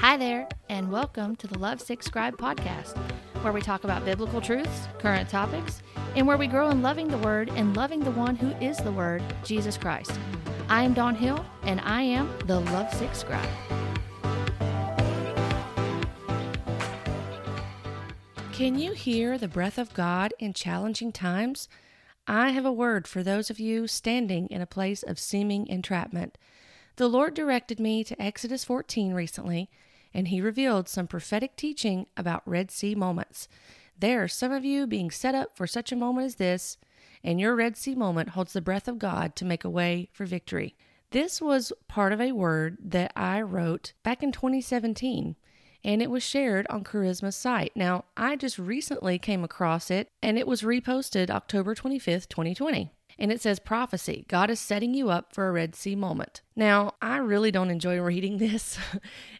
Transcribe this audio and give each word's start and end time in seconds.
Hi 0.00 0.16
there, 0.16 0.48
and 0.68 0.92
welcome 0.92 1.34
to 1.36 1.48
the 1.48 1.58
Lovesick 1.58 2.04
Scribe 2.04 2.36
podcast, 2.38 2.96
where 3.42 3.52
we 3.52 3.60
talk 3.60 3.82
about 3.82 4.04
biblical 4.04 4.40
truths, 4.40 4.86
current 5.00 5.28
topics, 5.28 5.82
and 6.14 6.24
where 6.24 6.36
we 6.36 6.46
grow 6.46 6.70
in 6.70 6.82
loving 6.82 7.08
the 7.08 7.18
Word 7.18 7.50
and 7.56 7.76
loving 7.76 7.98
the 7.98 8.12
one 8.12 8.36
who 8.36 8.52
is 8.64 8.76
the 8.78 8.92
Word, 8.92 9.24
Jesus 9.42 9.76
Christ. 9.76 10.12
I 10.68 10.84
am 10.84 10.94
Dawn 10.94 11.16
Hill, 11.16 11.44
and 11.64 11.80
I 11.80 12.02
am 12.02 12.32
the 12.46 12.60
Lovesick 12.60 13.12
Scribe. 13.12 13.48
Can 18.52 18.78
you 18.78 18.92
hear 18.92 19.36
the 19.36 19.48
breath 19.48 19.78
of 19.78 19.92
God 19.94 20.32
in 20.38 20.52
challenging 20.52 21.10
times? 21.10 21.68
I 22.28 22.50
have 22.50 22.64
a 22.64 22.72
word 22.72 23.08
for 23.08 23.24
those 23.24 23.50
of 23.50 23.58
you 23.58 23.88
standing 23.88 24.46
in 24.46 24.60
a 24.60 24.66
place 24.66 25.02
of 25.02 25.18
seeming 25.18 25.66
entrapment. 25.66 26.38
The 26.96 27.08
Lord 27.08 27.34
directed 27.34 27.80
me 27.80 28.04
to 28.04 28.22
Exodus 28.22 28.62
14 28.64 29.12
recently 29.12 29.68
and 30.18 30.26
he 30.28 30.40
revealed 30.40 30.88
some 30.88 31.06
prophetic 31.06 31.54
teaching 31.54 32.04
about 32.16 32.42
Red 32.44 32.72
Sea 32.72 32.96
moments. 32.96 33.46
There 33.96 34.20
are 34.24 34.26
some 34.26 34.50
of 34.50 34.64
you 34.64 34.84
being 34.84 35.12
set 35.12 35.32
up 35.32 35.56
for 35.56 35.64
such 35.64 35.92
a 35.92 35.96
moment 35.96 36.26
as 36.26 36.34
this, 36.34 36.76
and 37.22 37.38
your 37.38 37.54
Red 37.54 37.76
Sea 37.76 37.94
moment 37.94 38.30
holds 38.30 38.52
the 38.52 38.60
breath 38.60 38.88
of 38.88 38.98
God 38.98 39.36
to 39.36 39.44
make 39.44 39.62
a 39.62 39.70
way 39.70 40.08
for 40.12 40.26
victory. 40.26 40.74
This 41.12 41.40
was 41.40 41.72
part 41.86 42.12
of 42.12 42.20
a 42.20 42.32
word 42.32 42.78
that 42.82 43.12
I 43.14 43.40
wrote 43.42 43.92
back 44.02 44.24
in 44.24 44.32
2017 44.32 45.36
and 45.84 46.02
it 46.02 46.10
was 46.10 46.24
shared 46.24 46.66
on 46.68 46.82
Charisma's 46.82 47.36
site. 47.36 47.70
Now, 47.76 48.06
I 48.16 48.34
just 48.34 48.58
recently 48.58 49.20
came 49.20 49.44
across 49.44 49.88
it 49.88 50.08
and 50.20 50.36
it 50.36 50.48
was 50.48 50.62
reposted 50.62 51.30
October 51.30 51.76
25th, 51.76 52.28
2020 52.28 52.90
and 53.18 53.32
it 53.32 53.40
says 53.40 53.58
prophecy. 53.58 54.24
God 54.28 54.50
is 54.50 54.60
setting 54.60 54.94
you 54.94 55.10
up 55.10 55.34
for 55.34 55.48
a 55.48 55.52
Red 55.52 55.74
Sea 55.74 55.96
moment. 55.96 56.40
Now, 56.54 56.94
I 57.02 57.16
really 57.18 57.50
don't 57.50 57.70
enjoy 57.70 58.00
reading 58.00 58.38
this, 58.38 58.78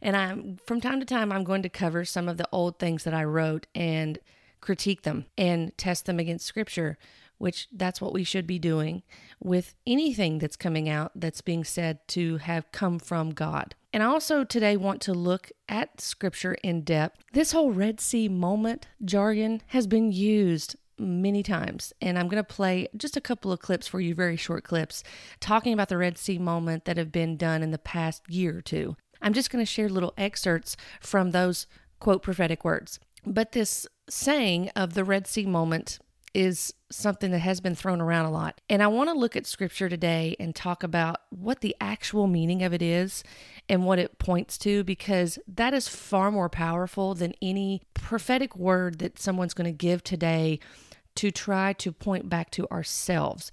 and 0.02 0.16
I'm 0.16 0.58
from 0.66 0.80
time 0.80 1.00
to 1.00 1.06
time 1.06 1.32
I'm 1.32 1.44
going 1.44 1.62
to 1.62 1.68
cover 1.68 2.04
some 2.04 2.28
of 2.28 2.36
the 2.36 2.48
old 2.52 2.78
things 2.78 3.04
that 3.04 3.14
I 3.14 3.24
wrote 3.24 3.66
and 3.74 4.18
critique 4.60 5.02
them 5.02 5.26
and 5.36 5.76
test 5.78 6.06
them 6.06 6.18
against 6.18 6.46
scripture, 6.46 6.98
which 7.38 7.68
that's 7.72 8.00
what 8.00 8.12
we 8.12 8.24
should 8.24 8.46
be 8.46 8.58
doing 8.58 9.02
with 9.40 9.74
anything 9.86 10.38
that's 10.38 10.56
coming 10.56 10.88
out 10.88 11.12
that's 11.14 11.40
being 11.40 11.62
said 11.62 12.06
to 12.08 12.38
have 12.38 12.70
come 12.72 12.98
from 12.98 13.30
God. 13.30 13.76
And 13.92 14.02
I 14.02 14.06
also 14.06 14.44
today 14.44 14.76
want 14.76 15.00
to 15.02 15.14
look 15.14 15.50
at 15.68 16.00
scripture 16.00 16.54
in 16.62 16.82
depth. 16.82 17.24
This 17.32 17.52
whole 17.52 17.70
Red 17.72 18.00
Sea 18.00 18.28
moment 18.28 18.86
jargon 19.04 19.62
has 19.68 19.86
been 19.86 20.12
used 20.12 20.76
many 20.98 21.42
times. 21.42 21.92
And 22.00 22.18
I'm 22.18 22.28
going 22.28 22.42
to 22.42 22.54
play 22.54 22.88
just 22.96 23.16
a 23.16 23.20
couple 23.20 23.52
of 23.52 23.60
clips 23.60 23.86
for 23.86 24.00
you, 24.00 24.14
very 24.14 24.36
short 24.36 24.64
clips, 24.64 25.02
talking 25.40 25.72
about 25.72 25.88
the 25.88 25.98
Red 25.98 26.18
Sea 26.18 26.38
moment 26.38 26.84
that 26.84 26.96
have 26.96 27.12
been 27.12 27.36
done 27.36 27.62
in 27.62 27.70
the 27.70 27.78
past 27.78 28.22
year 28.28 28.58
or 28.58 28.62
two. 28.62 28.96
I'm 29.20 29.32
just 29.32 29.50
going 29.50 29.64
to 29.64 29.70
share 29.70 29.88
little 29.88 30.14
excerpts 30.16 30.76
from 31.00 31.30
those 31.30 31.66
quote 32.00 32.22
prophetic 32.22 32.64
words. 32.64 33.00
But 33.26 33.52
this 33.52 33.86
saying 34.08 34.70
of 34.76 34.94
the 34.94 35.04
Red 35.04 35.26
Sea 35.26 35.46
moment 35.46 35.98
is 36.34 36.72
something 36.90 37.30
that 37.30 37.40
has 37.40 37.60
been 37.60 37.74
thrown 37.74 38.00
around 38.00 38.26
a 38.26 38.30
lot. 38.30 38.60
And 38.68 38.82
I 38.82 38.86
want 38.86 39.10
to 39.10 39.18
look 39.18 39.36
at 39.36 39.46
scripture 39.46 39.88
today 39.88 40.36
and 40.38 40.54
talk 40.54 40.82
about 40.82 41.20
what 41.30 41.60
the 41.60 41.74
actual 41.80 42.26
meaning 42.26 42.62
of 42.62 42.72
it 42.72 42.82
is 42.82 43.22
and 43.68 43.84
what 43.84 43.98
it 43.98 44.18
points 44.18 44.56
to 44.58 44.84
because 44.84 45.38
that 45.48 45.74
is 45.74 45.88
far 45.88 46.30
more 46.30 46.48
powerful 46.48 47.14
than 47.14 47.34
any 47.42 47.82
prophetic 47.94 48.56
word 48.56 48.98
that 49.00 49.18
someone's 49.18 49.54
going 49.54 49.64
to 49.64 49.76
give 49.76 50.02
today 50.04 50.60
to 51.18 51.32
try 51.32 51.72
to 51.72 51.90
point 51.90 52.28
back 52.28 52.48
to 52.52 52.68
ourselves. 52.70 53.50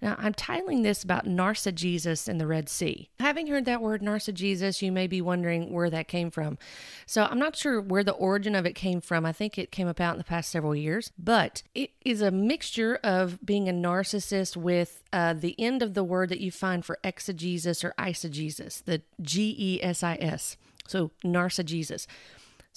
Now, 0.00 0.14
I'm 0.16 0.34
titling 0.34 0.84
this 0.84 1.02
about 1.02 1.26
narcigesis 1.26 2.28
in 2.28 2.38
the 2.38 2.46
Red 2.46 2.68
Sea. 2.68 3.08
Having 3.18 3.48
heard 3.48 3.64
that 3.64 3.82
word 3.82 4.00
narcigesis, 4.00 4.80
you 4.80 4.92
may 4.92 5.08
be 5.08 5.20
wondering 5.20 5.72
where 5.72 5.90
that 5.90 6.06
came 6.06 6.30
from. 6.30 6.58
So, 7.04 7.24
I'm 7.24 7.40
not 7.40 7.56
sure 7.56 7.80
where 7.80 8.04
the 8.04 8.12
origin 8.12 8.54
of 8.54 8.64
it 8.64 8.76
came 8.76 9.00
from. 9.00 9.26
I 9.26 9.32
think 9.32 9.58
it 9.58 9.72
came 9.72 9.88
about 9.88 10.12
in 10.12 10.18
the 10.18 10.24
past 10.24 10.52
several 10.52 10.76
years, 10.76 11.10
but 11.18 11.64
it 11.74 11.90
is 12.04 12.22
a 12.22 12.30
mixture 12.30 13.00
of 13.02 13.44
being 13.44 13.68
a 13.68 13.72
narcissist 13.72 14.56
with 14.56 15.02
uh, 15.12 15.32
the 15.32 15.56
end 15.58 15.82
of 15.82 15.94
the 15.94 16.04
word 16.04 16.28
that 16.28 16.40
you 16.40 16.52
find 16.52 16.84
for 16.84 17.00
exegesis 17.02 17.82
or 17.82 17.92
eisegesis, 17.98 18.84
the 18.84 19.02
G 19.20 19.56
E 19.58 19.82
S 19.82 20.04
I 20.04 20.14
S. 20.20 20.56
So, 20.86 21.10
narcigesis. 21.24 22.06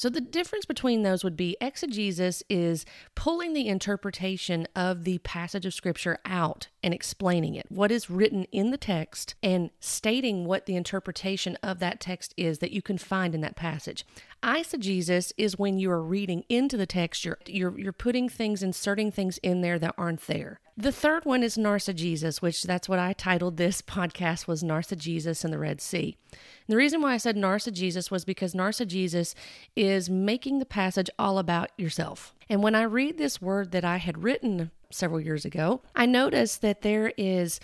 So 0.02 0.10
the 0.10 0.20
difference 0.20 0.66
between 0.66 1.04
those 1.04 1.24
would 1.24 1.38
be 1.38 1.56
exegesis 1.62 2.42
is 2.50 2.86
pulling 3.14 3.54
the 3.54 3.68
interpretation 3.68 4.68
of 4.76 5.04
the 5.04 5.20
passage 5.20 5.64
of 5.64 5.76
scripture 5.76 6.18
out 6.26 6.70
and 6.84 6.94
explaining 6.94 7.56
it, 7.56 7.66
what 7.70 7.92
is 7.92 8.10
written 8.10 8.46
in 8.52 8.72
the 8.72 8.78
text, 8.78 9.36
and 9.44 9.70
stating 9.80 10.46
what 10.46 10.66
the 10.66 10.76
interpretation 10.76 11.58
of 11.62 11.80
that 11.80 12.00
text 12.00 12.34
is 12.38 12.60
that 12.60 12.72
you 12.72 12.82
can 12.82 12.98
find 12.98 13.36
in 13.36 13.42
that 13.42 13.56
passage. 13.56 14.06
Eisegesis 14.44 15.32
is 15.38 15.60
when 15.60 15.78
you 15.78 15.92
are 15.92 16.02
reading 16.02 16.44
into 16.50 16.78
the 16.78 16.88
text, 16.88 17.24
you're, 17.24 17.38
you're, 17.46 17.78
you're 17.78 17.94
putting 17.94 18.28
things, 18.28 18.64
inserting 18.64 19.12
things 19.12 19.38
in 19.40 19.62
there 19.62 19.78
that 19.78 19.94
aren't 19.98 20.26
there. 20.28 20.60
The 20.76 20.92
third 20.92 21.26
one 21.26 21.44
is 21.44 21.58
narcigesis, 21.58 22.42
which 22.42 22.64
that's 22.64 22.90
what 22.90 22.98
I 22.98 23.14
titled 23.14 23.58
this 23.58 23.82
podcast 23.84 24.48
was 24.48 24.64
Narcigesis 24.64 25.46
in 25.46 25.52
the 25.52 25.60
Red 25.60 25.80
Sea. 25.82 26.18
And 26.32 26.74
the 26.74 26.78
reason 26.78 27.02
why 27.02 27.14
I 27.14 27.18
said 27.18 27.36
narcigesis 27.36 28.10
was 28.10 28.26
because 28.26 28.56
narcigesis 28.56 29.36
is 29.76 30.10
making 30.10 30.60
the 30.60 30.66
passage 30.66 31.10
all 31.20 31.38
about 31.38 31.70
yourself. 31.78 32.34
And 32.50 32.62
when 32.64 32.76
I 32.76 32.84
read 32.84 33.18
this 33.18 33.42
word 33.42 33.72
that 33.72 33.86
I 33.86 33.98
had 33.98 34.24
written 34.24 34.72
several 34.90 35.20
years 35.22 35.46
ago, 35.46 35.82
I 35.96 36.06
noticed 36.06 36.62
that 36.62 36.82
there 36.82 37.14
is 37.18 37.60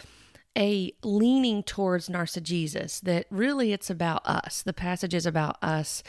a 0.58 0.92
leaning 1.04 1.62
towards 1.62 2.10
narcigesis, 2.10 3.00
that 3.02 3.28
really 3.30 3.74
it's 3.74 3.90
about 3.90 4.26
us. 4.26 4.64
The 4.64 4.74
passage 4.74 5.14
is 5.14 5.26
about 5.26 5.62
us 5.64 6.02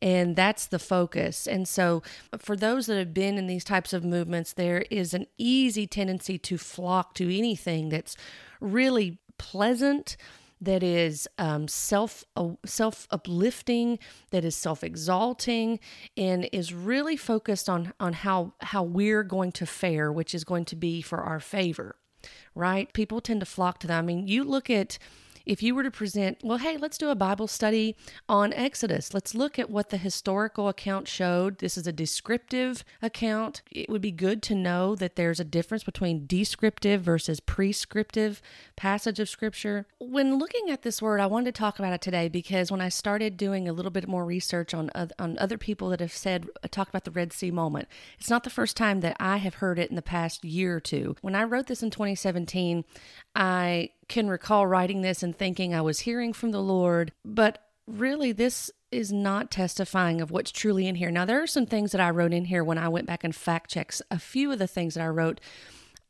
and 0.00 0.36
that's 0.36 0.66
the 0.66 0.78
focus. 0.78 1.46
And 1.46 1.66
so, 1.66 2.02
for 2.38 2.56
those 2.56 2.86
that 2.86 2.98
have 2.98 3.14
been 3.14 3.38
in 3.38 3.46
these 3.46 3.64
types 3.64 3.92
of 3.92 4.04
movements, 4.04 4.52
there 4.52 4.84
is 4.90 5.14
an 5.14 5.26
easy 5.36 5.86
tendency 5.86 6.38
to 6.38 6.58
flock 6.58 7.14
to 7.14 7.36
anything 7.36 7.88
that's 7.88 8.16
really 8.60 9.18
pleasant 9.38 10.16
that 10.60 10.82
is 10.82 11.28
um, 11.38 11.68
self 11.68 12.24
uh, 12.36 12.50
self 12.64 13.06
uplifting, 13.10 13.98
that 14.30 14.44
is 14.44 14.56
self 14.56 14.82
exalting, 14.82 15.78
and 16.16 16.48
is 16.52 16.72
really 16.72 17.16
focused 17.16 17.68
on 17.68 17.92
on 18.00 18.12
how 18.12 18.54
how 18.60 18.82
we're 18.82 19.22
going 19.22 19.52
to 19.52 19.66
fare, 19.66 20.12
which 20.12 20.34
is 20.34 20.44
going 20.44 20.64
to 20.66 20.76
be 20.76 21.02
for 21.02 21.20
our 21.20 21.40
favor, 21.40 21.96
right? 22.54 22.92
People 22.92 23.20
tend 23.20 23.40
to 23.40 23.46
flock 23.46 23.78
to 23.80 23.86
that. 23.86 23.98
I 23.98 24.02
mean, 24.02 24.26
you 24.26 24.44
look 24.44 24.68
at 24.70 24.98
if 25.48 25.62
you 25.62 25.74
were 25.74 25.82
to 25.82 25.90
present, 25.90 26.38
well, 26.44 26.58
hey, 26.58 26.76
let's 26.76 26.98
do 26.98 27.08
a 27.08 27.14
Bible 27.14 27.48
study 27.48 27.96
on 28.28 28.52
Exodus. 28.52 29.14
Let's 29.14 29.34
look 29.34 29.58
at 29.58 29.70
what 29.70 29.88
the 29.88 29.96
historical 29.96 30.68
account 30.68 31.08
showed. 31.08 31.58
This 31.58 31.78
is 31.78 31.86
a 31.86 31.92
descriptive 31.92 32.84
account. 33.00 33.62
It 33.70 33.88
would 33.88 34.02
be 34.02 34.12
good 34.12 34.42
to 34.42 34.54
know 34.54 34.94
that 34.96 35.16
there's 35.16 35.40
a 35.40 35.44
difference 35.44 35.84
between 35.84 36.26
descriptive 36.26 37.00
versus 37.00 37.40
prescriptive 37.40 38.42
passage 38.76 39.18
of 39.18 39.30
scripture. 39.30 39.86
When 39.98 40.38
looking 40.38 40.68
at 40.70 40.82
this 40.82 41.00
word, 41.00 41.18
I 41.18 41.26
wanted 41.26 41.54
to 41.54 41.58
talk 41.58 41.78
about 41.78 41.94
it 41.94 42.02
today 42.02 42.28
because 42.28 42.70
when 42.70 42.82
I 42.82 42.90
started 42.90 43.38
doing 43.38 43.66
a 43.66 43.72
little 43.72 43.90
bit 43.90 44.06
more 44.06 44.26
research 44.26 44.74
on 44.74 44.90
on 45.18 45.38
other 45.38 45.56
people 45.56 45.88
that 45.88 46.00
have 46.00 46.12
said 46.12 46.46
uh, 46.62 46.68
talked 46.70 46.90
about 46.90 47.04
the 47.04 47.10
Red 47.10 47.32
Sea 47.32 47.50
moment, 47.50 47.88
it's 48.18 48.28
not 48.28 48.44
the 48.44 48.50
first 48.50 48.76
time 48.76 49.00
that 49.00 49.16
I 49.18 49.38
have 49.38 49.54
heard 49.54 49.78
it 49.78 49.88
in 49.88 49.96
the 49.96 50.02
past 50.02 50.44
year 50.44 50.76
or 50.76 50.80
two. 50.80 51.16
When 51.22 51.34
I 51.34 51.44
wrote 51.44 51.68
this 51.68 51.82
in 51.82 51.90
2017, 51.90 52.84
I 53.34 53.90
can 54.08 54.28
recall 54.28 54.66
writing 54.66 55.02
this 55.02 55.22
and 55.22 55.36
thinking 55.36 55.74
I 55.74 55.80
was 55.80 56.00
hearing 56.00 56.32
from 56.32 56.50
the 56.50 56.62
Lord, 56.62 57.12
but 57.24 57.68
really 57.86 58.32
this 58.32 58.70
is 58.90 59.12
not 59.12 59.50
testifying 59.50 60.20
of 60.20 60.30
what's 60.30 60.50
truly 60.50 60.86
in 60.86 60.94
here. 60.94 61.10
Now, 61.10 61.24
there 61.24 61.42
are 61.42 61.46
some 61.46 61.66
things 61.66 61.92
that 61.92 62.00
I 62.00 62.10
wrote 62.10 62.32
in 62.32 62.46
here 62.46 62.64
when 62.64 62.78
I 62.78 62.88
went 62.88 63.06
back 63.06 63.22
and 63.22 63.34
fact 63.34 63.70
checks 63.70 64.00
a 64.10 64.18
few 64.18 64.50
of 64.50 64.58
the 64.58 64.66
things 64.66 64.94
that 64.94 65.02
I 65.02 65.08
wrote. 65.08 65.40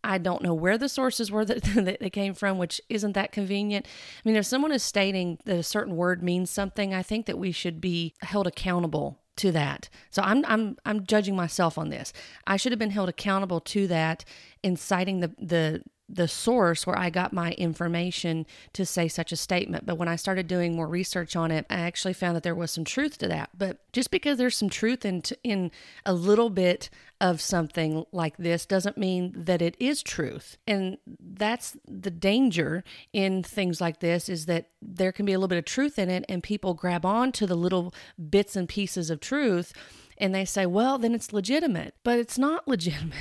I 0.04 0.18
don't 0.18 0.42
know 0.42 0.54
where 0.54 0.78
the 0.78 0.88
sources 0.88 1.30
were 1.30 1.44
that, 1.46 1.62
that 1.62 2.00
they 2.00 2.10
came 2.10 2.34
from, 2.34 2.58
which 2.58 2.80
isn't 2.88 3.12
that 3.12 3.32
convenient. 3.32 3.86
I 3.86 4.28
mean, 4.28 4.36
if 4.36 4.46
someone 4.46 4.72
is 4.72 4.82
stating 4.82 5.38
that 5.44 5.56
a 5.56 5.62
certain 5.62 5.96
word 5.96 6.22
means 6.22 6.50
something, 6.50 6.94
I 6.94 7.02
think 7.02 7.26
that 7.26 7.38
we 7.38 7.52
should 7.52 7.80
be 7.80 8.14
held 8.22 8.46
accountable 8.46 9.18
to 9.38 9.52
that. 9.52 9.88
So 10.10 10.20
I'm 10.22 10.44
I'm 10.46 10.76
I'm 10.84 11.06
judging 11.06 11.36
myself 11.36 11.78
on 11.78 11.90
this. 11.90 12.12
I 12.46 12.56
should 12.56 12.72
have 12.72 12.78
been 12.78 12.90
held 12.90 13.08
accountable 13.08 13.60
to 13.60 13.86
that 13.86 14.24
in 14.62 14.76
citing 14.76 15.20
the 15.20 15.32
the 15.38 15.82
the 16.08 16.28
source 16.28 16.86
where 16.86 16.98
I 16.98 17.10
got 17.10 17.32
my 17.32 17.52
information 17.52 18.46
to 18.72 18.86
say 18.86 19.08
such 19.08 19.30
a 19.30 19.36
statement. 19.36 19.84
But 19.84 19.98
when 19.98 20.08
I 20.08 20.16
started 20.16 20.46
doing 20.46 20.74
more 20.74 20.86
research 20.86 21.36
on 21.36 21.50
it, 21.50 21.66
I 21.68 21.80
actually 21.80 22.14
found 22.14 22.34
that 22.36 22.42
there 22.42 22.54
was 22.54 22.70
some 22.70 22.84
truth 22.84 23.18
to 23.18 23.28
that. 23.28 23.50
But 23.56 23.78
just 23.92 24.10
because 24.10 24.38
there's 24.38 24.56
some 24.56 24.70
truth 24.70 25.04
in 25.04 25.22
in 25.44 25.70
a 26.06 26.14
little 26.14 26.48
bit 26.50 26.88
of 27.20 27.40
something 27.40 28.04
like 28.12 28.36
this 28.36 28.64
doesn't 28.64 28.96
mean 28.96 29.32
that 29.36 29.60
it 29.60 29.76
is 29.80 30.02
truth. 30.02 30.56
And 30.66 30.98
that's 31.20 31.76
the 31.86 32.10
danger 32.10 32.84
in 33.12 33.42
things 33.42 33.80
like 33.80 34.00
this 34.00 34.28
is 34.28 34.46
that 34.46 34.68
there 34.80 35.12
can 35.12 35.26
be 35.26 35.32
a 35.32 35.38
little 35.38 35.48
bit 35.48 35.58
of 35.58 35.64
truth 35.64 35.98
in 35.98 36.08
it 36.08 36.24
and 36.28 36.42
people 36.42 36.74
grab 36.74 37.04
on 37.04 37.32
to 37.32 37.46
the 37.46 37.56
little 37.56 37.92
bits 38.30 38.54
and 38.56 38.68
pieces 38.68 39.10
of 39.10 39.20
truth 39.20 39.72
And 40.20 40.34
they 40.34 40.44
say, 40.44 40.66
well, 40.66 40.98
then 40.98 41.14
it's 41.14 41.32
legitimate, 41.32 41.94
but 42.02 42.18
it's 42.18 42.38
not 42.38 42.66
legitimate. 42.74 43.14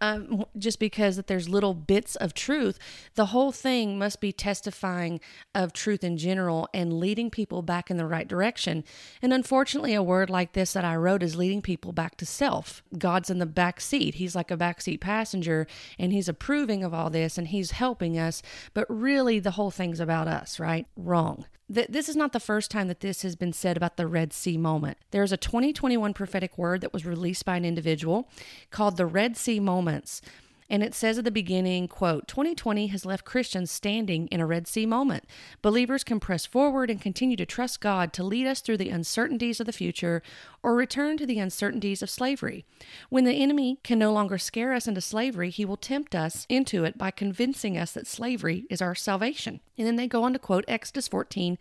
Um, 0.00 0.44
just 0.58 0.78
because 0.78 1.16
that 1.16 1.26
there's 1.26 1.48
little 1.48 1.74
bits 1.74 2.16
of 2.16 2.34
truth, 2.34 2.78
the 3.14 3.26
whole 3.26 3.52
thing 3.52 3.98
must 3.98 4.20
be 4.20 4.32
testifying 4.32 5.20
of 5.54 5.72
truth 5.72 6.02
in 6.04 6.16
general 6.16 6.68
and 6.72 6.98
leading 6.98 7.30
people 7.30 7.62
back 7.62 7.90
in 7.90 7.96
the 7.96 8.06
right 8.06 8.28
direction. 8.28 8.84
And 9.22 9.32
unfortunately, 9.32 9.94
a 9.94 10.02
word 10.02 10.30
like 10.30 10.52
this 10.52 10.72
that 10.72 10.84
I 10.84 10.96
wrote 10.96 11.22
is 11.22 11.36
leading 11.36 11.62
people 11.62 11.92
back 11.92 12.16
to 12.18 12.26
self. 12.26 12.82
God's 12.96 13.30
in 13.30 13.38
the 13.38 13.46
back 13.46 13.80
seat. 13.80 14.16
He's 14.16 14.34
like 14.34 14.50
a 14.50 14.56
backseat 14.56 15.00
passenger, 15.00 15.66
and 15.98 16.12
he's 16.12 16.28
approving 16.28 16.82
of 16.84 16.92
all 16.92 17.10
this, 17.10 17.38
and 17.38 17.48
he's 17.48 17.72
helping 17.72 18.18
us. 18.18 18.42
But 18.74 18.86
really, 18.88 19.38
the 19.38 19.52
whole 19.52 19.70
thing's 19.70 20.00
about 20.00 20.28
us, 20.28 20.58
right? 20.60 20.86
Wrong 20.96 21.46
this 21.68 22.08
is 22.08 22.16
not 22.16 22.32
the 22.32 22.40
first 22.40 22.70
time 22.70 22.88
that 22.88 23.00
this 23.00 23.22
has 23.22 23.34
been 23.34 23.52
said 23.52 23.76
about 23.76 23.96
the 23.96 24.06
Red 24.06 24.32
Sea 24.32 24.56
moment. 24.56 24.98
There's 25.10 25.32
a 25.32 25.36
2021 25.36 26.14
prophetic 26.14 26.56
word 26.56 26.80
that 26.80 26.92
was 26.92 27.04
released 27.04 27.44
by 27.44 27.56
an 27.56 27.64
individual 27.64 28.28
called 28.70 28.96
the 28.96 29.06
Red 29.06 29.36
Sea 29.36 29.58
Moments. 29.58 30.22
And 30.68 30.82
it 30.82 30.94
says 30.94 31.18
at 31.18 31.24
the 31.24 31.30
beginning, 31.30 31.86
quote, 31.88 32.26
2020 32.26 32.88
has 32.88 33.06
left 33.06 33.24
Christians 33.24 33.70
standing 33.70 34.26
in 34.28 34.40
a 34.40 34.46
Red 34.46 34.66
Sea 34.66 34.86
moment. 34.86 35.24
Believers 35.62 36.02
can 36.02 36.18
press 36.18 36.44
forward 36.44 36.90
and 36.90 37.00
continue 37.00 37.36
to 37.36 37.46
trust 37.46 37.80
God 37.80 38.12
to 38.14 38.24
lead 38.24 38.46
us 38.46 38.60
through 38.60 38.78
the 38.78 38.88
uncertainties 38.88 39.60
of 39.60 39.66
the 39.66 39.72
future 39.72 40.22
or 40.62 40.74
return 40.74 41.16
to 41.18 41.26
the 41.26 41.38
uncertainties 41.38 42.02
of 42.02 42.10
slavery. 42.10 42.64
When 43.08 43.24
the 43.24 43.34
enemy 43.34 43.78
can 43.84 43.98
no 43.98 44.12
longer 44.12 44.38
scare 44.38 44.72
us 44.72 44.88
into 44.88 45.00
slavery, 45.00 45.50
he 45.50 45.64
will 45.64 45.76
tempt 45.76 46.14
us 46.14 46.46
into 46.48 46.84
it 46.84 46.98
by 46.98 47.10
convincing 47.12 47.78
us 47.78 47.92
that 47.92 48.06
slavery 48.06 48.66
is 48.68 48.82
our 48.82 48.94
salvation. 48.94 49.60
And 49.78 49.86
then 49.86 49.96
they 49.96 50.08
go 50.08 50.24
on 50.24 50.32
to 50.32 50.38
quote 50.38 50.64
Exodus 50.66 51.06
14, 51.06 51.58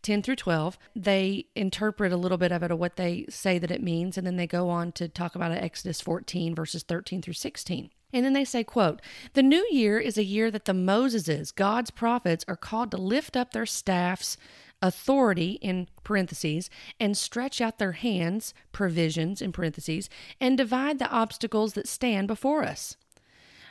10 0.00 0.22
through 0.22 0.36
12. 0.36 0.78
They 0.94 1.46
interpret 1.54 2.12
a 2.12 2.16
little 2.16 2.38
bit 2.38 2.52
of 2.52 2.62
it 2.62 2.70
of 2.70 2.78
what 2.78 2.96
they 2.96 3.26
say 3.28 3.58
that 3.58 3.70
it 3.70 3.82
means, 3.82 4.16
and 4.16 4.26
then 4.26 4.36
they 4.36 4.46
go 4.46 4.70
on 4.70 4.92
to 4.92 5.08
talk 5.08 5.34
about 5.34 5.52
Exodus 5.52 6.00
14, 6.00 6.54
verses 6.54 6.82
13 6.82 7.20
through 7.20 7.34
16. 7.34 7.90
And 8.12 8.24
then 8.24 8.32
they 8.32 8.44
say, 8.44 8.64
quote, 8.64 9.02
The 9.34 9.42
new 9.42 9.66
year 9.70 9.98
is 9.98 10.16
a 10.16 10.24
year 10.24 10.50
that 10.50 10.64
the 10.64 10.72
Moseses, 10.72 11.54
God's 11.54 11.90
prophets, 11.90 12.44
are 12.48 12.56
called 12.56 12.90
to 12.92 12.96
lift 12.96 13.36
up 13.36 13.52
their 13.52 13.66
staffs, 13.66 14.36
authority 14.80 15.52
in 15.62 15.88
parentheses, 16.04 16.70
and 17.00 17.16
stretch 17.16 17.60
out 17.60 17.78
their 17.78 17.92
hands, 17.92 18.54
provisions 18.72 19.42
in 19.42 19.52
parentheses, 19.52 20.08
and 20.40 20.56
divide 20.56 20.98
the 20.98 21.10
obstacles 21.10 21.72
that 21.74 21.88
stand 21.88 22.28
before 22.28 22.62
us. 22.62 22.96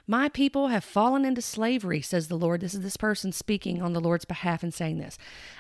My 0.08 0.30
people 0.30 0.68
have 0.68 0.84
fallen 0.84 1.26
into 1.26 1.42
slavery, 1.42 2.02
says 2.02 2.28
the 2.28 2.38
Lord. 2.38 2.62
This 2.62 2.76
is 2.76 2.82
this 2.82 2.98
person 2.98 3.32
speaking 3.32 3.82
on 3.82 3.94
the 3.94 4.00
Lord's 4.00 4.26
behalf 4.26 4.62
and 4.62 4.74
saying 4.74 5.00
this. 5.00 5.18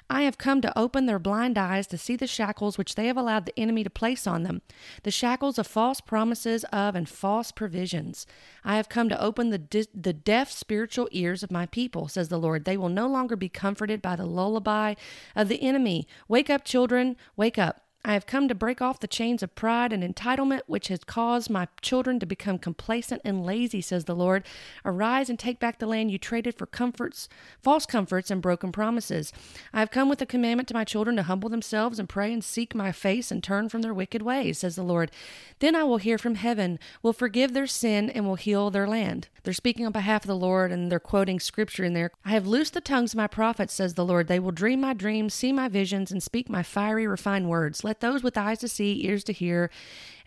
I 0.08 0.22
have 0.22 0.38
come 0.38 0.62
to 0.62 0.78
open 0.78 1.08
their 1.08 1.18
blind 1.18 1.58
eyes 1.58 1.88
to 1.88 1.98
see 1.98 2.16
the 2.16 2.28
shackles 2.28 2.78
which 2.78 2.94
they 2.94 3.08
have 3.08 3.18
allowed 3.18 3.48
the 3.48 3.60
enemy 3.60 3.84
to 3.84 3.90
place 3.90 4.28
on 4.28 4.44
them, 4.44 4.62
the 5.02 5.10
shackles 5.10 5.58
of 5.58 5.66
false 5.66 6.00
promises 6.00 6.64
of 6.66 6.96
and 6.96 7.10
false 7.10 7.52
provisions. 7.52 8.28
I 8.64 8.76
have 8.76 8.90
come 8.90 9.10
to 9.10 9.22
open 9.22 9.50
the, 9.50 9.88
the 9.94 10.14
deaf 10.14 10.52
spiritual 10.52 11.10
ears 11.12 11.42
of 11.42 11.52
my 11.52 11.66
people, 11.66 12.08
says 12.08 12.30
the 12.30 12.38
Lord. 12.38 12.66
They 12.66 12.78
will 12.78 12.90
no 12.90 13.08
longer 13.08 13.36
be 13.36 13.50
comforted 13.50 14.02
by 14.02 14.16
the 14.16 14.28
lullaby 14.28 14.94
of 15.36 15.48
the 15.48 15.64
enemy. 15.64 16.08
Wake 16.28 16.52
up, 16.52 16.64
children, 16.64 17.16
wake 17.36 17.58
up. 17.58 17.85
I 18.08 18.14
have 18.14 18.28
come 18.28 18.48
to 18.48 18.54
break 18.54 18.84
off 18.84 19.00
the 19.00 19.08
chains 19.08 19.42
of 19.42 19.56
pride 19.56 19.92
and 19.92 20.04
entitlement 20.04 20.62
which 20.68 20.90
has 20.90 21.04
caused 21.04 21.50
my 21.50 21.68
children 21.82 22.20
to 22.20 22.28
become 22.28 22.60
complacent 22.60 23.20
and 23.26 23.44
lazy, 23.44 23.82
says 23.82 24.06
the 24.06 24.16
Lord. 24.16 24.46
Arise 24.86 25.28
and 25.28 25.40
take 25.40 25.60
back 25.60 25.80
the 25.80 25.88
land 25.88 26.12
you 26.12 26.20
traded 26.20 26.56
for 26.56 26.68
comforts, 26.68 27.28
false 27.64 27.88
comforts, 27.88 28.30
and 28.30 28.44
broken 28.44 28.72
promises. 28.72 29.34
I 29.74 29.80
have 29.80 29.90
come 29.90 30.08
with 30.08 30.22
a 30.22 30.28
commandment 30.28 30.68
to 30.68 30.76
my 30.76 30.84
children 30.84 31.16
to 31.16 31.24
humble 31.24 31.50
themselves 31.50 31.98
and 31.98 32.08
pray 32.08 32.32
and 32.32 32.44
seek 32.44 32.76
my 32.76 32.92
face 32.92 33.32
and 33.32 33.44
turn 33.44 33.70
from 33.70 33.82
their 33.82 33.94
wicked 33.94 34.22
ways, 34.22 34.60
says 34.60 34.76
the 34.76 34.84
Lord. 34.84 35.10
Then 35.58 35.76
I 35.76 35.84
will 35.84 35.98
hear 35.98 36.20
from 36.20 36.36
heaven, 36.36 36.78
will 37.02 37.12
forgive 37.12 37.54
their 37.54 37.66
sin, 37.66 38.12
and 38.12 38.28
will 38.28 38.36
heal 38.36 38.70
their 38.70 38.88
land. 38.88 39.30
They're 39.46 39.54
speaking 39.54 39.86
on 39.86 39.92
behalf 39.92 40.24
of 40.24 40.28
the 40.28 40.36
Lord 40.36 40.72
and 40.72 40.92
they're 40.92 41.00
quoting 41.00 41.40
scripture 41.40 41.84
in 41.84 41.94
there. 41.94 42.12
I 42.24 42.32
have 42.32 42.48
loosed 42.48 42.74
the 42.74 42.82
tongues 42.82 43.14
of 43.14 43.18
my 43.18 43.28
prophets, 43.28 43.76
says 43.76 43.94
the 43.94 44.06
Lord. 44.06 44.28
They 44.28 44.40
will 44.40 44.52
dream 44.52 44.82
my 44.82 44.94
dreams, 44.94 45.36
see 45.36 45.52
my 45.52 45.68
visions, 45.68 46.12
and 46.12 46.22
speak 46.22 46.50
my 46.50 46.64
fiery, 46.64 47.06
refined 47.06 47.48
words. 47.48 47.84
Let 47.84 47.95
let 47.96 48.02
those 48.02 48.24
with 48.24 48.38
eyes 48.38 48.60
to 48.60 48.68
see, 48.68 49.06
ears 49.06 49.24
to 49.24 49.32
hear, 49.32 49.70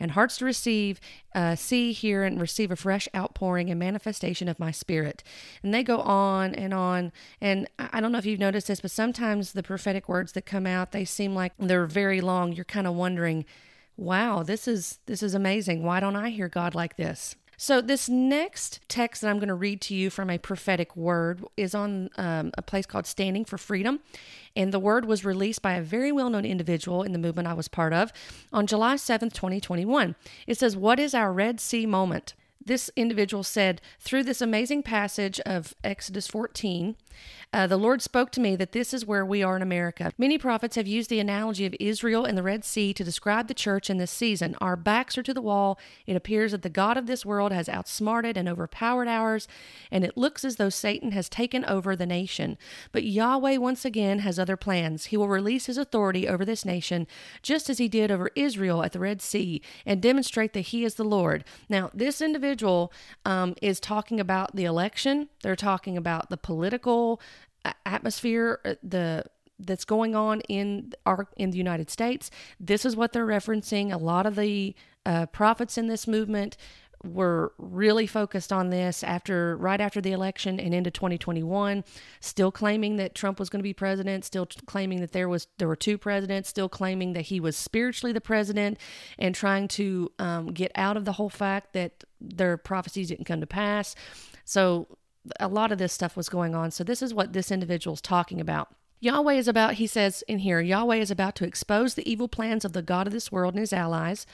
and 0.01 0.13
hearts 0.13 0.39
to 0.39 0.45
receive, 0.45 1.01
uh, 1.35 1.55
see, 1.55 1.93
hear, 1.93 2.25
and 2.25 2.41
receive 2.41 2.71
a 2.71 2.77
fresh 2.77 3.09
outpouring 3.15 3.69
and 3.69 3.79
manifestation 3.79 4.49
of 4.49 4.59
my 4.59 4.71
spirit. 4.71 5.23
And 5.63 5.75
they 5.75 5.83
go 5.83 5.99
on 5.99 6.55
and 6.55 6.73
on. 6.73 7.13
And 7.43 7.69
I 7.79 8.01
don't 8.01 8.13
know 8.13 8.19
if 8.19 8.25
you've 8.25 8.41
noticed 8.41 8.69
this, 8.69 8.81
but 8.81 8.91
sometimes 8.91 9.53
the 9.53 9.63
prophetic 9.63 10.09
words 10.09 10.33
that 10.33 10.47
come 10.47 10.67
out, 10.67 10.93
they 10.93 11.05
seem 11.05 11.35
like 11.35 11.53
they're 11.59 11.87
very 11.87 12.23
long. 12.23 12.53
You're 12.53 12.65
kind 12.65 12.87
of 12.87 12.95
wondering, 12.95 13.45
wow, 13.97 14.43
this 14.43 14.67
is 14.67 15.01
this 15.05 15.23
is 15.23 15.35
amazing. 15.35 15.83
Why 15.83 16.01
don't 16.01 16.17
I 16.17 16.31
hear 16.31 16.49
God 16.49 16.75
like 16.75 16.97
this? 16.97 17.37
So, 17.61 17.81
this 17.81 18.09
next 18.09 18.79
text 18.89 19.21
that 19.21 19.29
I'm 19.29 19.41
going 19.41 19.49
to 19.49 19.55
read 19.55 19.81
to 19.83 19.95
you 19.95 20.11
from 20.11 20.31
a 20.31 20.39
prophetic 20.39 20.95
word 20.95 21.43
is 21.57 21.75
on 21.75 22.09
um, 22.17 22.53
a 22.57 22.63
place 22.63 22.87
called 22.87 23.05
Standing 23.05 23.45
for 23.45 23.59
Freedom. 23.59 23.99
And 24.55 24.73
the 24.73 24.79
word 24.79 25.07
was 25.07 25.25
released 25.25 25.61
by 25.61 25.73
a 25.73 25.83
very 25.83 26.13
well 26.13 26.31
known 26.31 26.45
individual 26.45 27.03
in 27.03 27.13
the 27.13 27.19
movement 27.19 27.49
I 27.49 27.55
was 27.55 27.67
part 27.67 27.93
of 27.93 28.13
on 28.53 28.69
July 28.69 28.95
7th, 28.95 29.33
2021. 29.33 30.15
It 30.47 30.57
says, 30.57 30.77
What 30.77 31.01
is 31.01 31.15
our 31.15 31.33
Red 31.33 31.59
Sea 31.59 31.85
moment? 31.85 32.35
This 32.65 32.93
individual 32.95 33.43
said, 33.43 33.81
Through 33.99 34.23
this 34.23 34.41
amazing 34.41 34.85
passage 34.85 35.41
of 35.41 35.75
Exodus 35.83 36.29
14, 36.29 36.95
uh, 37.53 37.67
the 37.67 37.79
Lord 37.79 38.03
spoke 38.03 38.31
to 38.33 38.41
me 38.41 38.57
that 38.57 38.73
this 38.73 38.93
is 38.93 39.07
where 39.07 39.25
we 39.25 39.43
are 39.43 39.57
in 39.57 39.63
America. 39.63 40.13
Many 40.19 40.37
prophets 40.37 40.77
have 40.77 40.87
used 40.87 41.09
the 41.09 41.19
analogy 41.19 41.65
of 41.65 41.75
Israel 41.81 42.27
and 42.27 42.37
the 42.37 42.43
Red 42.43 42.63
Sea 42.65 42.93
to 42.93 43.03
describe 43.03 43.49
the 43.49 43.55
church 43.55 43.89
in 43.89 43.97
this 43.97 44.11
season. 44.11 44.55
Our 44.61 44.77
backs 44.77 45.17
are 45.17 45.23
to 45.23 45.33
the 45.33 45.41
wall. 45.41 45.79
It 46.07 46.15
appears 46.15 46.53
that 46.53 46.61
the 46.61 46.69
God 46.69 46.99
of 46.99 47.07
this 47.07 47.25
world 47.25 47.51
has 47.51 47.69
outsmarted 47.69 48.37
and 48.37 48.49
overpowered 48.49 49.09
ours, 49.09 49.49
and 49.91 50.05
it 50.05 50.17
looks 50.17 50.45
as 50.45 50.57
though 50.57 50.69
Satan 50.69 51.13
has 51.13 51.31
taken 51.31 51.65
over 51.65 51.97
the 51.97 52.05
nation. 52.05 52.59
But 52.93 53.05
Yahweh 53.05 53.57
once 53.57 53.87
again 53.87 54.19
has 54.19 54.39
other 54.39 54.57
plans. 54.57 55.07
He 55.07 55.17
will 55.17 55.29
release 55.29 55.67
his 55.67 55.79
authority 55.79 56.29
over 56.29 56.45
this 56.45 56.67
nation, 56.67 57.07
just 57.43 57.71
as 57.71 57.79
he 57.79 57.89
did 57.89 58.11
over 58.11 58.31
Israel 58.35 58.83
at 58.83 58.93
the 58.93 59.01
Red 59.01 59.23
Sea, 59.23 59.63
and 59.87 60.03
demonstrate 60.03 60.53
that 60.53 60.61
he 60.61 60.85
is 60.85 60.97
the 60.97 61.05
Lord. 61.05 61.45
Now, 61.71 61.91
this 61.95 62.21
individual 62.21 62.93
um, 63.25 63.55
is 63.63 63.81
talking 63.81 64.21
about 64.21 64.55
the 64.55 64.65
election, 64.65 65.29
they're 65.43 65.57
talking 65.57 65.97
about 65.97 66.29
the 66.29 66.37
political 66.37 67.08
atmosphere 67.87 68.61
uh, 68.65 68.75
the 68.83 69.25
that's 69.61 69.85
going 69.85 70.15
on 70.15 70.41
in 70.43 70.93
our 71.05 71.29
in 71.37 71.51
the 71.51 71.59
United 71.59 71.91
States. 71.91 72.31
This 72.61 72.85
is 72.85 72.95
what 72.95 73.13
they're 73.13 73.27
referencing. 73.27 73.93
A 73.93 73.97
lot 73.97 74.27
of 74.27 74.37
the 74.37 74.75
uh, 75.05 75.27
prophets 75.27 75.79
in 75.79 75.89
this 75.89 76.07
movement 76.07 76.57
were 77.05 77.53
really 77.59 78.07
focused 78.07 78.53
on 78.53 78.71
this 78.71 79.05
after 79.05 79.57
right 79.57 79.81
after 79.81 80.01
the 80.01 80.11
election 80.11 80.59
and 80.59 80.75
into 80.75 80.91
2021 80.91 81.85
still 82.19 82.51
claiming 82.51 82.97
that 82.97 83.15
Trump 83.15 83.39
was 83.39 83.49
going 83.49 83.61
to 83.61 83.65
be 83.65 83.73
president 83.73 84.25
still 84.25 84.47
claiming 84.67 85.01
that 85.01 85.13
there 85.13 85.29
was 85.29 85.47
there 85.59 85.69
were 85.69 85.77
two 85.77 85.97
presidents 85.97 86.49
still 86.49 86.69
claiming 86.69 87.13
that 87.13 87.23
he 87.23 87.39
was 87.39 87.57
spiritually 87.57 88.13
the 88.13 88.21
president 88.21 88.79
and 89.17 89.35
trying 89.35 89.69
to 89.69 90.11
um, 90.19 90.49
get 90.49 90.73
out 90.75 90.97
of 90.97 91.05
the 91.05 91.13
whole 91.13 91.31
fact 91.31 91.73
that 91.73 92.03
their 92.21 92.57
prophecies 92.57 93.09
didn't 93.09 93.27
come 93.27 93.41
to 93.41 93.47
pass 93.47 93.95
so 94.45 94.89
a 95.41 95.49
lot 95.49 95.73
of 95.73 95.79
this 95.79 95.93
stuff 95.93 96.17
was 96.17 96.29
going 96.29 96.55
on. 96.55 96.71
So 96.71 96.85
this 96.85 97.03
is 97.03 97.15
what 97.15 97.33
this 97.33 97.51
individual 97.51 97.95
is 97.95 98.01
talking 98.01 98.41
about. 98.41 98.69
Yahweh 99.01 99.35
is 99.35 99.47
about, 99.47 99.75
he 99.75 99.87
says 99.87 100.25
in 100.27 100.41
here, 100.41 100.61
Yahweh 100.61 100.97
is 100.97 101.11
about 101.11 101.37
to 101.37 101.45
expose 101.45 101.95
the 101.95 102.11
evil 102.11 102.27
plans 102.27 102.65
of 102.65 102.73
the 102.73 102.83
God 102.83 103.07
of 103.07 103.13
this 103.13 103.31
world 103.31 103.55
and 103.55 103.61
his 103.61 103.73
allies. 103.73 104.27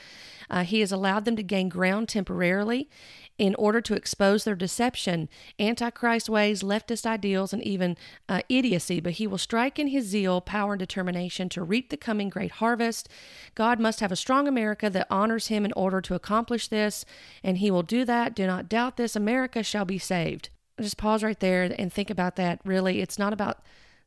Uh, 0.49 0.65
he 0.65 0.81
has 0.81 0.91
allowed 0.91 1.27
them 1.27 1.37
to 1.37 1.43
gain 1.43 1.69
ground 1.69 2.09
temporarily 2.09 2.89
in 3.37 3.55
order 3.57 3.83
to 3.83 3.95
expose 3.95 4.45
their 4.45 4.55
deception, 4.55 5.29
antichrist 5.59 6.31
ways, 6.31 6.63
leftist 6.63 7.05
ideals, 7.05 7.53
and 7.53 7.63
even 7.63 7.97
uh, 8.27 8.41
idiocy. 8.49 9.01
But 9.01 9.15
he 9.15 9.27
will 9.27 9.39
strike 9.39 9.79
in 9.79 9.89
his 9.89 10.07
zeal, 10.07 10.41
power, 10.41 10.73
and 10.73 10.79
determination 10.79 11.51
to 11.51 11.63
reap 11.63 11.91
the 11.91 11.97
coming 11.99 12.31
great 12.31 12.53
harvest. 12.53 13.07
God 13.55 13.79
must 13.79 14.01
have 14.01 14.13
a 14.13 14.17
strong 14.17 14.49
America 14.49 14.89
that 14.89 15.09
honors 15.11 15.49
him 15.49 15.67
in 15.67 15.73
order 15.73 16.01
to 16.01 16.15
accomplish 16.15 16.69
this, 16.69 17.05
and 17.43 17.59
he 17.59 17.71
will 17.71 17.83
do 17.83 18.07
that. 18.07 18.35
Do 18.35 18.47
not 18.47 18.71
doubt 18.71 18.97
this. 18.97 19.15
America 19.15 19.63
shall 19.63 19.85
be 19.85 19.99
saved 19.99 20.49
just 20.81 20.97
pause 20.97 21.23
right 21.23 21.39
there 21.39 21.75
and 21.79 21.93
think 21.93 22.11
about 22.11 22.37
that. 22.37 22.61
Really, 22.65 23.01
it's 23.01 23.19
not 23.19 23.33
about 23.33 23.59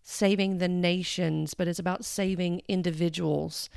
saving 0.04 0.58
the 0.58 0.68
nations, 0.68 1.54
but 1.54 1.68
it's 1.68 1.80
about 1.80 2.06
saving 2.06 2.62
individuals 2.68 3.70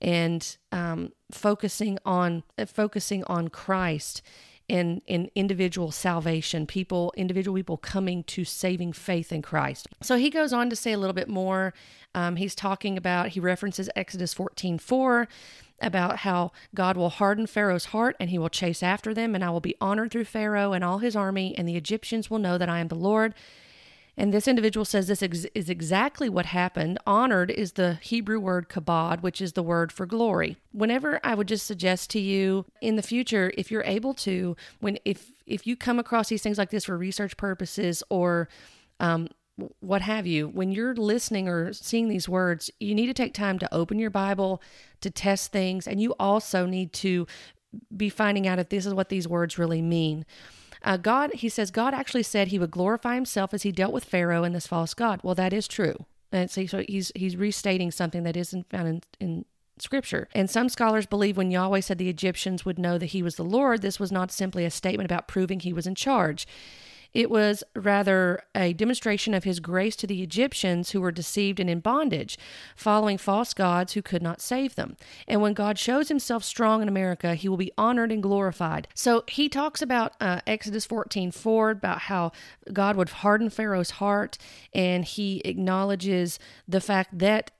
and 0.00 0.56
um, 0.72 1.12
focusing 1.30 1.98
on 2.04 2.42
uh, 2.56 2.66
focusing 2.66 3.24
on 3.24 3.48
Christ 3.48 4.22
and 4.70 5.00
in 5.06 5.30
individual 5.34 5.90
salvation, 5.90 6.66
people, 6.66 7.12
individual 7.16 7.56
people 7.56 7.78
coming 7.78 8.22
to 8.24 8.44
saving 8.44 8.92
faith 8.92 9.32
in 9.32 9.40
Christ. 9.40 9.88
So 10.02 10.16
he 10.16 10.28
goes 10.28 10.52
on 10.52 10.68
to 10.68 10.76
say 10.76 10.92
a 10.92 10.98
little 10.98 11.14
bit 11.14 11.28
more. 11.28 11.72
Um, 12.14 12.36
he's 12.36 12.54
talking 12.54 12.98
about 12.98 13.28
he 13.28 13.40
references 13.40 13.88
Exodus 13.96 14.34
14 14.34 14.78
4 14.78 15.28
about 15.80 16.18
how 16.18 16.52
God 16.74 16.96
will 16.96 17.10
harden 17.10 17.46
Pharaoh's 17.46 17.86
heart 17.86 18.16
and 18.18 18.30
he 18.30 18.38
will 18.38 18.48
chase 18.48 18.82
after 18.82 19.14
them, 19.14 19.34
and 19.34 19.44
I 19.44 19.50
will 19.50 19.60
be 19.60 19.76
honored 19.80 20.10
through 20.10 20.24
Pharaoh 20.24 20.72
and 20.72 20.84
all 20.84 20.98
his 20.98 21.16
army, 21.16 21.54
and 21.56 21.68
the 21.68 21.76
Egyptians 21.76 22.30
will 22.30 22.38
know 22.38 22.58
that 22.58 22.68
I 22.68 22.80
am 22.80 22.88
the 22.88 22.94
Lord. 22.94 23.34
And 24.18 24.34
this 24.34 24.48
individual 24.48 24.84
says 24.84 25.06
this 25.06 25.22
ex- 25.22 25.46
is 25.54 25.70
exactly 25.70 26.28
what 26.28 26.46
happened. 26.46 26.98
Honored 27.06 27.52
is 27.52 27.74
the 27.74 27.94
Hebrew 28.02 28.40
word 28.40 28.68
kabod, 28.68 29.22
which 29.22 29.40
is 29.40 29.52
the 29.52 29.62
word 29.62 29.92
for 29.92 30.06
glory. 30.06 30.56
Whenever 30.72 31.20
I 31.22 31.36
would 31.36 31.46
just 31.46 31.66
suggest 31.66 32.10
to 32.10 32.20
you 32.20 32.66
in 32.80 32.96
the 32.96 33.02
future, 33.02 33.52
if 33.56 33.70
you're 33.70 33.84
able 33.84 34.14
to, 34.14 34.56
when 34.80 34.98
if 35.04 35.30
if 35.46 35.68
you 35.68 35.76
come 35.76 36.00
across 36.00 36.28
these 36.28 36.42
things 36.42 36.58
like 36.58 36.70
this 36.70 36.86
for 36.86 36.98
research 36.98 37.36
purposes 37.36 38.02
or 38.10 38.48
um, 38.98 39.28
what 39.80 40.02
have 40.02 40.26
you, 40.26 40.48
when 40.48 40.70
you're 40.70 40.94
listening 40.94 41.48
or 41.48 41.72
seeing 41.72 42.08
these 42.08 42.28
words, 42.28 42.70
you 42.78 42.94
need 42.94 43.06
to 43.06 43.14
take 43.14 43.34
time 43.34 43.58
to 43.58 43.74
open 43.74 43.98
your 43.98 44.10
Bible, 44.10 44.62
to 45.00 45.10
test 45.10 45.52
things, 45.52 45.86
and 45.86 46.00
you 46.00 46.14
also 46.18 46.66
need 46.66 46.92
to 46.94 47.26
be 47.96 48.08
finding 48.08 48.46
out 48.46 48.58
if 48.58 48.68
this 48.68 48.86
is 48.86 48.94
what 48.94 49.08
these 49.08 49.28
words 49.28 49.58
really 49.58 49.82
mean. 49.82 50.24
Uh, 50.84 50.96
God, 50.96 51.32
he 51.34 51.48
says, 51.48 51.70
God 51.70 51.92
actually 51.92 52.22
said 52.22 52.48
he 52.48 52.58
would 52.58 52.70
glorify 52.70 53.14
himself 53.14 53.52
as 53.52 53.64
he 53.64 53.72
dealt 53.72 53.92
with 53.92 54.04
Pharaoh 54.04 54.44
and 54.44 54.54
this 54.54 54.66
false 54.66 54.94
God. 54.94 55.20
Well, 55.22 55.34
that 55.34 55.52
is 55.52 55.66
true. 55.66 56.06
And 56.30 56.50
so, 56.50 56.66
so 56.66 56.84
he's 56.86 57.10
he's 57.14 57.36
restating 57.36 57.90
something 57.90 58.22
that 58.22 58.36
isn't 58.36 58.68
found 58.68 58.88
in, 58.88 59.02
in 59.18 59.44
scripture. 59.78 60.28
And 60.34 60.50
some 60.50 60.68
scholars 60.68 61.06
believe 61.06 61.36
when 61.36 61.50
Yahweh 61.50 61.80
said 61.80 61.98
the 61.98 62.08
Egyptians 62.08 62.64
would 62.64 62.78
know 62.78 62.98
that 62.98 63.06
he 63.06 63.22
was 63.22 63.36
the 63.36 63.44
Lord, 63.44 63.82
this 63.82 63.98
was 63.98 64.12
not 64.12 64.30
simply 64.30 64.64
a 64.64 64.70
statement 64.70 65.10
about 65.10 65.28
proving 65.28 65.60
he 65.60 65.72
was 65.72 65.86
in 65.86 65.94
charge. 65.94 66.46
It 67.14 67.30
was 67.30 67.64
rather 67.74 68.42
a 68.54 68.72
demonstration 68.72 69.34
of 69.34 69.44
his 69.44 69.60
grace 69.60 69.96
to 69.96 70.06
the 70.06 70.22
Egyptians 70.22 70.90
who 70.90 71.00
were 71.00 71.10
deceived 71.10 71.58
and 71.58 71.70
in 71.70 71.80
bondage, 71.80 72.38
following 72.76 73.18
false 73.18 73.54
gods 73.54 73.94
who 73.94 74.02
could 74.02 74.22
not 74.22 74.40
save 74.40 74.74
them. 74.74 74.96
And 75.26 75.40
when 75.40 75.54
God 75.54 75.78
shows 75.78 76.08
himself 76.08 76.44
strong 76.44 76.82
in 76.82 76.88
America, 76.88 77.34
he 77.34 77.48
will 77.48 77.56
be 77.56 77.72
honored 77.78 78.12
and 78.12 78.22
glorified. 78.22 78.88
So 78.94 79.24
he 79.28 79.48
talks 79.48 79.82
about 79.82 80.14
uh, 80.20 80.40
Exodus 80.46 80.84
14 80.84 81.30
4, 81.30 81.70
about 81.70 82.02
how 82.02 82.32
God 82.72 82.96
would 82.96 83.08
harden 83.08 83.50
Pharaoh's 83.50 83.92
heart, 83.92 84.38
and 84.72 85.04
he 85.04 85.40
acknowledges 85.44 86.38
the 86.66 86.80
fact 86.80 87.18
that 87.18 87.50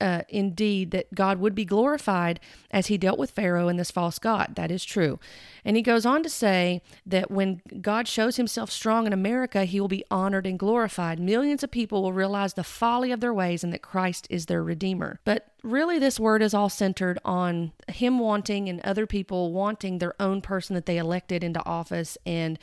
uh, 0.00 0.22
indeed 0.28 0.90
that 0.90 1.14
God 1.14 1.38
would 1.38 1.54
be 1.54 1.64
glorified 1.64 2.40
as 2.70 2.88
he 2.88 2.98
dealt 2.98 3.18
with 3.18 3.30
Pharaoh 3.30 3.68
and 3.68 3.78
this 3.78 3.90
false 3.90 4.18
God. 4.18 4.54
That 4.56 4.70
is 4.70 4.84
true. 4.84 5.18
And 5.64 5.76
he 5.76 5.82
goes 5.82 6.04
on 6.04 6.22
to 6.22 6.28
say 6.28 6.82
that 7.04 7.30
when 7.30 7.62
God 7.80 8.06
shows 8.06 8.36
himself 8.36 8.70
strong 8.70 9.06
in 9.06 9.12
America, 9.12 9.64
he 9.64 9.80
will 9.80 9.88
be 9.88 10.04
honored 10.10 10.46
and 10.46 10.58
glorified. 10.58 11.18
Millions 11.18 11.62
of 11.62 11.70
people 11.70 12.02
will 12.02 12.12
realize 12.12 12.54
the 12.54 12.64
folly 12.64 13.10
of 13.10 13.20
their 13.20 13.34
ways 13.34 13.64
and 13.64 13.72
that 13.72 13.82
Christ 13.82 14.26
is 14.30 14.46
their 14.46 14.62
Redeemer. 14.62 15.20
But 15.24 15.48
really, 15.62 15.98
this 15.98 16.20
word 16.20 16.42
is 16.42 16.54
all 16.54 16.68
centered 16.68 17.18
on 17.24 17.72
him 17.88 18.18
wanting 18.18 18.68
and 18.68 18.80
other 18.80 19.06
people 19.06 19.52
wanting 19.52 19.98
their 19.98 20.14
own 20.20 20.42
person 20.42 20.74
that 20.74 20.86
they 20.86 20.98
elected 20.98 21.42
into 21.42 21.64
office 21.64 22.18
and 22.26 22.58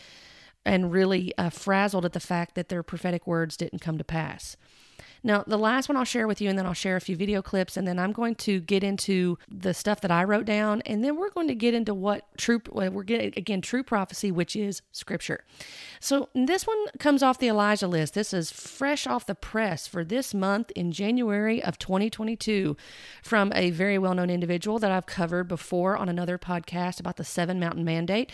and 0.66 0.94
really 0.94 1.34
uh, 1.38 1.50
frazzled 1.50 2.06
at 2.06 2.14
the 2.14 2.20
fact 2.22 2.56
that 2.56 2.70
their 2.70 2.84
prophetic 2.84 3.28
words 3.28 3.58
didn't 3.58 3.80
come 3.80 3.98
to 3.98 4.04
pass. 4.04 4.56
Now, 5.24 5.44
the 5.48 5.58
last 5.58 5.88
one 5.88 5.96
I'll 5.96 6.04
share 6.04 6.28
with 6.28 6.42
you, 6.42 6.50
and 6.50 6.60
then 6.60 6.66
I'll 6.66 6.74
share 6.74 6.98
a 6.98 7.02
few 7.02 7.16
video 7.16 7.42
clips, 7.42 7.78
and 7.78 7.88
then 7.88 7.98
I'm 7.98 8.12
going 8.12 8.36
to 8.36 8.60
get 8.60 8.84
into 8.84 9.38
the 9.50 9.74
stuff 9.74 10.02
that 10.02 10.12
I 10.12 10.24
wrote 10.26 10.46
down, 10.46 10.82
and 10.86 11.04
then 11.04 11.16
we're 11.16 11.30
going 11.30 11.48
to 11.48 11.56
get 11.56 11.74
into 11.74 11.94
what 11.94 12.26
true, 12.38 12.62
we're 12.72 13.04
getting, 13.04 13.34
again, 13.38 13.62
true 13.62 13.84
prophecy, 13.84 14.32
which 14.32 14.56
is 14.56 14.82
scripture. 14.92 15.44
So 16.02 16.28
this 16.36 16.68
one 16.68 16.78
comes 17.00 17.24
off 17.24 17.40
the 17.40 17.48
Elijah 17.48 17.88
list. 17.88 18.14
This 18.14 18.34
is 18.34 18.52
fresh 18.52 19.08
off 19.08 19.26
the 19.26 19.36
press 19.36 19.88
for 19.88 20.04
this 20.04 20.34
month 20.34 20.72
in 20.72 20.92
January 20.92 21.64
of 21.64 21.80
2022 21.80 22.76
from 23.22 23.54
a 23.56 23.72
very 23.72 23.98
well 23.98 24.14
known 24.14 24.30
individual 24.30 24.80
that 24.80 24.92
I've 24.92 25.06
covered 25.06 25.48
before 25.48 25.96
on 25.96 26.10
another 26.10 26.38
podcast 26.38 27.00
about 27.00 27.16
the 27.16 27.24
seven 27.24 27.60
mountain 27.60 27.86
mandate. 27.86 28.32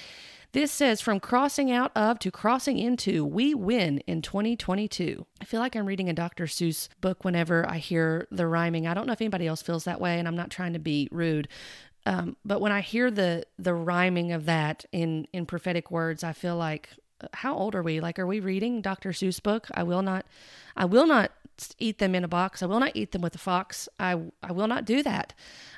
This 0.51 0.71
says 0.71 0.99
from 0.99 1.19
crossing 1.19 1.71
out 1.71 1.91
of 1.95 2.17
to 2.19 2.31
crossing 2.31 2.79
into, 2.79 3.23
we 3.23 3.53
win 3.53 3.99
in 4.07 4.23
2022. 4.23 5.25
I 5.39 5.45
feel 5.45 5.59
like 5.59 5.75
I'm 5.75 5.85
reading 5.85 6.09
a 6.09 6.13
Dr. 6.13 6.45
Seuss 6.45 6.89
book 7.01 7.23
whenever 7.23 7.69
I 7.69 7.77
hear 7.77 8.27
the 8.31 8.47
rhyming. 8.47 8.87
I 8.87 8.95
don't 8.95 9.05
know 9.05 9.13
if 9.13 9.21
anybody 9.21 9.45
else 9.45 9.61
feels 9.61 9.83
that 9.83 10.01
way, 10.01 10.17
and 10.17 10.27
I'm 10.27 10.35
not 10.35 10.49
trying 10.49 10.73
to 10.73 10.79
be 10.79 11.07
rude. 11.11 11.47
Um, 12.07 12.35
but 12.43 12.61
when 12.61 12.71
I 12.71 12.81
hear 12.81 13.11
the 13.11 13.43
the 13.59 13.73
rhyming 13.73 14.31
of 14.31 14.45
that 14.45 14.85
in 14.91 15.27
in 15.33 15.45
prophetic 15.45 15.91
words, 15.91 16.23
I 16.23 16.33
feel 16.33 16.55
like 16.55 16.89
uh, 17.21 17.27
how 17.33 17.55
old 17.55 17.75
are 17.75 17.83
we? 17.83 17.99
Like, 17.99 18.17
are 18.17 18.25
we 18.25 18.39
reading 18.39 18.81
Dr. 18.81 19.11
Seuss 19.11 19.41
book? 19.43 19.67
I 19.73 19.83
will 19.83 20.01
not, 20.01 20.25
I 20.75 20.85
will 20.85 21.05
not 21.05 21.31
eat 21.79 21.99
them 21.99 22.15
in 22.15 22.23
a 22.23 22.27
box. 22.27 22.61
I 22.61 22.65
will 22.65 22.79
not 22.79 22.91
eat 22.95 23.11
them 23.11 23.21
with 23.21 23.35
a 23.35 23.39
fox. 23.39 23.87
I, 23.99 24.19
I 24.41 24.51
will 24.51 24.67
not 24.67 24.85
do 24.85 25.03
that. 25.03 25.33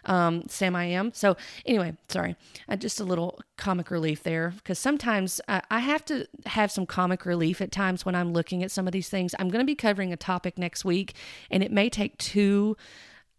Um, 0.06 0.44
Sam, 0.48 0.76
I 0.76 0.86
am. 0.86 1.14
So 1.14 1.38
anyway, 1.66 1.96
sorry, 2.08 2.36
uh, 2.68 2.76
just 2.76 3.00
a 3.00 3.04
little 3.04 3.40
comic 3.58 3.92
relief 3.92 4.24
there 4.24 4.54
because 4.58 4.80
sometimes 4.80 5.40
I 5.48 5.80
have 5.80 6.04
to 6.06 6.28
have 6.46 6.72
some 6.72 6.86
comic 6.86 7.26
relief 7.26 7.62
at 7.62 7.72
times 7.72 8.06
when 8.06 8.16
I'm 8.16 8.34
looking 8.34 8.64
at 8.64 8.72
some 8.72 8.88
of 8.88 8.94
these 8.94 9.10
things. 9.10 9.36
I'm 9.38 9.50
going 9.50 9.62
to 9.62 9.66
be 9.66 9.76
covering 9.76 10.12
a 10.12 10.18
topic 10.18 10.58
next 10.58 10.84
week, 10.84 11.14
and 11.52 11.64
it 11.64 11.72
may 11.72 11.90
take 11.90 12.18
two 12.18 12.78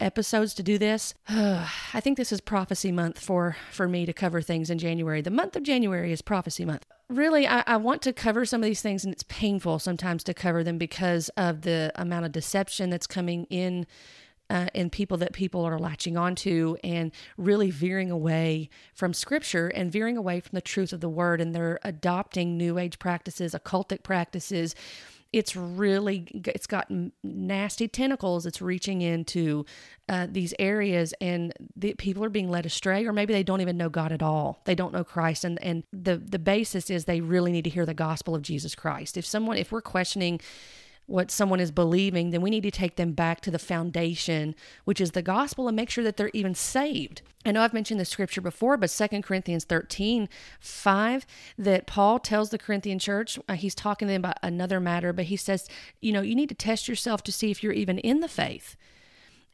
episodes 0.02 0.54
to 0.54 0.62
do 0.62 0.78
this. 0.78 1.14
I 1.28 2.00
think 2.00 2.16
this 2.18 2.32
is 2.32 2.40
prophecy 2.40 2.92
month 2.92 3.18
for 3.18 3.56
for 3.70 3.88
me 3.88 4.06
to 4.06 4.12
cover 4.12 4.42
things 4.42 4.70
in 4.70 4.78
January. 4.78 5.22
The 5.22 5.30
month 5.30 5.56
of 5.56 5.62
January 5.62 6.12
is 6.12 6.22
prophecy 6.22 6.64
month 6.64 6.84
really, 7.12 7.46
I, 7.46 7.62
I, 7.66 7.76
want 7.76 8.02
to 8.02 8.12
cover 8.12 8.44
some 8.44 8.62
of 8.62 8.66
these 8.66 8.82
things, 8.82 9.04
and 9.04 9.12
it's 9.12 9.24
painful 9.24 9.78
sometimes 9.78 10.24
to 10.24 10.34
cover 10.34 10.64
them 10.64 10.78
because 10.78 11.28
of 11.30 11.62
the 11.62 11.92
amount 11.94 12.26
of 12.26 12.32
deception 12.32 12.90
that's 12.90 13.06
coming 13.06 13.46
in. 13.50 13.86
Uh, 14.50 14.66
and 14.74 14.92
people 14.92 15.16
that 15.16 15.32
people 15.32 15.64
are 15.64 15.78
latching 15.78 16.18
onto 16.18 16.76
and 16.84 17.10
really 17.38 17.70
veering 17.70 18.10
away 18.10 18.68
from 18.92 19.14
scripture 19.14 19.68
and 19.68 19.90
veering 19.90 20.18
away 20.18 20.40
from 20.40 20.54
the 20.54 20.60
truth 20.60 20.92
of 20.92 21.00
the 21.00 21.08
word 21.08 21.40
and 21.40 21.54
they're 21.54 21.78
adopting 21.84 22.58
new 22.58 22.76
age 22.76 22.98
practices 22.98 23.54
occultic 23.54 24.02
practices 24.02 24.74
it's 25.32 25.56
really 25.56 26.26
it's 26.46 26.66
got 26.66 26.90
nasty 27.22 27.88
tentacles. 27.88 28.44
It's 28.44 28.60
reaching 28.60 29.00
into 29.00 29.64
uh, 30.08 30.26
these 30.30 30.52
areas 30.58 31.14
and 31.20 31.54
the, 31.74 31.94
people 31.94 32.22
are 32.24 32.30
being 32.30 32.50
led 32.50 32.66
astray 32.66 33.06
or 33.06 33.12
maybe 33.12 33.32
they 33.32 33.42
don't 33.42 33.60
even 33.60 33.76
know 33.76 33.88
god 33.88 34.12
at 34.12 34.22
all. 34.22 34.60
They 34.66 34.74
don't 34.74 34.92
know 34.92 35.04
christ. 35.04 35.44
And 35.44 35.62
and 35.62 35.84
the 35.92 36.16
the 36.16 36.38
basis 36.38 36.90
is 36.90 37.06
they 37.06 37.20
really 37.20 37.52
need 37.52 37.64
to 37.64 37.70
hear 37.70 37.86
the 37.86 37.94
gospel 37.94 38.34
of 38.34 38.42
jesus 38.42 38.74
christ. 38.74 39.16
If 39.16 39.24
someone 39.24 39.56
if 39.56 39.72
we're 39.72 39.80
questioning 39.82 40.40
what 41.06 41.30
someone 41.30 41.60
is 41.60 41.70
believing, 41.70 42.30
then 42.30 42.42
we 42.42 42.50
need 42.50 42.62
to 42.62 42.70
take 42.70 42.96
them 42.96 43.12
back 43.12 43.40
to 43.40 43.50
the 43.50 43.58
foundation, 43.58 44.54
which 44.84 45.00
is 45.00 45.10
the 45.10 45.22
gospel, 45.22 45.68
and 45.68 45.76
make 45.76 45.90
sure 45.90 46.04
that 46.04 46.16
they're 46.16 46.30
even 46.32 46.54
saved. 46.54 47.22
I 47.44 47.52
know 47.52 47.62
I've 47.62 47.74
mentioned 47.74 47.98
the 47.98 48.04
scripture 48.04 48.40
before, 48.40 48.76
but 48.76 48.90
Second 48.90 49.22
Corinthians 49.22 49.64
13 49.64 50.28
5, 50.60 51.26
that 51.58 51.86
Paul 51.86 52.18
tells 52.18 52.50
the 52.50 52.58
Corinthian 52.58 52.98
church, 52.98 53.38
uh, 53.48 53.54
he's 53.54 53.74
talking 53.74 54.06
to 54.08 54.12
them 54.12 54.20
about 54.20 54.38
another 54.42 54.78
matter, 54.80 55.12
but 55.12 55.26
he 55.26 55.36
says, 55.36 55.68
you 56.00 56.12
know, 56.12 56.22
you 56.22 56.34
need 56.34 56.48
to 56.50 56.54
test 56.54 56.88
yourself 56.88 57.22
to 57.24 57.32
see 57.32 57.50
if 57.50 57.62
you're 57.62 57.72
even 57.72 57.98
in 57.98 58.20
the 58.20 58.28
faith. 58.28 58.76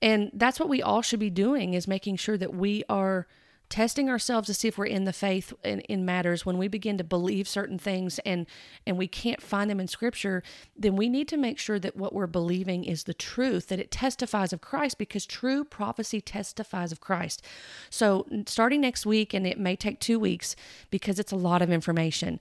And 0.01 0.31
that's 0.35 0.61
what 0.61 0.69
we 0.69 0.83
all 0.83 1.03
should 1.03 1.21
be 1.21 1.31
doing 1.31 1.75
is 1.75 1.89
making 1.89 2.17
sure 2.17 2.37
that 2.37 2.55
we 2.55 2.85
are 2.89 3.27
testing 3.69 4.09
ourselves 4.09 4.47
to 4.47 4.55
see 4.55 4.69
if 4.69 4.79
we're 4.79 4.87
in 4.87 5.05
the 5.05 5.13
faith 5.13 5.53
in, 5.63 5.81
in, 5.83 6.05
matters. 6.05 6.47
When 6.47 6.59
we 6.59 6.69
begin 6.69 6.97
to 6.99 7.05
believe 7.05 7.47
certain 7.47 7.79
things 7.79 8.19
and 8.21 8.47
and 8.87 8.97
we 8.97 9.07
can't 9.07 9.43
find 9.43 9.71
them 9.71 9.81
in 9.81 9.89
scripture 9.89 10.43
then 10.77 10.97
we 10.97 11.09
need 11.09 11.29
to 11.29 11.37
make 11.37 11.59
sure 11.59 11.79
that 11.79 11.97
what 11.97 12.15
we're 12.15 12.27
believing 12.27 12.85
is 12.85 13.05
the 13.05 13.15
truth 13.15 13.69
that 13.69 13.79
it 13.79 13.91
testifies 13.91 14.53
of 14.53 14.61
christ 14.61 14.97
because 14.99 15.27
true 15.27 15.65
prophecy 15.65 16.21
testifies 16.21 16.93
of 16.93 17.01
christ. 17.01 17.43
So 17.91 18.27
starting 18.47 18.81
next 18.81 19.05
week 19.05 19.35
and 19.35 19.47
it 19.47 19.59
may 19.59 19.77
take 19.77 20.01
two 20.01 20.19
weeks 20.19 20.57
because 20.91 21.19
it's 21.19 21.33
a 21.33 21.37
lot 21.37 21.63
of 21.63 21.71
information 21.71 22.41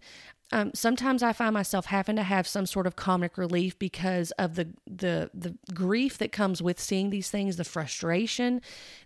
um, 0.51 0.71
sometimes 0.73 1.23
I 1.23 1.33
find 1.33 1.53
myself 1.53 1.87
having 1.87 2.15
to 2.15 2.23
have 2.23 2.47
some 2.47 2.65
sort 2.65 2.87
of 2.87 2.95
comic 2.95 3.37
relief 3.37 3.77
because 3.77 4.31
of 4.31 4.55
the 4.55 4.69
the 4.85 5.29
the 5.33 5.55
grief 5.73 6.17
that 6.19 6.31
comes 6.31 6.61
with 6.61 6.79
seeing 6.79 7.09
these 7.09 7.29
things, 7.29 7.57
the 7.57 7.65
frustration, 7.65 8.61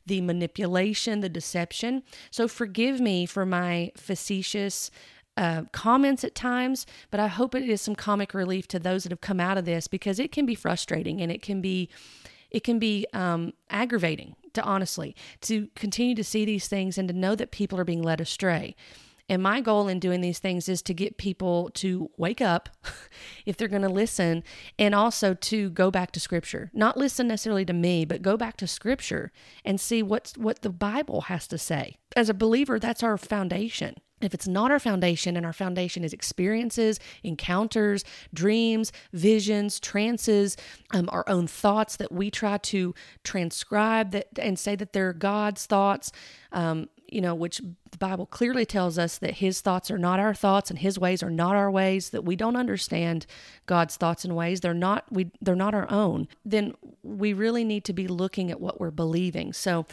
the 0.05 0.21
manipulation, 0.21 1.21
the 1.21 1.29
deception. 1.29 2.03
So 2.29 2.47
forgive 2.47 2.99
me 2.99 3.25
for 3.25 3.45
my 3.45 3.91
facetious 3.97 4.91
uh, 5.35 5.63
comments 5.71 6.23
at 6.23 6.35
times, 6.35 6.85
but 7.09 7.19
I 7.19 7.27
hope 7.27 7.55
it 7.55 7.67
is 7.67 7.81
some 7.81 7.95
comic 7.95 8.33
relief 8.33 8.67
to 8.69 8.79
those 8.79 9.03
that 9.03 9.11
have 9.11 9.21
come 9.21 9.39
out 9.39 9.57
of 9.57 9.65
this 9.65 9.87
because 9.87 10.19
it 10.19 10.31
can 10.31 10.45
be 10.45 10.55
frustrating 10.55 11.21
and 11.21 11.31
it 11.31 11.41
can 11.41 11.61
be 11.61 11.89
it 12.51 12.63
can 12.63 12.77
be 12.77 13.07
um, 13.13 13.53
aggravating 13.69 14.35
to 14.53 14.61
honestly 14.61 15.15
to 15.39 15.69
continue 15.75 16.13
to 16.13 16.23
see 16.23 16.45
these 16.45 16.67
things 16.67 16.97
and 16.97 17.07
to 17.07 17.13
know 17.15 17.33
that 17.33 17.49
people 17.49 17.79
are 17.79 17.85
being 17.85 18.03
led 18.03 18.21
astray. 18.21 18.75
And 19.31 19.41
my 19.41 19.61
goal 19.61 19.87
in 19.87 19.99
doing 19.99 20.19
these 20.19 20.39
things 20.39 20.67
is 20.67 20.81
to 20.81 20.93
get 20.93 21.15
people 21.15 21.69
to 21.75 22.11
wake 22.17 22.41
up 22.41 22.67
if 23.45 23.55
they're 23.55 23.69
going 23.69 23.81
to 23.81 23.87
listen 23.87 24.43
and 24.77 24.93
also 24.93 25.33
to 25.35 25.69
go 25.69 25.89
back 25.89 26.11
to 26.11 26.19
scripture. 26.19 26.69
Not 26.73 26.97
listen 26.97 27.29
necessarily 27.29 27.63
to 27.63 27.71
me, 27.71 28.03
but 28.03 28.21
go 28.21 28.35
back 28.35 28.57
to 28.57 28.67
scripture 28.67 29.31
and 29.63 29.79
see 29.79 30.03
what's 30.03 30.37
what 30.37 30.63
the 30.63 30.69
Bible 30.69 31.21
has 31.21 31.47
to 31.47 31.57
say. 31.57 31.95
As 32.13 32.27
a 32.27 32.33
believer, 32.33 32.77
that's 32.77 33.03
our 33.03 33.17
foundation. 33.17 33.95
If 34.19 34.33
it's 34.33 34.49
not 34.49 34.69
our 34.69 34.79
foundation 34.79 35.37
and 35.37 35.45
our 35.45 35.53
foundation 35.53 36.03
is 36.03 36.11
experiences, 36.11 36.99
encounters, 37.23 38.03
dreams, 38.33 38.91
visions, 39.13 39.79
trances, 39.79 40.57
um, 40.93 41.07
our 41.09 41.23
own 41.27 41.47
thoughts 41.47 41.95
that 41.95 42.11
we 42.11 42.29
try 42.29 42.57
to 42.57 42.93
transcribe 43.23 44.11
that 44.11 44.27
and 44.37 44.59
say 44.59 44.75
that 44.75 44.91
they're 44.91 45.13
God's 45.13 45.65
thoughts, 45.65 46.11
um, 46.51 46.89
you 47.11 47.21
know, 47.21 47.35
which 47.35 47.61
the 47.91 47.97
Bible 47.97 48.25
clearly 48.25 48.65
tells 48.65 48.97
us 48.97 49.17
that 49.17 49.35
his 49.35 49.61
thoughts 49.61 49.91
are 49.91 49.97
not 49.97 50.19
our 50.19 50.33
thoughts 50.33 50.69
and 50.69 50.79
his 50.79 50.97
ways 50.97 51.21
are 51.21 51.29
not 51.29 51.55
our 51.55 51.69
ways, 51.69 52.09
that 52.11 52.23
we 52.23 52.35
don't 52.35 52.55
understand 52.55 53.25
God's 53.65 53.97
thoughts 53.97 54.23
and 54.23 54.35
ways. 54.35 54.61
They're 54.61 54.73
not 54.73 55.05
we 55.11 55.29
they're 55.41 55.55
not 55.55 55.73
our 55.73 55.89
own. 55.91 56.27
Then 56.45 56.73
we 57.03 57.33
really 57.33 57.63
need 57.63 57.83
to 57.85 57.93
be 57.93 58.07
looking 58.07 58.49
at 58.49 58.61
what 58.61 58.79
we're 58.79 58.91
believing. 58.91 59.53
So 59.53 59.85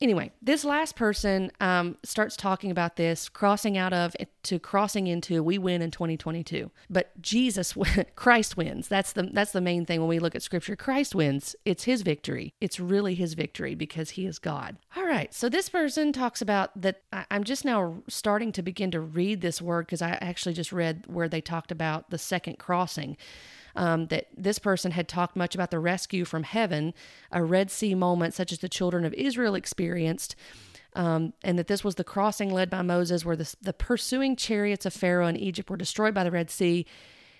anyway, 0.00 0.32
this 0.42 0.64
last 0.64 0.96
person 0.96 1.52
um, 1.60 1.96
starts 2.02 2.36
talking 2.36 2.70
about 2.70 2.96
this 2.96 3.28
crossing 3.28 3.76
out 3.76 3.92
of 3.92 4.16
to 4.44 4.58
crossing 4.58 5.06
into. 5.06 5.42
We 5.42 5.58
win 5.58 5.82
in 5.82 5.90
2022, 5.90 6.70
but 6.88 7.20
Jesus, 7.20 7.74
Christ 8.16 8.56
wins. 8.56 8.88
That's 8.88 9.12
the 9.12 9.24
that's 9.32 9.52
the 9.52 9.60
main 9.60 9.86
thing 9.86 10.00
when 10.00 10.08
we 10.08 10.18
look 10.18 10.34
at 10.34 10.42
Scripture. 10.42 10.76
Christ 10.76 11.14
wins. 11.14 11.54
It's 11.64 11.84
His 11.84 12.02
victory. 12.02 12.54
It's 12.60 12.80
really 12.80 13.14
His 13.14 13.34
victory 13.34 13.74
because 13.74 14.10
He 14.10 14.26
is 14.26 14.38
God. 14.38 14.76
All 14.96 15.04
right. 15.04 15.32
So 15.34 15.48
this 15.48 15.68
person 15.68 16.12
talks 16.12 16.40
about 16.40 16.80
that. 16.80 17.02
I, 17.12 17.24
I'm 17.30 17.44
just 17.44 17.64
now 17.64 18.02
starting 18.08 18.52
to 18.52 18.62
begin 18.62 18.90
to 18.92 19.00
read 19.00 19.40
this 19.40 19.60
word 19.60 19.86
because 19.86 20.02
I 20.02 20.10
actually 20.20 20.54
just 20.54 20.72
read 20.72 21.04
where 21.06 21.28
they 21.28 21.40
talked 21.40 21.72
about 21.72 22.10
the 22.10 22.18
second 22.18 22.58
crossing 22.58 23.16
um, 23.76 24.06
that 24.06 24.28
this 24.36 24.58
person 24.58 24.92
had 24.92 25.08
talked 25.08 25.36
much 25.36 25.54
about 25.54 25.70
the 25.70 25.78
rescue 25.78 26.24
from 26.24 26.42
heaven, 26.42 26.94
a 27.30 27.42
Red 27.42 27.70
Sea 27.70 27.94
moment 27.94 28.34
such 28.34 28.52
as 28.52 28.58
the 28.58 28.68
children 28.68 29.04
of 29.04 29.14
Israel 29.14 29.54
experienced. 29.54 30.36
Um, 30.96 31.34
and 31.44 31.56
that 31.56 31.68
this 31.68 31.84
was 31.84 31.94
the 31.94 32.04
crossing 32.04 32.52
led 32.52 32.68
by 32.68 32.82
Moses, 32.82 33.24
where 33.24 33.36
the, 33.36 33.54
the 33.62 33.72
pursuing 33.72 34.34
chariots 34.34 34.84
of 34.84 34.92
Pharaoh 34.92 35.28
in 35.28 35.36
Egypt 35.36 35.70
were 35.70 35.76
destroyed 35.76 36.14
by 36.14 36.24
the 36.24 36.32
Red 36.32 36.50
Sea. 36.50 36.84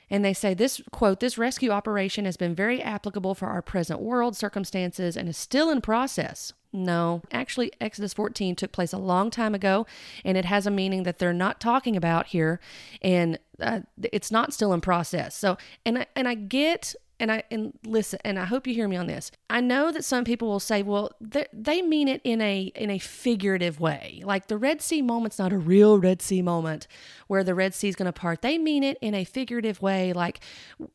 And 0.08 0.24
they 0.24 0.34
say 0.34 0.54
this 0.54 0.80
quote, 0.92 1.20
this 1.20 1.38
rescue 1.38 1.70
operation 1.70 2.24
has 2.26 2.36
been 2.36 2.54
very 2.54 2.80
applicable 2.80 3.34
for 3.34 3.48
our 3.48 3.62
present 3.62 4.00
world 4.00 4.36
circumstances 4.36 5.16
and 5.16 5.28
is 5.28 5.36
still 5.36 5.70
in 5.70 5.80
process. 5.80 6.52
No, 6.72 7.22
actually, 7.32 7.72
Exodus 7.80 8.14
14 8.14 8.54
took 8.54 8.70
place 8.70 8.92
a 8.92 8.98
long 8.98 9.30
time 9.30 9.54
ago, 9.54 9.86
and 10.24 10.38
it 10.38 10.44
has 10.44 10.66
a 10.66 10.70
meaning 10.70 11.02
that 11.02 11.18
they're 11.18 11.32
not 11.32 11.60
talking 11.60 11.96
about 11.96 12.28
here, 12.28 12.60
and 13.02 13.38
uh, 13.60 13.80
it's 14.12 14.30
not 14.30 14.52
still 14.52 14.72
in 14.72 14.80
process. 14.80 15.34
So, 15.36 15.58
and 15.84 15.98
I, 15.98 16.06
and 16.14 16.28
I 16.28 16.34
get 16.34 16.94
and 17.20 17.30
I 17.30 17.42
and 17.50 17.78
listen, 17.84 18.18
and 18.24 18.38
I 18.38 18.46
hope 18.46 18.66
you 18.66 18.74
hear 18.74 18.88
me 18.88 18.96
on 18.96 19.06
this. 19.06 19.30
I 19.50 19.60
know 19.60 19.92
that 19.92 20.04
some 20.04 20.24
people 20.24 20.48
will 20.48 20.58
say, 20.58 20.82
"Well, 20.82 21.12
they 21.52 21.82
mean 21.82 22.08
it 22.08 22.20
in 22.24 22.40
a 22.40 22.72
in 22.74 22.90
a 22.90 22.98
figurative 22.98 23.78
way. 23.78 24.22
Like 24.24 24.48
the 24.48 24.56
Red 24.56 24.80
Sea 24.80 25.02
moment's 25.02 25.38
not 25.38 25.52
a 25.52 25.58
real 25.58 25.98
Red 25.98 26.22
Sea 26.22 26.40
moment 26.40 26.88
where 27.28 27.44
the 27.44 27.54
Red 27.54 27.74
Sea 27.74 27.88
is 27.88 27.96
going 27.96 28.06
to 28.06 28.12
part. 28.12 28.40
They 28.40 28.58
mean 28.58 28.82
it 28.82 28.96
in 29.02 29.14
a 29.14 29.24
figurative 29.24 29.82
way. 29.82 30.12
Like 30.14 30.40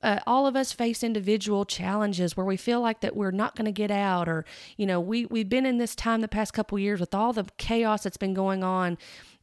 uh, 0.01 0.19
all 0.25 0.47
of 0.47 0.55
us 0.55 0.71
face 0.71 1.03
individual 1.03 1.63
challenges 1.63 2.35
where 2.35 2.45
we 2.45 2.57
feel 2.57 2.81
like 2.81 3.01
that 3.01 3.15
we're 3.15 3.31
not 3.31 3.55
going 3.55 3.65
to 3.65 3.71
get 3.71 3.91
out, 3.91 4.27
or 4.27 4.45
you 4.77 4.87
know, 4.87 4.99
we 4.99 5.27
we've 5.27 5.49
been 5.49 5.65
in 5.65 5.77
this 5.77 5.95
time 5.95 6.21
the 6.21 6.27
past 6.27 6.53
couple 6.53 6.79
years 6.79 6.99
with 6.99 7.13
all 7.13 7.31
the 7.33 7.45
chaos 7.57 8.03
that's 8.03 8.17
been 8.17 8.33
going 8.33 8.63
on." 8.63 8.97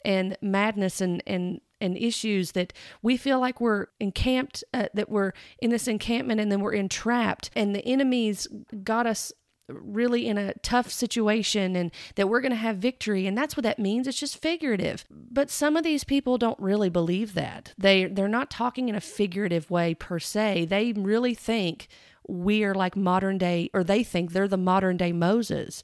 and 0.04 0.36
madness 0.42 1.00
and 1.00 1.22
and 1.26 1.60
and 1.82 1.96
issues 1.96 2.52
that 2.52 2.72
we 3.02 3.16
feel 3.16 3.40
like 3.40 3.60
we're 3.60 3.88
encamped, 4.00 4.64
uh, 4.72 4.86
that 4.94 5.10
we're 5.10 5.32
in 5.58 5.70
this 5.70 5.88
encampment 5.88 6.40
and 6.40 6.50
then 6.50 6.60
we're 6.60 6.72
entrapped, 6.72 7.50
and 7.54 7.74
the 7.74 7.84
enemies 7.84 8.48
got 8.82 9.06
us 9.06 9.32
really 9.68 10.26
in 10.26 10.38
a 10.38 10.54
tough 10.54 10.90
situation 10.90 11.76
and 11.76 11.90
that 12.16 12.28
we're 12.28 12.40
going 12.40 12.50
to 12.50 12.56
have 12.56 12.76
victory. 12.78 13.26
And 13.26 13.36
that's 13.36 13.56
what 13.56 13.62
that 13.64 13.78
means. 13.78 14.06
It's 14.06 14.18
just 14.18 14.40
figurative. 14.40 15.04
But 15.10 15.50
some 15.50 15.76
of 15.76 15.84
these 15.84 16.04
people 16.04 16.38
don't 16.38 16.58
really 16.58 16.90
believe 16.90 17.34
that. 17.34 17.72
They 17.78 18.06
they're 18.06 18.28
not 18.28 18.50
talking 18.50 18.88
in 18.88 18.94
a 18.94 19.00
figurative 19.00 19.70
way 19.70 19.94
per 19.94 20.18
se. 20.18 20.66
They 20.66 20.92
really 20.92 21.34
think 21.34 21.88
we 22.28 22.64
are 22.64 22.74
like 22.74 22.96
modern 22.96 23.38
day 23.38 23.70
or 23.74 23.82
they 23.82 24.02
think 24.02 24.32
they're 24.32 24.48
the 24.48 24.56
modern 24.56 24.96
day 24.96 25.12
Moses 25.12 25.82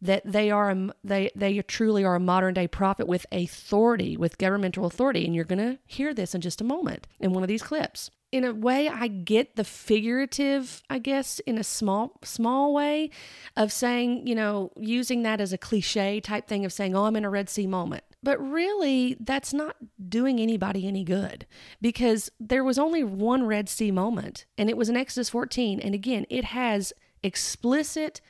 that 0.00 0.22
they 0.24 0.50
are 0.50 0.70
a, 0.70 0.88
they 1.02 1.30
they 1.34 1.60
truly 1.62 2.04
are 2.04 2.14
a 2.14 2.20
modern 2.20 2.54
day 2.54 2.68
prophet 2.68 3.06
with 3.06 3.26
authority, 3.32 4.16
with 4.16 4.38
governmental 4.38 4.86
authority, 4.86 5.24
and 5.24 5.34
you're 5.34 5.44
going 5.44 5.58
to 5.58 5.78
hear 5.86 6.14
this 6.14 6.34
in 6.34 6.40
just 6.40 6.60
a 6.60 6.64
moment 6.64 7.06
in 7.18 7.32
one 7.32 7.42
of 7.42 7.48
these 7.48 7.62
clips. 7.62 8.10
In 8.30 8.44
a 8.44 8.52
way, 8.52 8.88
I 8.90 9.08
get 9.08 9.56
the 9.56 9.64
figurative, 9.64 10.82
I 10.90 10.98
guess, 10.98 11.38
in 11.40 11.56
a 11.56 11.64
small 11.64 12.18
small 12.22 12.74
way, 12.74 13.10
of 13.56 13.72
saying, 13.72 14.26
you 14.26 14.34
know, 14.34 14.70
using 14.76 15.22
that 15.22 15.40
as 15.40 15.52
a 15.52 15.58
cliche 15.58 16.20
type 16.20 16.46
thing 16.46 16.64
of 16.64 16.72
saying, 16.72 16.94
"Oh, 16.94 17.04
I'm 17.06 17.16
in 17.16 17.24
a 17.24 17.30
Red 17.30 17.48
Sea 17.48 17.66
moment." 17.66 18.04
But 18.22 18.38
really, 18.38 19.16
that's 19.20 19.54
not 19.54 19.76
doing 20.08 20.40
anybody 20.40 20.86
any 20.86 21.04
good 21.04 21.46
because 21.80 22.30
there 22.38 22.64
was 22.64 22.78
only 22.78 23.02
one 23.02 23.46
Red 23.46 23.68
Sea 23.68 23.90
moment, 23.90 24.44
and 24.56 24.68
it 24.68 24.76
was 24.76 24.88
in 24.88 24.96
Exodus 24.96 25.30
14. 25.30 25.80
And 25.80 25.94
again, 25.94 26.26
it 26.28 26.44
has 26.44 26.92
explicit 27.22 28.20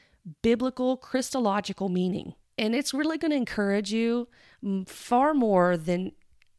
biblical 0.42 0.96
Christological 0.96 1.88
meaning. 1.88 2.34
And 2.56 2.74
it's 2.74 2.92
really 2.92 3.18
going 3.18 3.30
to 3.30 3.36
encourage 3.36 3.92
you 3.92 4.28
far 4.86 5.32
more 5.32 5.76
than 5.76 6.12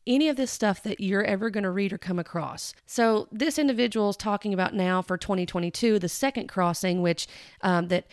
any 0.08 0.28
of 0.28 0.38
this 0.38 0.50
stuff 0.50 0.82
that 0.84 1.00
you're 1.00 1.24
ever 1.24 1.50
going 1.50 1.64
to 1.64 1.70
read 1.70 1.94
or 1.94 1.98
come 1.98 2.18
across. 2.18 2.74
So 2.86 3.28
this 3.32 3.60
individual 3.60 4.10
is 4.10 4.18
talking 4.18 4.54
about 4.54 4.74
now 4.74 5.02
for 5.02 5.18
2022, 5.18 6.00
the 6.00 6.10
second 6.10 6.48
crossing, 6.48 7.02
which 7.02 7.28
um, 7.62 7.90
that 7.90 8.08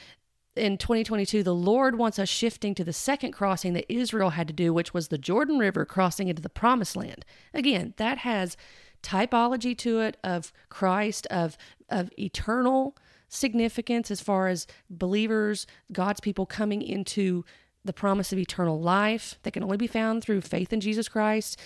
in 0.56 0.78
2022 0.78 1.42
the 1.42 1.54
Lord 1.54 1.96
wants 1.96 2.18
us 2.18 2.28
shifting 2.28 2.74
to 2.74 2.84
the 2.84 2.92
second 2.92 3.32
crossing 3.32 3.72
that 3.74 3.90
Israel 3.92 4.30
had 4.30 4.48
to 4.48 4.52
do, 4.52 4.74
which 4.74 4.92
was 4.92 5.08
the 5.08 5.18
Jordan 5.18 5.58
River 5.58 5.84
crossing 5.84 6.28
into 6.28 6.42
the 6.42 6.48
Promised 6.48 6.96
Land. 6.96 7.24
Again, 7.54 7.94
that 7.96 8.18
has 8.18 8.56
typology 9.02 9.76
to 9.78 10.00
it 10.00 10.16
of 10.24 10.52
Christ, 10.68 11.26
of 11.30 11.56
of 11.88 12.10
eternal 12.18 12.96
significance 13.28 14.10
as 14.10 14.20
far 14.20 14.48
as 14.48 14.66
believers, 14.88 15.66
God's 15.92 16.20
people 16.20 16.46
coming 16.46 16.82
into 16.82 17.44
the 17.84 17.92
promise 17.92 18.32
of 18.32 18.38
eternal 18.38 18.80
life 18.80 19.38
that 19.42 19.52
can 19.52 19.62
only 19.62 19.76
be 19.76 19.86
found 19.86 20.22
through 20.22 20.40
faith 20.40 20.72
in 20.72 20.80
Jesus 20.80 21.08
Christ. 21.08 21.58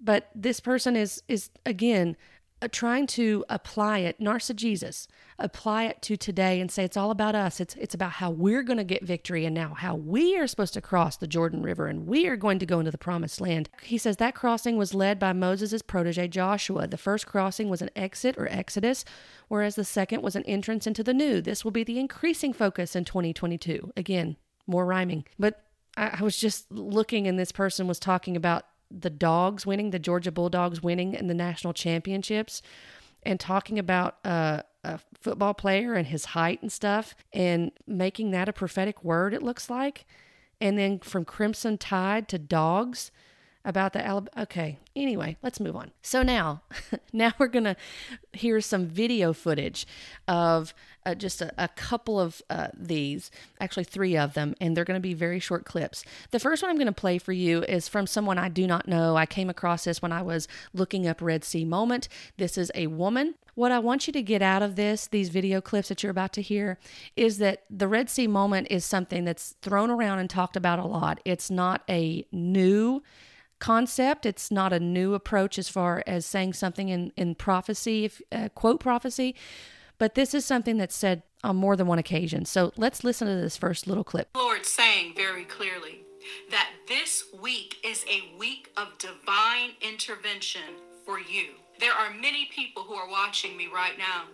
But 0.00 0.30
this 0.34 0.60
person 0.60 0.96
is 0.96 1.22
is 1.28 1.50
again 1.64 2.16
Uh, 2.64 2.68
trying 2.72 3.06
to 3.06 3.44
apply 3.50 3.98
it, 3.98 4.18
narcigesis, 4.18 5.06
apply 5.38 5.84
it 5.84 6.00
to 6.00 6.16
today 6.16 6.62
and 6.62 6.70
say 6.70 6.82
it's 6.82 6.96
all 6.96 7.10
about 7.10 7.34
us. 7.34 7.60
It's 7.60 7.74
it's 7.74 7.94
about 7.94 8.12
how 8.12 8.30
we're 8.30 8.62
going 8.62 8.78
to 8.78 8.84
get 8.84 9.04
victory 9.04 9.44
and 9.44 9.54
now 9.54 9.74
how 9.74 9.94
we 9.94 10.38
are 10.38 10.46
supposed 10.46 10.72
to 10.72 10.80
cross 10.80 11.18
the 11.18 11.26
Jordan 11.26 11.62
River 11.62 11.88
and 11.88 12.06
we 12.06 12.26
are 12.26 12.36
going 12.36 12.58
to 12.60 12.64
go 12.64 12.78
into 12.78 12.90
the 12.90 12.96
promised 12.96 13.38
land. 13.38 13.68
He 13.82 13.98
says 13.98 14.16
that 14.16 14.34
crossing 14.34 14.78
was 14.78 14.94
led 14.94 15.18
by 15.18 15.34
Moses' 15.34 15.82
protege 15.82 16.28
Joshua. 16.28 16.86
The 16.86 16.96
first 16.96 17.26
crossing 17.26 17.68
was 17.68 17.82
an 17.82 17.90
exit 17.94 18.34
or 18.38 18.48
exodus, 18.50 19.04
whereas 19.48 19.74
the 19.74 19.84
second 19.84 20.22
was 20.22 20.34
an 20.34 20.44
entrance 20.44 20.86
into 20.86 21.04
the 21.04 21.12
new. 21.12 21.42
This 21.42 21.64
will 21.66 21.70
be 21.70 21.84
the 21.84 21.98
increasing 21.98 22.54
focus 22.54 22.96
in 22.96 23.04
2022. 23.04 23.92
Again, 23.94 24.36
more 24.66 24.86
rhyming. 24.86 25.26
But 25.38 25.66
I, 25.98 26.16
I 26.20 26.22
was 26.22 26.38
just 26.38 26.72
looking 26.72 27.26
and 27.26 27.38
this 27.38 27.52
person 27.52 27.86
was 27.86 27.98
talking 27.98 28.38
about 28.38 28.64
the 29.00 29.10
dogs 29.10 29.66
winning, 29.66 29.90
the 29.90 29.98
Georgia 29.98 30.32
Bulldogs 30.32 30.82
winning 30.82 31.14
in 31.14 31.26
the 31.26 31.34
national 31.34 31.72
championships, 31.72 32.62
and 33.22 33.40
talking 33.40 33.78
about 33.78 34.18
uh, 34.24 34.62
a 34.84 35.00
football 35.18 35.54
player 35.54 35.94
and 35.94 36.06
his 36.06 36.26
height 36.26 36.62
and 36.62 36.70
stuff, 36.70 37.14
and 37.32 37.72
making 37.86 38.30
that 38.30 38.48
a 38.48 38.52
prophetic 38.52 39.02
word, 39.02 39.34
it 39.34 39.42
looks 39.42 39.68
like. 39.68 40.06
And 40.60 40.78
then 40.78 40.98
from 41.00 41.24
Crimson 41.24 41.78
Tide 41.78 42.28
to 42.28 42.38
dogs 42.38 43.10
about 43.64 43.92
the 43.92 44.04
Alabama. 44.04 44.42
Okay, 44.42 44.78
anyway, 44.94 45.36
let's 45.42 45.58
move 45.58 45.74
on. 45.74 45.90
So 46.02 46.22
now, 46.22 46.62
now 47.12 47.32
we're 47.38 47.48
gonna 47.48 47.76
hear 48.32 48.60
some 48.60 48.86
video 48.86 49.32
footage 49.32 49.86
of 50.28 50.74
uh, 51.06 51.14
just 51.14 51.40
a, 51.42 51.52
a, 51.58 51.68
couple 51.68 52.18
of 52.18 52.42
uh, 52.50 52.68
these, 52.74 53.30
actually 53.60 53.84
three 53.84 54.16
of 54.16 54.34
them, 54.34 54.54
and 54.60 54.76
they're 54.76 54.84
gonna 54.84 55.00
be 55.00 55.14
very 55.14 55.38
short 55.38 55.64
clips. 55.64 56.04
The 56.30 56.40
first 56.40 56.62
one 56.62 56.70
I'm 56.70 56.78
gonna 56.78 56.92
play 56.92 57.18
for 57.18 57.32
you 57.32 57.62
is 57.62 57.88
from 57.88 58.06
someone 58.06 58.38
I 58.38 58.48
do 58.48 58.66
not 58.66 58.86
know. 58.86 59.16
I 59.16 59.26
came 59.26 59.50
across 59.50 59.84
this 59.84 60.02
when 60.02 60.12
I 60.12 60.22
was 60.22 60.46
looking 60.72 61.06
up 61.06 61.22
Red 61.22 61.44
Sea 61.44 61.64
Moment. 61.64 62.08
This 62.36 62.58
is 62.58 62.70
a 62.74 62.86
woman. 62.88 63.34
What 63.54 63.70
I 63.70 63.78
want 63.78 64.06
you 64.06 64.12
to 64.14 64.22
get 64.22 64.42
out 64.42 64.62
of 64.62 64.74
this, 64.74 65.06
these 65.06 65.28
video 65.28 65.60
clips 65.60 65.88
that 65.88 66.02
you're 66.02 66.10
about 66.10 66.32
to 66.34 66.42
hear, 66.42 66.78
is 67.16 67.38
that 67.38 67.62
the 67.70 67.86
Red 67.86 68.10
Sea 68.10 68.26
Moment 68.26 68.66
is 68.70 68.84
something 68.84 69.24
that's 69.24 69.54
thrown 69.62 69.90
around 69.90 70.18
and 70.18 70.28
talked 70.28 70.56
about 70.56 70.80
a 70.80 70.86
lot. 70.86 71.20
It's 71.24 71.50
not 71.50 71.82
a 71.88 72.26
new 72.32 73.02
concept. 73.64 74.26
It's 74.26 74.50
not 74.50 74.74
a 74.74 74.78
new 74.78 75.14
approach 75.14 75.58
as 75.58 75.70
far 75.70 76.04
as 76.06 76.26
saying 76.26 76.52
something 76.52 76.90
in, 76.90 77.12
in 77.16 77.34
prophecy, 77.34 78.04
if, 78.04 78.20
uh, 78.30 78.50
quote 78.54 78.78
prophecy, 78.78 79.34
but 79.96 80.14
this 80.14 80.34
is 80.34 80.44
something 80.44 80.76
that's 80.76 80.94
said 80.94 81.22
on 81.42 81.56
more 81.56 81.74
than 81.74 81.86
one 81.86 81.98
occasion. 81.98 82.44
So 82.44 82.74
let's 82.76 83.04
listen 83.04 83.26
to 83.26 83.36
this 83.36 83.56
first 83.56 83.86
little 83.86 84.04
clip. 84.04 84.28
Lord 84.36 84.66
saying 84.66 85.14
very 85.16 85.44
clearly 85.44 86.02
that 86.50 86.68
this 86.88 87.24
week 87.42 87.76
is 87.82 88.04
a 88.06 88.36
week 88.38 88.70
of 88.76 88.98
divine 88.98 89.70
intervention 89.80 90.76
for 91.06 91.18
you. 91.18 91.54
There 91.80 91.94
are 91.94 92.12
many 92.12 92.50
people 92.54 92.82
who 92.82 92.94
are 92.94 93.08
watching 93.08 93.56
me 93.56 93.68
right 93.74 93.96
now 93.96 94.24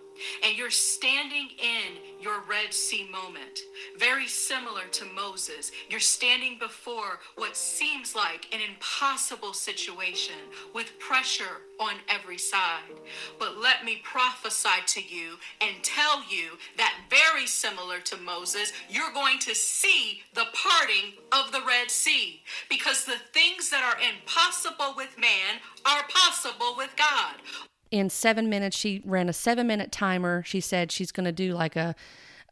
and 0.45 0.57
you're 0.57 0.71
standing 0.71 1.49
in 1.59 2.21
your 2.21 2.41
Red 2.49 2.73
Sea 2.73 3.09
moment, 3.11 3.61
very 3.99 4.27
similar 4.27 4.85
to 4.93 5.05
Moses. 5.05 5.73
You're 5.89 6.01
standing 6.01 6.59
before 6.59 7.21
what 7.37 7.57
seems 7.57 8.15
like 8.15 8.47
an 8.53 8.61
impossible 8.61 9.53
situation 9.53 10.35
with 10.75 10.99
pressure 10.99 11.63
on 11.79 11.95
every 12.09 12.39
side. 12.39 13.01
But 13.39 13.59
let 13.59 13.85
me 13.85 14.01
prophesy 14.05 14.69
to 14.87 15.03
you 15.03 15.39
and 15.61 15.83
tell 15.83 16.23
you 16.29 16.59
that, 16.77 16.95
very 17.09 17.47
similar 17.47 18.01
to 18.01 18.17
Moses, 18.19 18.73
you're 18.89 19.13
going 19.13 19.39
to 19.41 19.55
see 19.55 20.23
the 20.35 20.47
parting 20.53 21.15
of 21.33 21.53
the 21.53 21.63
Red 21.67 21.91
Sea 21.91 22.43
because 22.69 23.05
the 23.05 23.17
things 23.33 23.71
that 23.71 23.83
are 23.83 24.01
impossible 24.01 24.95
with 24.97 25.19
man 25.19 25.61
are 25.87 26.05
possible 26.09 26.75
with 26.77 26.95
God 26.97 27.37
in 27.91 28.11
seven 28.11 28.49
minutes 28.49 28.77
she 28.77 29.03
ran 29.05 29.29
a 29.29 29.33
seven 29.33 29.67
minute 29.67 29.93
timer. 29.93 30.43
She 30.45 30.61
said 30.61 30.93
she's 30.93 31.13
going 31.13 31.25
to 31.25 31.33
do 31.33 31.55
like 31.55 31.77
a 31.77 31.95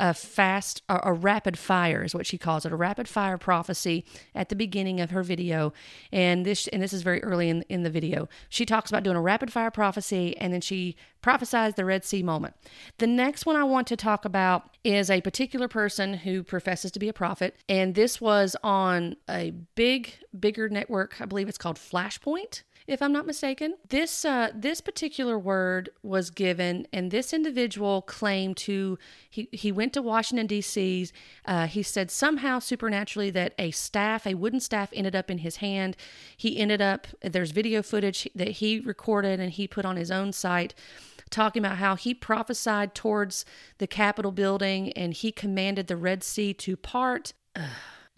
a 0.00 0.14
fast 0.14 0.82
a, 0.88 1.00
a, 1.04 1.12
rapid 1.12 1.58
fire 1.58 2.04
is 2.04 2.14
what 2.14 2.26
she 2.26 2.38
calls 2.38 2.64
it 2.64 2.72
a 2.72 2.76
rapid 2.76 3.08
fire 3.08 3.36
prophecy 3.36 4.04
at 4.34 4.48
the 4.48 4.56
beginning 4.56 5.00
of 5.00 5.10
her 5.10 5.22
video. 5.22 5.72
And 6.12 6.46
this 6.46 6.68
and 6.68 6.82
this 6.82 6.92
is 6.92 7.02
very 7.02 7.22
early 7.22 7.48
in, 7.48 7.62
in 7.68 7.82
the 7.82 7.90
video. 7.90 8.28
She 8.48 8.64
talks 8.64 8.90
about 8.90 9.02
doing 9.02 9.16
a 9.16 9.20
rapid 9.20 9.52
fire 9.52 9.70
prophecy 9.70 10.36
and 10.36 10.52
then 10.52 10.60
she 10.60 10.96
prophesies 11.20 11.74
the 11.74 11.84
red 11.84 12.04
sea 12.04 12.22
moment. 12.22 12.54
The 12.98 13.06
next 13.06 13.44
one 13.44 13.56
i 13.56 13.64
want 13.64 13.86
to 13.88 13.96
talk 13.96 14.24
about 14.24 14.76
is 14.84 15.10
a 15.10 15.20
particular 15.20 15.66
person 15.66 16.14
who 16.14 16.42
professes 16.44 16.92
to 16.92 16.98
be 16.98 17.08
a 17.08 17.12
prophet 17.12 17.56
and 17.68 17.94
this 17.94 18.20
was 18.20 18.54
on 18.62 19.16
a 19.28 19.52
big 19.74 20.14
bigger 20.38 20.68
network. 20.68 21.20
I 21.20 21.24
believe 21.24 21.48
it's 21.48 21.58
called 21.58 21.76
flashpoint 21.76 22.62
if 22.88 23.02
I'm 23.02 23.12
not 23.12 23.26
mistaken. 23.26 23.74
This 23.90 24.24
uh, 24.24 24.50
this 24.54 24.80
particular 24.80 25.38
word 25.38 25.90
was 26.02 26.30
given, 26.30 26.88
and 26.92 27.10
this 27.10 27.32
individual 27.32 28.02
claimed 28.02 28.56
to 28.58 28.98
he 29.28 29.48
he 29.52 29.70
went 29.70 29.92
to 29.92 30.02
Washington 30.02 30.46
D.C. 30.46 31.10
Uh, 31.44 31.66
he 31.66 31.82
said 31.82 32.10
somehow 32.10 32.58
supernaturally 32.58 33.30
that 33.30 33.54
a 33.58 33.70
staff, 33.70 34.26
a 34.26 34.34
wooden 34.34 34.58
staff, 34.58 34.90
ended 34.94 35.14
up 35.14 35.30
in 35.30 35.38
his 35.38 35.56
hand. 35.56 35.96
He 36.36 36.58
ended 36.58 36.80
up 36.80 37.06
there's 37.22 37.50
video 37.50 37.82
footage 37.82 38.26
that 38.34 38.48
he 38.48 38.80
recorded 38.80 39.38
and 39.38 39.52
he 39.52 39.68
put 39.68 39.84
on 39.84 39.96
his 39.96 40.10
own 40.10 40.32
site 40.32 40.74
talking 41.30 41.62
about 41.62 41.76
how 41.76 41.94
he 41.94 42.14
prophesied 42.14 42.94
towards 42.94 43.44
the 43.76 43.86
Capitol 43.86 44.32
building 44.32 44.90
and 44.94 45.12
he 45.12 45.30
commanded 45.30 45.86
the 45.86 45.96
Red 45.96 46.24
Sea 46.24 46.54
to 46.54 46.74
part. 46.74 47.34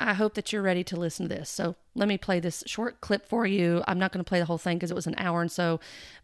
I 0.00 0.14
hope 0.14 0.34
that 0.34 0.52
you're 0.52 0.62
ready 0.62 0.82
to 0.84 0.96
listen 0.96 1.28
to 1.28 1.34
this. 1.34 1.50
So 1.50 1.76
let 1.94 2.08
me 2.08 2.16
play 2.16 2.40
this 2.40 2.64
short 2.66 3.00
clip 3.00 3.28
for 3.28 3.46
you. 3.46 3.84
I'm 3.86 3.98
not 3.98 4.12
going 4.12 4.24
to 4.24 4.28
play 4.28 4.38
the 4.38 4.46
whole 4.46 4.58
thing 4.58 4.78
because 4.78 4.90
it 4.90 4.94
was 4.94 5.06
an 5.06 5.14
hour 5.18 5.42
and 5.42 5.52
so, 5.52 5.78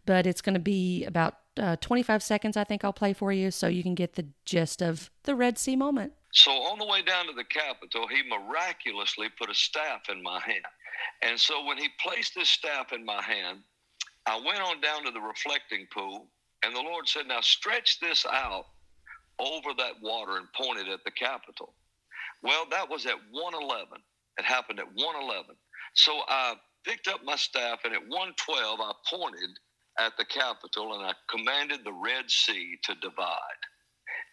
but 0.05 0.25
it's 0.25 0.41
going 0.41 0.55
to 0.55 0.59
be 0.59 1.05
about 1.05 1.35
uh, 1.59 1.75
25 1.77 2.23
seconds, 2.23 2.57
I 2.57 2.63
think 2.63 2.83
I'll 2.83 2.93
play 2.93 3.13
for 3.13 3.31
you 3.31 3.51
so 3.51 3.67
you 3.67 3.83
can 3.83 3.95
get 3.95 4.13
the 4.13 4.27
gist 4.45 4.81
of 4.81 5.09
the 5.23 5.35
Red 5.35 5.57
Sea 5.57 5.75
moment. 5.75 6.13
So 6.33 6.51
on 6.51 6.77
the 6.77 6.85
way 6.85 7.01
down 7.01 7.27
to 7.27 7.33
the 7.33 7.43
Capitol, 7.43 8.07
he 8.07 8.21
miraculously 8.27 9.27
put 9.39 9.49
a 9.49 9.55
staff 9.55 10.09
in 10.09 10.21
my 10.21 10.39
hand. 10.39 10.65
And 11.21 11.39
so 11.39 11.65
when 11.65 11.77
he 11.77 11.89
placed 11.99 12.35
this 12.35 12.49
staff 12.49 12.93
in 12.93 13.05
my 13.05 13.21
hand, 13.21 13.59
I 14.25 14.35
went 14.37 14.61
on 14.61 14.81
down 14.81 15.05
to 15.05 15.11
the 15.11 15.21
reflecting 15.21 15.87
pool, 15.91 16.27
and 16.63 16.75
the 16.75 16.81
Lord 16.81 17.07
said, 17.07 17.27
Now 17.27 17.41
stretch 17.41 17.99
this 17.99 18.25
out 18.25 18.65
over 19.39 19.69
that 19.77 20.01
water 20.01 20.37
and 20.37 20.51
point 20.53 20.79
it 20.79 20.87
at 20.87 21.03
the 21.05 21.11
Capitol. 21.11 21.73
Well, 22.43 22.65
that 22.71 22.89
was 22.89 23.05
at 23.05 23.17
111. 23.31 23.87
It 24.37 24.45
happened 24.45 24.79
at 24.79 24.87
111. 24.87 25.55
So 25.95 26.21
I 26.27 26.55
picked 26.85 27.07
up 27.07 27.21
my 27.23 27.35
staff, 27.35 27.79
and 27.83 27.93
at 27.93 28.01
112, 28.01 28.79
I 28.79 28.91
pointed 29.09 29.49
at 29.99 30.13
the 30.17 30.25
Capitol 30.25 30.93
and 30.93 31.03
I 31.05 31.13
commanded 31.29 31.79
the 31.83 31.93
Red 31.93 32.29
Sea 32.29 32.77
to 32.83 32.93
divide. 33.01 33.61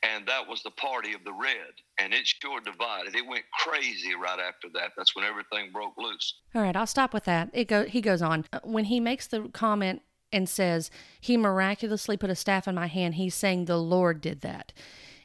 And 0.02 0.26
that 0.26 0.46
was 0.46 0.62
the 0.62 0.70
party 0.72 1.14
of 1.14 1.24
the 1.24 1.32
red. 1.32 1.72
And 1.98 2.12
it 2.12 2.26
sure 2.26 2.60
divided. 2.60 3.16
It 3.16 3.26
went 3.26 3.44
crazy 3.58 4.14
right 4.14 4.38
after 4.38 4.68
that. 4.74 4.90
That's 4.96 5.16
when 5.16 5.24
everything 5.24 5.72
broke 5.72 5.94
loose. 5.96 6.34
All 6.54 6.62
right, 6.62 6.76
I'll 6.76 6.86
stop 6.86 7.14
with 7.14 7.24
that. 7.24 7.48
It 7.54 7.68
go, 7.68 7.84
he 7.84 8.02
goes 8.02 8.20
on. 8.20 8.44
When 8.62 8.84
he 8.84 9.00
makes 9.00 9.26
the 9.26 9.48
comment 9.52 10.02
and 10.30 10.48
says, 10.48 10.90
He 11.20 11.36
miraculously 11.36 12.16
put 12.18 12.28
a 12.28 12.34
staff 12.34 12.68
in 12.68 12.74
my 12.74 12.86
hand, 12.86 13.14
he's 13.14 13.34
saying 13.34 13.64
the 13.64 13.78
Lord 13.78 14.20
did 14.20 14.42
that. 14.42 14.72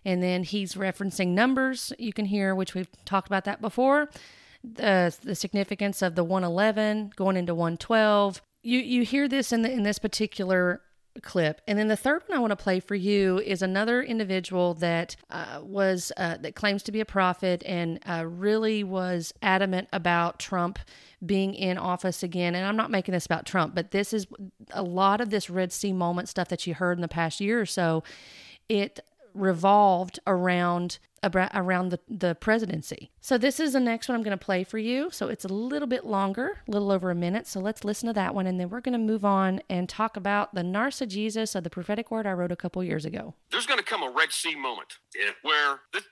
And 0.06 0.24
then 0.24 0.44
he's 0.44 0.76
referencing 0.76 1.30
numbers 1.30 1.94
you 2.00 2.14
can 2.14 2.26
hear, 2.26 2.56
which 2.56 2.74
we've 2.74 2.90
talked 3.06 3.28
about 3.28 3.46
that 3.46 3.62
before. 3.62 4.10
The, 4.64 5.16
the 5.22 5.36
significance 5.36 6.02
of 6.02 6.16
the 6.16 6.24
111 6.24 7.14
going 7.16 7.38
into 7.38 7.56
112. 7.56 8.42
You 8.62 8.80
you 8.80 9.04
hear 9.04 9.28
this 9.30 9.54
in 9.54 9.62
the 9.62 9.72
in 9.72 9.84
this 9.84 10.00
particular 10.00 10.82
clip. 11.22 11.62
And 11.68 11.78
then 11.78 11.88
the 11.88 11.96
third 11.96 12.24
one 12.28 12.38
I 12.38 12.42
want 12.42 12.52
to 12.52 12.56
play 12.56 12.80
for 12.80 12.96
you 12.96 13.40
is 13.40 13.62
another 13.62 14.02
individual 14.02 14.74
that 14.76 15.16
uh, 15.30 15.60
was 15.62 16.12
uh, 16.18 16.38
that 16.38 16.56
claims 16.56 16.84
to 16.84 16.92
be 16.92 17.00
a 17.00 17.06
prophet 17.06 17.64
and 17.66 18.00
uh, 18.08 18.26
really 18.26 18.84
was 18.84 19.34
adamant 19.42 19.90
about 19.92 20.40
Trump 20.40 20.80
being 21.26 21.54
in 21.54 21.78
office 21.78 22.24
again. 22.24 22.56
And 22.56 22.66
I'm 22.66 22.78
not 22.78 22.92
making 22.92 23.14
this 23.14 23.26
about 23.26 23.46
Trump, 23.46 23.76
but 23.76 23.92
this 23.92 24.14
is 24.14 24.28
a 24.72 24.84
lot 24.84 25.22
of 25.22 25.30
this 25.30 25.50
Red 25.50 25.72
Sea 25.72 25.94
moment 25.94 26.30
stuff 26.30 26.48
that 26.50 26.66
you 26.66 26.74
heard 26.74 26.98
in 26.98 27.02
the 27.02 27.08
past 27.08 27.42
year 27.42 27.60
or 27.60 27.66
so. 27.66 28.04
It 28.68 29.00
revolved 29.39 30.19
around 30.28 30.99
around 31.23 31.89
the, 31.89 31.99
the 32.08 32.36
presidency. 32.36 33.12
So 33.19 33.38
this 33.38 33.60
is 33.60 33.73
the 33.73 33.80
next 33.80 34.08
one 34.08 34.15
I'm 34.15 34.23
going 34.23 34.38
to 34.38 34.45
play 34.45 34.63
for 34.63 34.78
you. 34.78 35.10
So 35.12 35.28
it's 35.28 35.43
a 35.43 35.49
little 35.49 35.88
bit 35.88 36.06
longer, 36.06 36.62
a 36.65 36.71
little 36.71 36.91
over 36.91 37.12
a 37.12 37.15
minute. 37.15 37.45
So 37.47 37.60
let's 37.60 37.84
listen 37.84 38.08
to 38.08 38.13
that 38.13 38.34
one 38.34 38.47
and 38.47 38.60
then 38.60 38.69
we're 38.69 38.80
going 38.82 38.93
to 38.93 38.99
move 38.99 39.25
on 39.25 39.62
and 39.69 39.89
talk 39.89 40.15
about 40.15 40.56
the 40.56 40.62
narcigesis 40.62 41.56
of 41.56 41.63
the 41.63 41.69
prophetic 41.69 42.10
word 42.10 42.25
I 42.25 42.32
wrote 42.32 42.52
a 42.52 42.56
couple 42.56 42.84
years 42.84 43.06
ago. 43.06 43.34
There's 43.52 43.65
going 43.65 43.80
to 43.80 43.86
come 43.86 44.04
a 44.04 44.10
Red 44.10 44.32
Sea 44.32 44.56
moment 44.56 44.97
yeah. 45.15 45.32
where 45.41 45.80
this, 45.93 46.04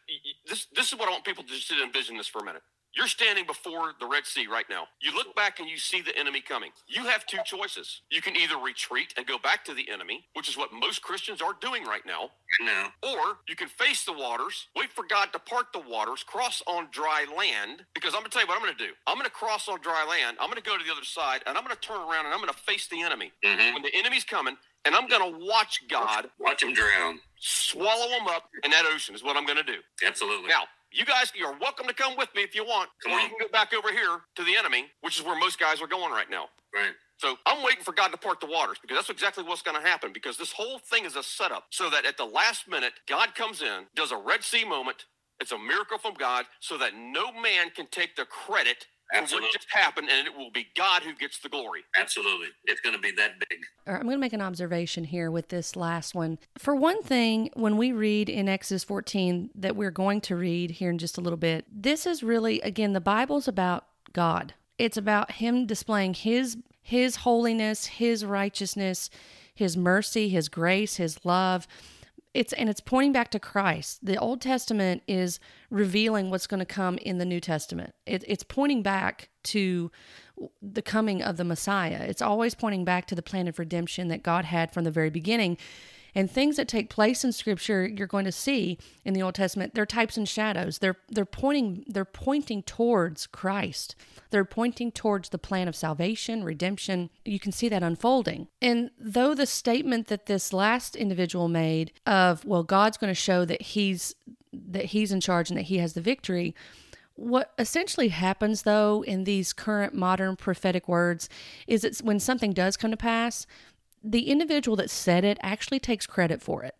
this 0.47 0.67
this 0.75 0.87
is 0.87 0.99
what 0.99 1.07
I 1.07 1.11
want 1.11 1.23
people 1.23 1.43
to 1.43 1.53
just 1.53 1.71
envision 1.71 2.17
this 2.17 2.27
for 2.27 2.39
a 2.39 2.45
minute. 2.45 2.63
You're 2.97 3.07
standing 3.07 3.45
before 3.45 3.93
the 3.99 4.07
Red 4.07 4.25
Sea 4.25 4.47
right 4.47 4.65
now. 4.71 4.87
You 4.99 5.13
look 5.13 5.35
back 5.35 5.59
and 5.59 5.69
you 5.69 5.77
see 5.77 6.01
the 6.01 6.17
enemy 6.17 6.41
coming. 6.41 6.71
You 6.87 7.03
have 7.03 7.27
two 7.27 7.37
choices. 7.45 8.01
You 8.09 8.23
can 8.23 8.35
either 8.35 8.57
retreat 8.57 9.13
and 9.15 9.27
go 9.27 9.37
back 9.37 9.63
to 9.65 9.75
the 9.75 9.87
enemy, 9.91 10.25
which 10.33 10.49
is 10.49 10.57
what 10.57 10.73
most 10.73 11.03
Christians 11.03 11.39
are 11.39 11.53
doing 11.61 11.83
right 11.83 12.01
now. 12.07 12.31
No. 12.59 12.87
Or 13.07 13.37
you 13.47 13.55
can 13.55 13.67
face 13.67 14.03
the 14.03 14.13
waters, 14.13 14.67
wait 14.75 14.91
for 14.91 15.05
God 15.07 15.31
to 15.33 15.39
part 15.39 15.67
the 15.73 15.79
waters, 15.87 16.23
cross 16.23 16.63
on 16.65 16.87
dry 16.91 17.25
land. 17.37 17.83
Because 17.93 18.15
I'm 18.15 18.21
going 18.21 18.31
to 18.31 18.33
tell 18.33 18.41
you 18.41 18.47
what 18.47 18.57
I'm 18.57 18.63
going 18.63 18.75
to 18.75 18.83
do. 18.83 18.93
I'm 19.05 19.15
going 19.15 19.25
to 19.25 19.31
cross 19.31 19.69
on 19.69 19.79
dry 19.81 20.03
land. 20.09 20.37
I'm 20.41 20.49
going 20.49 20.61
to 20.61 20.67
go 20.67 20.75
to 20.75 20.83
the 20.83 20.91
other 20.91 21.05
side 21.05 21.43
and 21.45 21.55
I'm 21.55 21.63
going 21.63 21.75
to 21.75 21.81
turn 21.81 22.01
around 22.01 22.25
and 22.25 22.33
I'm 22.33 22.41
going 22.41 22.51
to 22.51 22.59
face 22.59 22.87
the 22.87 23.03
enemy. 23.03 23.31
Mm-hmm. 23.45 23.75
When 23.75 23.83
the 23.83 23.93
enemy's 23.93 24.23
coming, 24.23 24.57
and 24.85 24.95
I'm 24.95 25.07
going 25.07 25.33
to 25.33 25.45
watch 25.45 25.83
God 25.89 26.29
watch 26.39 26.63
him 26.63 26.73
drown, 26.73 27.19
swallow 27.39 28.07
him 28.07 28.27
up 28.27 28.49
in 28.63 28.71
that 28.71 28.85
ocean. 28.85 29.13
Is 29.13 29.23
what 29.23 29.35
I'm 29.35 29.45
going 29.45 29.57
to 29.57 29.63
do. 29.63 29.79
Absolutely. 30.05 30.47
Now, 30.47 30.63
you 30.91 31.05
guys 31.05 31.31
you 31.35 31.45
are 31.45 31.57
welcome 31.59 31.87
to 31.87 31.93
come 31.93 32.15
with 32.17 32.29
me 32.35 32.43
if 32.43 32.55
you 32.55 32.63
want. 32.65 32.89
Come 33.03 33.13
or 33.13 33.15
on. 33.17 33.23
you 33.23 33.29
can 33.29 33.37
go 33.41 33.51
back 33.51 33.73
over 33.73 33.91
here 33.91 34.21
to 34.35 34.43
the 34.43 34.55
enemy, 34.57 34.85
which 35.01 35.19
is 35.19 35.25
where 35.25 35.37
most 35.37 35.59
guys 35.59 35.81
are 35.81 35.87
going 35.87 36.11
right 36.11 36.29
now. 36.29 36.45
Right. 36.73 36.91
So 37.17 37.35
I'm 37.45 37.63
waiting 37.63 37.83
for 37.83 37.93
God 37.93 38.09
to 38.09 38.17
part 38.17 38.39
the 38.39 38.47
waters 38.47 38.77
because 38.81 38.97
that's 38.97 39.09
exactly 39.09 39.43
what's 39.43 39.63
going 39.63 39.81
to 39.81 39.87
happen 39.87 40.13
because 40.13 40.37
this 40.37 40.51
whole 40.51 40.79
thing 40.79 41.05
is 41.05 41.15
a 41.15 41.23
setup 41.23 41.65
so 41.71 41.89
that 41.89 42.05
at 42.05 42.17
the 42.17 42.25
last 42.25 42.67
minute, 42.69 42.93
God 43.07 43.33
comes 43.35 43.61
in, 43.61 43.85
does 43.95 44.11
a 44.11 44.17
Red 44.17 44.43
Sea 44.43 44.63
moment. 44.65 45.05
It's 45.39 45.51
a 45.51 45.57
miracle 45.57 45.97
from 45.97 46.13
God 46.15 46.45
so 46.59 46.77
that 46.77 46.93
no 46.95 47.31
man 47.31 47.69
can 47.75 47.87
take 47.87 48.15
the 48.15 48.25
credit 48.25 48.85
Absolutely. 49.13 49.47
what 49.47 49.53
just 49.53 49.67
happened 49.71 50.09
and 50.11 50.27
it 50.27 50.35
will 50.35 50.51
be 50.51 50.67
God 50.75 51.03
who 51.03 51.13
gets 51.15 51.39
the 51.39 51.49
glory. 51.49 51.83
Absolutely. 51.97 52.47
It's 52.65 52.81
going 52.81 52.95
to 52.95 53.01
be 53.01 53.11
that 53.11 53.39
big. 53.39 53.59
All 53.85 53.93
right, 53.93 53.99
I'm 53.99 54.05
going 54.05 54.17
to 54.17 54.21
make 54.21 54.33
an 54.33 54.41
observation 54.41 55.05
here 55.05 55.31
with 55.31 55.49
this 55.49 55.75
last 55.75 56.13
one. 56.13 56.39
For 56.57 56.75
one 56.75 57.01
thing, 57.01 57.49
when 57.53 57.77
we 57.77 57.91
read 57.91 58.29
in 58.29 58.49
Exodus 58.49 58.83
14 58.83 59.51
that 59.55 59.75
we're 59.75 59.91
going 59.91 60.21
to 60.21 60.35
read 60.35 60.71
here 60.71 60.89
in 60.89 60.97
just 60.97 61.17
a 61.17 61.21
little 61.21 61.37
bit, 61.37 61.65
this 61.71 62.05
is 62.05 62.23
really 62.23 62.59
again 62.61 62.93
the 62.93 63.01
Bible's 63.01 63.47
about 63.47 63.85
God. 64.13 64.53
It's 64.77 64.97
about 64.97 65.33
him 65.33 65.65
displaying 65.65 66.13
his 66.13 66.57
his 66.81 67.17
holiness, 67.17 67.85
his 67.85 68.23
righteousness, 68.23 69.09
his 69.53 69.75
mercy, 69.75 70.29
his 70.29 70.47
grace, 70.49 70.97
his 70.97 71.25
love. 71.25 71.67
It's 72.37 72.53
and 72.53 72.69
it's 72.69 72.81
pointing 72.81 73.13
back 73.13 73.31
to 73.31 73.39
Christ. 73.39 74.05
The 74.05 74.15
Old 74.15 74.41
Testament 74.41 75.01
is 75.07 75.39
revealing 75.71 76.29
what's 76.29 76.45
going 76.45 76.59
to 76.59 76.67
come 76.67 76.99
in 76.99 77.17
the 77.17 77.25
New 77.25 77.39
Testament. 77.39 77.95
It, 78.05 78.23
it's 78.27 78.43
pointing 78.43 78.83
back 78.83 79.29
to 79.45 79.89
the 80.61 80.83
coming 80.83 81.23
of 81.23 81.37
the 81.37 81.43
Messiah. 81.43 82.05
It's 82.07 82.21
always 82.21 82.53
pointing 82.53 82.85
back 82.85 83.07
to 83.07 83.15
the 83.15 83.23
plan 83.23 83.47
of 83.47 83.57
redemption 83.57 84.09
that 84.09 84.21
God 84.21 84.45
had 84.45 84.71
from 84.71 84.83
the 84.83 84.91
very 84.91 85.09
beginning. 85.09 85.57
And 86.17 86.31
things 86.31 86.55
that 86.55 86.67
take 86.67 86.89
place 86.89 87.23
in 87.23 87.31
scripture 87.31 87.85
you're 87.87 88.07
going 88.07 88.25
to 88.25 88.31
see 88.31 88.79
in 89.05 89.13
the 89.13 89.21
Old 89.21 89.35
Testament, 89.35 89.75
they're 89.75 89.85
types 89.85 90.17
and 90.17 90.27
shadows. 90.27 90.79
They're 90.79 90.97
they're 91.09 91.25
pointing 91.25 91.85
they're 91.87 92.05
pointing 92.05 92.63
towards 92.63 93.27
Christ. 93.27 93.95
They're 94.31 94.43
pointing 94.43 94.91
towards 94.91 95.29
the 95.29 95.37
plan 95.37 95.67
of 95.67 95.75
salvation, 95.75 96.43
redemption. 96.43 97.11
You 97.23 97.39
can 97.39 97.51
see 97.51 97.69
that 97.69 97.83
unfolding. 97.83 98.47
And 98.63 98.89
though 98.99 99.35
the 99.35 99.45
statement 99.45 100.07
that 100.07 100.25
this 100.25 100.51
last 100.51 100.95
individual 100.95 101.49
made 101.49 101.91
of, 102.07 102.43
well, 102.43 102.63
God's 102.63 102.97
going 102.97 103.11
to 103.11 103.15
show 103.15 103.45
that 103.45 103.61
he's 103.61 104.15
that 104.51 104.85
he's 104.85 105.11
in 105.11 105.21
charge 105.21 105.51
and 105.51 105.57
that 105.59 105.65
he 105.65 105.77
has 105.77 105.93
the 105.93 106.01
victory, 106.01 106.55
what 107.13 107.53
essentially 107.59 108.07
happens 108.07 108.63
though 108.63 109.03
in 109.03 109.25
these 109.25 109.53
current 109.53 109.93
modern 109.93 110.35
prophetic 110.35 110.87
words 110.87 111.29
is 111.67 111.83
it's 111.83 112.01
when 112.01 112.19
something 112.19 112.53
does 112.53 112.75
come 112.75 112.89
to 112.89 112.97
pass, 112.97 113.45
the 114.03 114.29
individual 114.29 114.75
that 114.77 114.89
said 114.89 115.23
it 115.23 115.37
actually 115.41 115.79
takes 115.79 116.05
credit 116.05 116.41
for 116.41 116.63
it. 116.63 116.75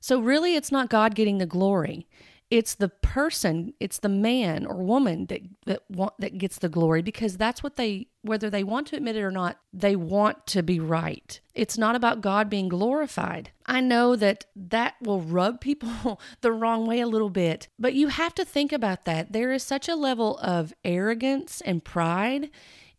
So, 0.00 0.20
really, 0.20 0.56
it's 0.56 0.72
not 0.72 0.90
God 0.90 1.14
getting 1.14 1.38
the 1.38 1.46
glory. 1.46 2.08
It's 2.50 2.74
the 2.74 2.90
person, 2.90 3.72
it's 3.80 3.98
the 3.98 4.10
man 4.10 4.66
or 4.66 4.82
woman 4.82 5.24
that 5.26 5.40
that 5.64 5.82
want 5.88 6.12
that 6.18 6.36
gets 6.36 6.58
the 6.58 6.68
glory 6.68 7.00
because 7.00 7.38
that's 7.38 7.62
what 7.62 7.76
they 7.76 8.08
whether 8.20 8.50
they 8.50 8.62
want 8.62 8.88
to 8.88 8.96
admit 8.96 9.16
it 9.16 9.22
or 9.22 9.30
not, 9.30 9.58
they 9.72 9.96
want 9.96 10.46
to 10.48 10.62
be 10.62 10.78
right. 10.78 11.40
It's 11.54 11.78
not 11.78 11.96
about 11.96 12.20
God 12.20 12.50
being 12.50 12.68
glorified. 12.68 13.52
I 13.64 13.80
know 13.80 14.16
that 14.16 14.44
that 14.54 14.96
will 15.00 15.22
rub 15.22 15.60
people 15.62 16.20
the 16.42 16.52
wrong 16.52 16.86
way 16.86 17.00
a 17.00 17.06
little 17.06 17.30
bit, 17.30 17.68
but 17.78 17.94
you 17.94 18.08
have 18.08 18.34
to 18.34 18.44
think 18.44 18.70
about 18.70 19.06
that. 19.06 19.32
There 19.32 19.52
is 19.52 19.62
such 19.62 19.88
a 19.88 19.94
level 19.94 20.36
of 20.38 20.74
arrogance 20.84 21.62
and 21.62 21.82
pride 21.82 22.50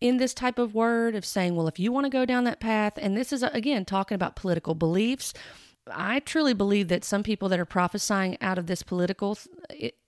in 0.04 0.18
this 0.18 0.34
type 0.34 0.60
of 0.60 0.76
word 0.76 1.16
of 1.16 1.26
saying, 1.26 1.56
well, 1.56 1.68
if 1.68 1.80
you 1.80 1.90
want 1.92 2.04
to 2.04 2.10
go 2.10 2.26
down 2.26 2.44
that 2.44 2.60
path, 2.60 2.94
and 2.98 3.16
this 3.16 3.32
is 3.32 3.42
uh, 3.42 3.50
again 3.54 3.86
talking 3.86 4.16
about 4.16 4.36
political 4.36 4.76
beliefs 4.76 5.34
I 5.92 6.20
truly 6.20 6.54
believe 6.54 6.88
that 6.88 7.04
some 7.04 7.24
people 7.24 7.50
that 7.50 7.60
are 7.60 7.66
prophesying 7.66 8.38
out 8.40 8.58
of 8.58 8.68
this 8.68 8.84
political 8.84 9.38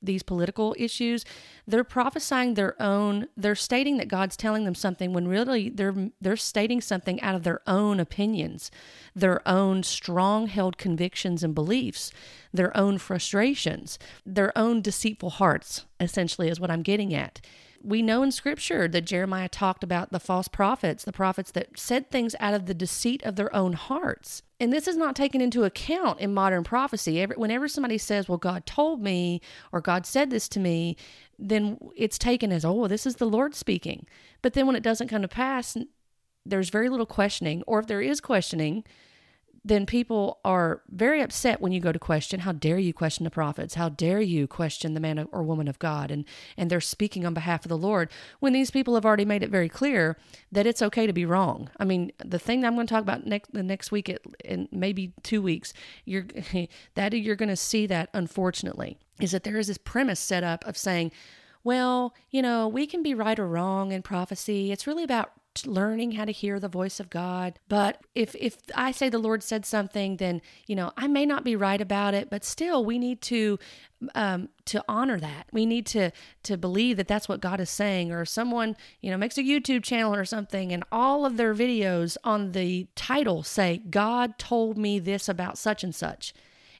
these 0.01 0.23
political 0.23 0.73
issues, 0.79 1.25
they're 1.67 1.83
prophesying 1.83 2.53
their 2.53 2.81
own 2.81 3.27
they're 3.35 3.55
stating 3.55 3.97
that 3.97 4.07
God's 4.07 4.37
telling 4.37 4.63
them 4.63 4.75
something 4.75 5.11
when 5.11 5.27
really 5.27 5.69
they're 5.69 6.11
they're 6.21 6.37
stating 6.37 6.79
something 6.79 7.19
out 7.21 7.35
of 7.35 7.43
their 7.43 7.59
own 7.67 7.99
opinions, 7.99 8.71
their 9.13 9.45
own 9.47 9.83
strong-held 9.83 10.77
convictions 10.77 11.43
and 11.43 11.53
beliefs, 11.53 12.11
their 12.53 12.75
own 12.77 12.97
frustrations, 12.97 13.99
their 14.25 14.57
own 14.57 14.81
deceitful 14.81 15.31
hearts 15.31 15.85
essentially 15.99 16.47
is 16.47 16.59
what 16.59 16.71
I'm 16.71 16.83
getting 16.83 17.13
at 17.13 17.41
we 17.83 18.01
know 18.01 18.23
in 18.23 18.31
scripture 18.31 18.87
that 18.87 19.05
Jeremiah 19.05 19.49
talked 19.49 19.83
about 19.83 20.11
the 20.11 20.19
false 20.19 20.47
prophets, 20.47 21.03
the 21.03 21.11
prophets 21.11 21.51
that 21.51 21.77
said 21.77 22.09
things 22.09 22.35
out 22.39 22.53
of 22.53 22.65
the 22.65 22.73
deceit 22.73 23.23
of 23.23 23.35
their 23.35 23.53
own 23.55 23.73
hearts. 23.73 24.41
And 24.59 24.71
this 24.71 24.87
is 24.87 24.95
not 24.95 25.15
taken 25.15 25.41
into 25.41 25.63
account 25.63 26.19
in 26.19 26.33
modern 26.33 26.63
prophecy. 26.63 27.21
Every, 27.21 27.35
Whenever 27.35 27.67
somebody 27.67 27.97
says, 27.97 28.29
Well, 28.29 28.37
God 28.37 28.65
told 28.65 29.01
me, 29.01 29.41
or 29.71 29.81
God 29.81 30.05
said 30.05 30.29
this 30.29 30.47
to 30.49 30.59
me, 30.59 30.95
then 31.37 31.77
it's 31.95 32.17
taken 32.17 32.51
as, 32.51 32.63
Oh, 32.63 32.87
this 32.87 33.05
is 33.05 33.17
the 33.17 33.25
Lord 33.25 33.53
speaking. 33.53 34.05
But 34.41 34.53
then 34.53 34.65
when 34.65 34.75
it 34.75 34.83
doesn't 34.83 35.09
come 35.09 35.21
to 35.21 35.27
pass, 35.27 35.77
there's 36.45 36.69
very 36.69 36.89
little 36.89 37.05
questioning. 37.05 37.63
Or 37.67 37.79
if 37.79 37.87
there 37.87 38.01
is 38.01 38.21
questioning, 38.21 38.83
then 39.65 39.87
people 39.87 40.39
are 40.45 40.83
very 40.89 41.21
upset 41.21 41.59
when 41.59 41.71
you 41.71 41.79
go 41.79 41.91
to 41.91 41.97
question 41.97 42.41
how 42.41 42.51
dare 42.51 42.77
you 42.77 42.93
question 42.93 43.23
the 43.23 43.31
prophets? 43.31 43.73
How 43.73 43.89
dare 43.89 44.21
you 44.21 44.47
question 44.47 44.93
the 44.93 44.99
man 44.99 45.27
or 45.31 45.43
woman 45.43 45.67
of 45.67 45.79
god? 45.79 46.11
And 46.11 46.23
and 46.55 46.69
they're 46.69 46.79
speaking 46.79 47.25
on 47.25 47.33
behalf 47.33 47.65
of 47.65 47.69
the 47.69 47.77
lord 47.77 48.11
when 48.39 48.53
these 48.53 48.69
people 48.69 48.93
have 48.93 49.05
already 49.05 49.25
made 49.25 49.41
it 49.41 49.49
very 49.49 49.67
clear 49.67 50.17
that 50.51 50.67
it's 50.67 50.81
okay 50.83 51.07
to 51.07 51.13
be 51.13 51.25
wrong. 51.25 51.69
I 51.79 51.85
mean 51.85 52.11
the 52.23 52.39
thing 52.39 52.61
that 52.61 52.67
i'm 52.67 52.75
going 52.75 52.87
to 52.87 52.93
talk 52.93 53.01
about 53.01 53.25
next 53.25 53.51
the 53.51 53.63
next 53.63 53.91
week 53.91 54.15
in 54.43 54.69
maybe 54.71 55.13
two 55.23 55.41
weeks 55.41 55.73
you're 56.05 56.27
that 56.95 57.13
you're 57.13 57.35
going 57.35 57.49
to 57.49 57.55
see 57.55 57.87
that 57.87 58.09
unfortunately 58.13 58.97
is 59.19 59.31
that 59.31 59.43
there 59.43 59.57
is 59.57 59.67
this 59.67 59.77
premise 59.77 60.19
set 60.19 60.43
up 60.43 60.65
of 60.65 60.77
saying 60.77 61.11
well, 61.65 62.13
you 62.29 62.43
know, 62.43 62.67
we 62.67 62.85
can 62.85 63.01
be 63.01 63.15
right 63.15 63.39
or 63.39 63.47
wrong 63.47 63.91
in 63.91 64.03
prophecy. 64.03 64.71
It's 64.71 64.85
really 64.85 65.03
about 65.03 65.31
learning 65.65 66.13
how 66.13 66.25
to 66.25 66.31
hear 66.31 66.59
the 66.59 66.67
voice 66.67 66.99
of 66.99 67.09
God. 67.09 67.59
But 67.69 68.01
if 68.13 68.35
if 68.35 68.57
I 68.75 68.91
say 68.91 69.09
the 69.09 69.19
Lord 69.19 69.43
said 69.43 69.65
something, 69.65 70.17
then 70.17 70.41
you 70.67 70.75
know 70.75 70.91
I 70.97 71.07
may 71.07 71.25
not 71.25 71.43
be 71.43 71.55
right 71.55 71.79
about 71.79 72.13
it, 72.13 72.29
but 72.29 72.43
still 72.43 72.83
we 72.83 72.99
need 72.99 73.21
to 73.23 73.59
um, 74.13 74.49
to 74.65 74.83
honor 74.87 75.19
that. 75.19 75.47
We 75.51 75.65
need 75.65 75.85
to 75.87 76.11
to 76.43 76.57
believe 76.57 76.97
that 76.97 77.07
that's 77.07 77.29
what 77.29 77.41
God 77.41 77.59
is 77.59 77.69
saying. 77.69 78.11
Or 78.11 78.25
someone 78.25 78.75
you 79.01 79.11
know 79.11 79.17
makes 79.17 79.37
a 79.37 79.43
YouTube 79.43 79.83
channel 79.83 80.15
or 80.15 80.25
something, 80.25 80.71
and 80.71 80.83
all 80.91 81.25
of 81.25 81.37
their 81.37 81.53
videos 81.53 82.17
on 82.23 82.51
the 82.51 82.87
title 82.95 83.43
say 83.43 83.81
God 83.89 84.37
told 84.37 84.77
me 84.77 84.99
this 84.99 85.29
about 85.29 85.57
such 85.57 85.83
and 85.83 85.93
such. 85.93 86.33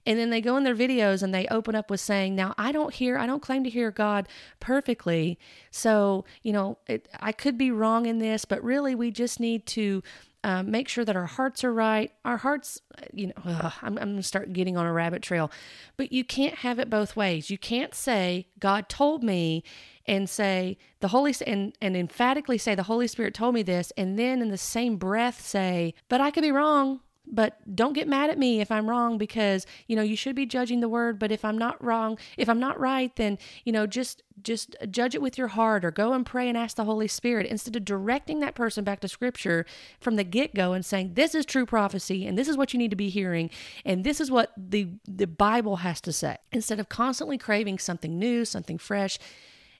And 0.05 0.19
then 0.19 0.29
they 0.29 0.41
go 0.41 0.57
in 0.57 0.63
their 0.63 0.75
videos 0.75 1.23
and 1.23 1.33
they 1.33 1.47
open 1.47 1.75
up 1.75 1.89
with 1.89 1.99
saying, 1.99 2.35
Now, 2.35 2.53
I 2.57 2.71
don't 2.71 2.93
hear, 2.93 3.17
I 3.17 3.25
don't 3.25 3.41
claim 3.41 3.63
to 3.63 3.69
hear 3.69 3.91
God 3.91 4.27
perfectly. 4.59 5.39
So, 5.71 6.25
you 6.43 6.53
know, 6.53 6.77
it, 6.87 7.07
I 7.19 7.31
could 7.31 7.57
be 7.57 7.71
wrong 7.71 8.05
in 8.05 8.19
this, 8.19 8.45
but 8.45 8.63
really 8.63 8.95
we 8.95 9.11
just 9.11 9.39
need 9.39 9.65
to 9.67 10.03
um, 10.43 10.69
make 10.69 10.87
sure 10.87 11.03
that 11.03 11.15
our 11.15 11.25
hearts 11.25 11.63
are 11.63 11.73
right. 11.73 12.11
Our 12.23 12.37
hearts, 12.37 12.79
you 13.11 13.27
know, 13.27 13.33
ugh, 13.45 13.73
I'm, 13.81 13.97
I'm 13.97 14.09
going 14.11 14.17
to 14.17 14.23
start 14.23 14.53
getting 14.53 14.77
on 14.77 14.85
a 14.85 14.93
rabbit 14.93 15.23
trail, 15.23 15.51
but 15.97 16.11
you 16.11 16.23
can't 16.23 16.55
have 16.55 16.77
it 16.77 16.87
both 16.87 17.15
ways. 17.15 17.49
You 17.49 17.57
can't 17.57 17.95
say, 17.95 18.47
God 18.59 18.87
told 18.87 19.23
me, 19.23 19.63
and 20.05 20.29
say, 20.29 20.77
the 20.99 21.07
Holy, 21.07 21.33
and, 21.47 21.75
and 21.81 21.97
emphatically 21.97 22.59
say, 22.59 22.75
the 22.75 22.83
Holy 22.83 23.07
Spirit 23.07 23.33
told 23.33 23.55
me 23.55 23.63
this, 23.63 23.91
and 23.97 24.19
then 24.19 24.39
in 24.39 24.49
the 24.49 24.57
same 24.57 24.97
breath 24.97 25.41
say, 25.41 25.95
but 26.09 26.21
I 26.21 26.29
could 26.29 26.43
be 26.43 26.51
wrong 26.51 26.99
but 27.27 27.75
don't 27.75 27.93
get 27.93 28.07
mad 28.07 28.29
at 28.29 28.37
me 28.37 28.61
if 28.61 28.71
I'm 28.71 28.89
wrong 28.89 29.17
because 29.17 29.65
you 29.87 29.95
know 29.95 30.01
you 30.01 30.15
should 30.15 30.35
be 30.35 30.45
judging 30.45 30.79
the 30.79 30.89
word 30.89 31.19
but 31.19 31.31
if 31.31 31.43
I'm 31.43 31.57
not 31.57 31.83
wrong 31.83 32.17
if 32.37 32.49
I'm 32.49 32.59
not 32.59 32.79
right 32.79 33.15
then 33.15 33.37
you 33.63 33.71
know 33.71 33.87
just 33.87 34.23
just 34.41 34.75
judge 34.89 35.15
it 35.15 35.21
with 35.21 35.37
your 35.37 35.47
heart 35.49 35.85
or 35.85 35.91
go 35.91 36.13
and 36.13 36.25
pray 36.25 36.47
and 36.47 36.57
ask 36.57 36.75
the 36.75 36.83
Holy 36.83 37.07
Spirit 37.07 37.47
instead 37.47 37.75
of 37.75 37.85
directing 37.85 38.39
that 38.39 38.55
person 38.55 38.83
back 38.83 38.99
to 39.01 39.07
scripture 39.07 39.65
from 39.99 40.15
the 40.15 40.23
get-go 40.23 40.73
and 40.73 40.85
saying 40.85 41.13
this 41.13 41.33
is 41.33 41.45
true 41.45 41.65
prophecy 41.65 42.25
and 42.25 42.37
this 42.37 42.47
is 42.47 42.57
what 42.57 42.73
you 42.73 42.79
need 42.79 42.89
to 42.89 42.95
be 42.95 43.09
hearing 43.09 43.49
and 43.85 44.03
this 44.03 44.19
is 44.19 44.29
what 44.29 44.51
the 44.57 44.89
the 45.07 45.27
Bible 45.27 45.77
has 45.77 46.01
to 46.01 46.13
say. 46.13 46.37
Instead 46.51 46.79
of 46.79 46.89
constantly 46.89 47.37
craving 47.37 47.79
something 47.79 48.19
new 48.19 48.45
something 48.45 48.77
fresh 48.77 49.17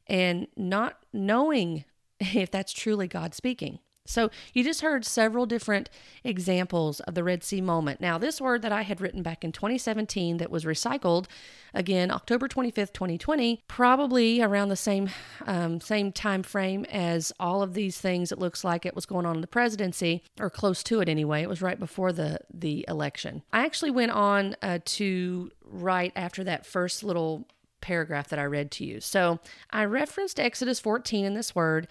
and 0.08 0.47
not 0.55 0.99
knowing 1.13 1.86
if 2.19 2.49
that's 2.49 2.73
truly 2.73 3.08
God 3.08 3.34
speaking 3.34 3.79
so 4.05 4.29
you 4.53 4.63
just 4.63 4.81
heard 4.81 5.05
several 5.05 5.45
different 5.45 5.89
examples 6.23 6.99
of 7.01 7.15
the 7.15 7.23
Red 7.23 7.43
Sea 7.43 7.61
moment. 7.61 7.99
Now, 7.99 8.17
this 8.17 8.39
word 8.39 8.61
that 8.61 8.71
I 8.71 8.83
had 8.83 9.01
written 9.01 9.23
back 9.23 9.43
in 9.43 9.51
2017 9.51 10.37
that 10.37 10.51
was 10.51 10.63
recycled 10.65 11.25
again 11.73 12.11
October 12.11 12.47
25th, 12.47 12.93
2020, 12.93 13.61
probably 13.67 14.41
around 14.41 14.69
the 14.69 14.75
same 14.75 15.09
um, 15.45 15.81
same 15.81 16.11
time 16.11 16.43
frame 16.43 16.85
as 16.85 17.31
all 17.39 17.61
of 17.61 17.73
these 17.73 17.99
things. 17.99 18.31
It 18.31 18.39
looks 18.39 18.63
like 18.63 18.85
it 18.85 18.95
was 18.95 19.05
going 19.05 19.25
on 19.25 19.35
in 19.35 19.41
the 19.41 19.47
presidency, 19.47 20.23
or 20.39 20.49
close 20.49 20.83
to 20.83 21.01
it 21.01 21.09
anyway. 21.09 21.41
It 21.41 21.49
was 21.49 21.61
right 21.61 21.79
before 21.79 22.11
the 22.11 22.39
the 22.53 22.85
election. 22.87 23.43
I 23.51 23.65
actually 23.65 23.91
went 23.91 24.11
on 24.11 24.55
uh, 24.61 24.79
to 24.85 25.51
write 25.63 26.13
after 26.15 26.43
that 26.43 26.65
first 26.65 27.03
little 27.03 27.47
paragraph 27.81 28.29
that 28.29 28.39
I 28.39 28.45
read 28.45 28.71
to 28.71 28.85
you. 28.85 28.99
So 28.99 29.39
I 29.69 29.85
referenced 29.85 30.39
Exodus 30.39 30.79
14 30.79 31.23
in 31.23 31.33
this 31.35 31.53
word 31.53 31.87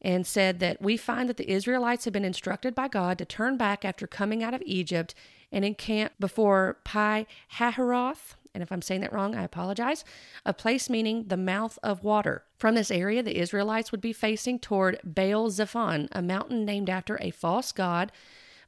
and 0.00 0.26
said 0.26 0.60
that 0.60 0.80
we 0.80 0.96
find 0.96 1.28
that 1.28 1.36
the 1.36 1.50
Israelites 1.50 2.04
have 2.04 2.12
been 2.12 2.24
instructed 2.24 2.74
by 2.74 2.88
God 2.88 3.18
to 3.18 3.24
turn 3.24 3.56
back 3.56 3.84
after 3.84 4.06
coming 4.06 4.42
out 4.42 4.54
of 4.54 4.62
Egypt 4.64 5.14
and 5.50 5.64
encamp 5.64 6.12
before 6.20 6.78
Pi 6.84 7.26
Hahiroth. 7.54 8.34
And 8.54 8.62
if 8.62 8.72
I'm 8.72 8.82
saying 8.82 9.02
that 9.02 9.12
wrong, 9.12 9.34
I 9.34 9.44
apologize. 9.44 10.04
A 10.44 10.52
place 10.52 10.88
meaning 10.90 11.24
the 11.28 11.36
mouth 11.36 11.78
of 11.82 12.02
water. 12.02 12.44
From 12.58 12.74
this 12.74 12.90
area, 12.90 13.22
the 13.22 13.38
Israelites 13.38 13.92
would 13.92 14.00
be 14.00 14.12
facing 14.12 14.58
toward 14.58 15.00
Baal 15.04 15.50
Zephon, 15.50 16.08
a 16.12 16.22
mountain 16.22 16.64
named 16.64 16.90
after 16.90 17.18
a 17.20 17.30
false 17.30 17.72
god 17.72 18.10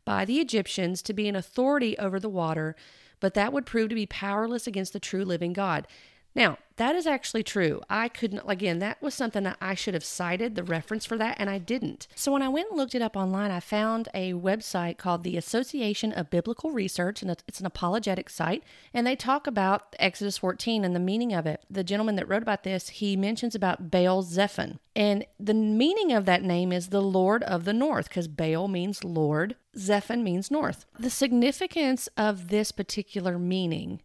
by 0.04 0.24
the 0.24 0.38
Egyptians 0.38 1.02
to 1.02 1.12
be 1.12 1.28
an 1.28 1.36
authority 1.36 1.98
over 1.98 2.20
the 2.20 2.28
water, 2.28 2.76
but 3.20 3.34
that 3.34 3.52
would 3.52 3.66
prove 3.66 3.88
to 3.88 3.94
be 3.94 4.06
powerless 4.06 4.66
against 4.66 4.92
the 4.92 5.00
true 5.00 5.24
living 5.24 5.52
God. 5.52 5.86
Now, 6.34 6.58
that 6.76 6.94
is 6.94 7.06
actually 7.06 7.42
true. 7.42 7.82
I 7.90 8.08
couldn't, 8.08 8.42
again, 8.46 8.78
that 8.78 9.02
was 9.02 9.14
something 9.14 9.42
that 9.42 9.58
I 9.60 9.74
should 9.74 9.94
have 9.94 10.04
cited 10.04 10.54
the 10.54 10.62
reference 10.62 11.04
for 11.04 11.18
that, 11.18 11.36
and 11.38 11.50
I 11.50 11.58
didn't. 11.58 12.06
So 12.14 12.32
when 12.32 12.40
I 12.40 12.48
went 12.48 12.70
and 12.70 12.78
looked 12.78 12.94
it 12.94 13.02
up 13.02 13.16
online, 13.16 13.50
I 13.50 13.60
found 13.60 14.08
a 14.14 14.32
website 14.32 14.96
called 14.96 15.22
the 15.24 15.36
Association 15.36 16.12
of 16.12 16.30
Biblical 16.30 16.70
Research, 16.70 17.20
and 17.20 17.30
it's 17.46 17.60
an 17.60 17.66
apologetic 17.66 18.30
site, 18.30 18.62
and 18.94 19.06
they 19.06 19.16
talk 19.16 19.46
about 19.46 19.94
Exodus 19.98 20.38
14 20.38 20.84
and 20.84 20.94
the 20.94 21.00
meaning 21.00 21.34
of 21.34 21.46
it. 21.46 21.62
The 21.68 21.84
gentleman 21.84 22.16
that 22.16 22.28
wrote 22.28 22.42
about 22.42 22.62
this, 22.62 22.88
he 22.88 23.16
mentions 23.16 23.54
about 23.54 23.90
Baal 23.90 24.22
Zephon, 24.22 24.78
and 24.94 25.26
the 25.38 25.52
meaning 25.52 26.12
of 26.12 26.24
that 26.26 26.42
name 26.42 26.72
is 26.72 26.88
the 26.88 27.02
Lord 27.02 27.42
of 27.42 27.64
the 27.64 27.74
North, 27.74 28.08
because 28.08 28.28
Baal 28.28 28.68
means 28.68 29.04
Lord, 29.04 29.56
Zephon 29.76 30.22
means 30.22 30.50
North. 30.50 30.86
The 30.98 31.10
significance 31.10 32.08
of 32.16 32.48
this 32.48 32.70
particular 32.72 33.38
meaning 33.38 34.00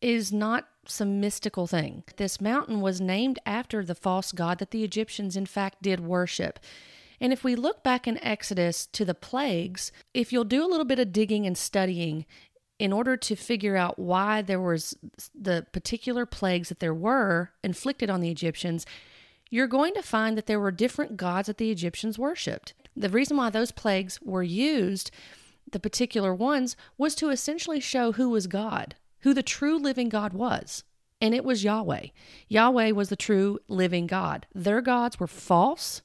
is 0.00 0.32
not 0.32 0.66
some 0.86 1.20
mystical 1.20 1.66
thing. 1.66 2.04
This 2.16 2.40
mountain 2.40 2.80
was 2.80 3.00
named 3.00 3.38
after 3.46 3.84
the 3.84 3.94
false 3.94 4.32
god 4.32 4.58
that 4.58 4.70
the 4.70 4.84
Egyptians, 4.84 5.36
in 5.36 5.46
fact, 5.46 5.82
did 5.82 6.00
worship. 6.00 6.58
And 7.20 7.32
if 7.32 7.44
we 7.44 7.54
look 7.54 7.82
back 7.82 8.06
in 8.06 8.22
Exodus 8.22 8.86
to 8.86 9.04
the 9.04 9.14
plagues, 9.14 9.92
if 10.12 10.32
you'll 10.32 10.44
do 10.44 10.64
a 10.64 10.68
little 10.68 10.84
bit 10.84 10.98
of 10.98 11.12
digging 11.12 11.46
and 11.46 11.56
studying 11.56 12.26
in 12.78 12.92
order 12.92 13.16
to 13.16 13.36
figure 13.36 13.76
out 13.76 13.98
why 13.98 14.42
there 14.42 14.60
was 14.60 14.96
the 15.34 15.66
particular 15.72 16.26
plagues 16.26 16.68
that 16.68 16.80
there 16.80 16.94
were 16.94 17.50
inflicted 17.62 18.10
on 18.10 18.20
the 18.20 18.30
Egyptians, 18.30 18.84
you're 19.48 19.68
going 19.68 19.94
to 19.94 20.02
find 20.02 20.36
that 20.36 20.46
there 20.46 20.58
were 20.58 20.72
different 20.72 21.16
gods 21.16 21.46
that 21.46 21.58
the 21.58 21.70
Egyptians 21.70 22.18
worshiped. 22.18 22.74
The 22.96 23.08
reason 23.08 23.36
why 23.36 23.50
those 23.50 23.70
plagues 23.70 24.20
were 24.20 24.42
used, 24.42 25.10
the 25.70 25.80
particular 25.80 26.34
ones, 26.34 26.76
was 26.98 27.14
to 27.16 27.30
essentially 27.30 27.80
show 27.80 28.12
who 28.12 28.28
was 28.28 28.46
God 28.46 28.96
who 29.24 29.34
the 29.34 29.42
true 29.42 29.78
living 29.78 30.08
God 30.08 30.32
was. 30.34 30.84
And 31.20 31.34
it 31.34 31.44
was 31.44 31.64
Yahweh. 31.64 32.08
Yahweh 32.48 32.90
was 32.90 33.08
the 33.08 33.16
true 33.16 33.58
living 33.68 34.06
God. 34.06 34.46
Their 34.54 34.82
gods 34.82 35.18
were 35.18 35.26
false, 35.26 36.02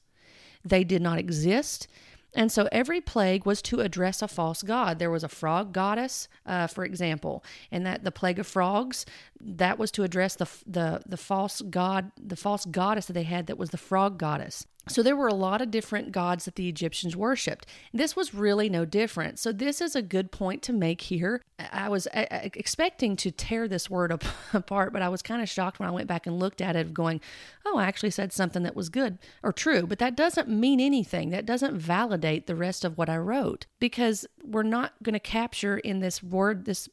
they 0.64 0.84
did 0.84 1.02
not 1.02 1.18
exist. 1.18 1.86
And 2.34 2.50
so 2.50 2.68
every 2.70 3.00
plague 3.00 3.44
was 3.44 3.60
to 3.62 3.80
address 3.80 4.22
a 4.22 4.28
false 4.28 4.62
god. 4.62 4.98
There 4.98 5.10
was 5.10 5.24
a 5.24 5.28
frog 5.28 5.72
goddess, 5.72 6.28
uh, 6.46 6.68
for 6.68 6.84
example, 6.84 7.44
and 7.72 7.84
that 7.84 8.04
the 8.04 8.12
plague 8.12 8.38
of 8.38 8.46
frogs 8.46 9.04
that 9.40 9.78
was 9.78 9.90
to 9.92 10.04
address 10.04 10.36
the 10.36 10.48
the 10.66 11.02
the 11.04 11.16
false 11.16 11.60
god, 11.60 12.12
the 12.16 12.36
false 12.36 12.64
goddess 12.64 13.06
that 13.06 13.14
they 13.14 13.24
had 13.24 13.48
that 13.48 13.58
was 13.58 13.70
the 13.70 13.76
frog 13.76 14.16
goddess. 14.16 14.66
So 14.90 15.02
there 15.02 15.16
were 15.16 15.28
a 15.28 15.34
lot 15.34 15.60
of 15.62 15.70
different 15.70 16.12
gods 16.12 16.44
that 16.44 16.56
the 16.56 16.68
Egyptians 16.68 17.16
worshipped. 17.16 17.66
This 17.92 18.16
was 18.16 18.34
really 18.34 18.68
no 18.68 18.84
different. 18.84 19.38
So 19.38 19.52
this 19.52 19.80
is 19.80 19.94
a 19.94 20.02
good 20.02 20.32
point 20.32 20.62
to 20.62 20.72
make 20.72 21.02
here. 21.02 21.42
I 21.72 21.88
was 21.88 22.08
expecting 22.12 23.16
to 23.16 23.30
tear 23.30 23.68
this 23.68 23.88
word 23.88 24.10
apart, 24.52 24.92
but 24.92 25.02
I 25.02 25.08
was 25.08 25.22
kind 25.22 25.42
of 25.42 25.48
shocked 25.48 25.78
when 25.78 25.88
I 25.88 25.92
went 25.92 26.08
back 26.08 26.26
and 26.26 26.38
looked 26.38 26.60
at 26.60 26.76
it, 26.76 26.92
going, 26.92 27.20
"Oh, 27.64 27.78
I 27.78 27.84
actually 27.84 28.10
said 28.10 28.32
something 28.32 28.62
that 28.64 28.76
was 28.76 28.88
good 28.88 29.18
or 29.42 29.52
true." 29.52 29.86
But 29.86 30.00
that 30.00 30.16
doesn't 30.16 30.48
mean 30.48 30.80
anything. 30.80 31.30
That 31.30 31.46
doesn't 31.46 31.78
validate 31.78 32.46
the 32.46 32.56
rest 32.56 32.84
of 32.84 32.98
what 32.98 33.08
I 33.08 33.16
wrote 33.16 33.66
because 33.78 34.26
we're 34.42 34.62
not 34.62 34.94
going 35.02 35.14
to 35.14 35.20
capture 35.20 35.78
in 35.78 36.00
this 36.00 36.22
word, 36.22 36.64
this 36.64 36.88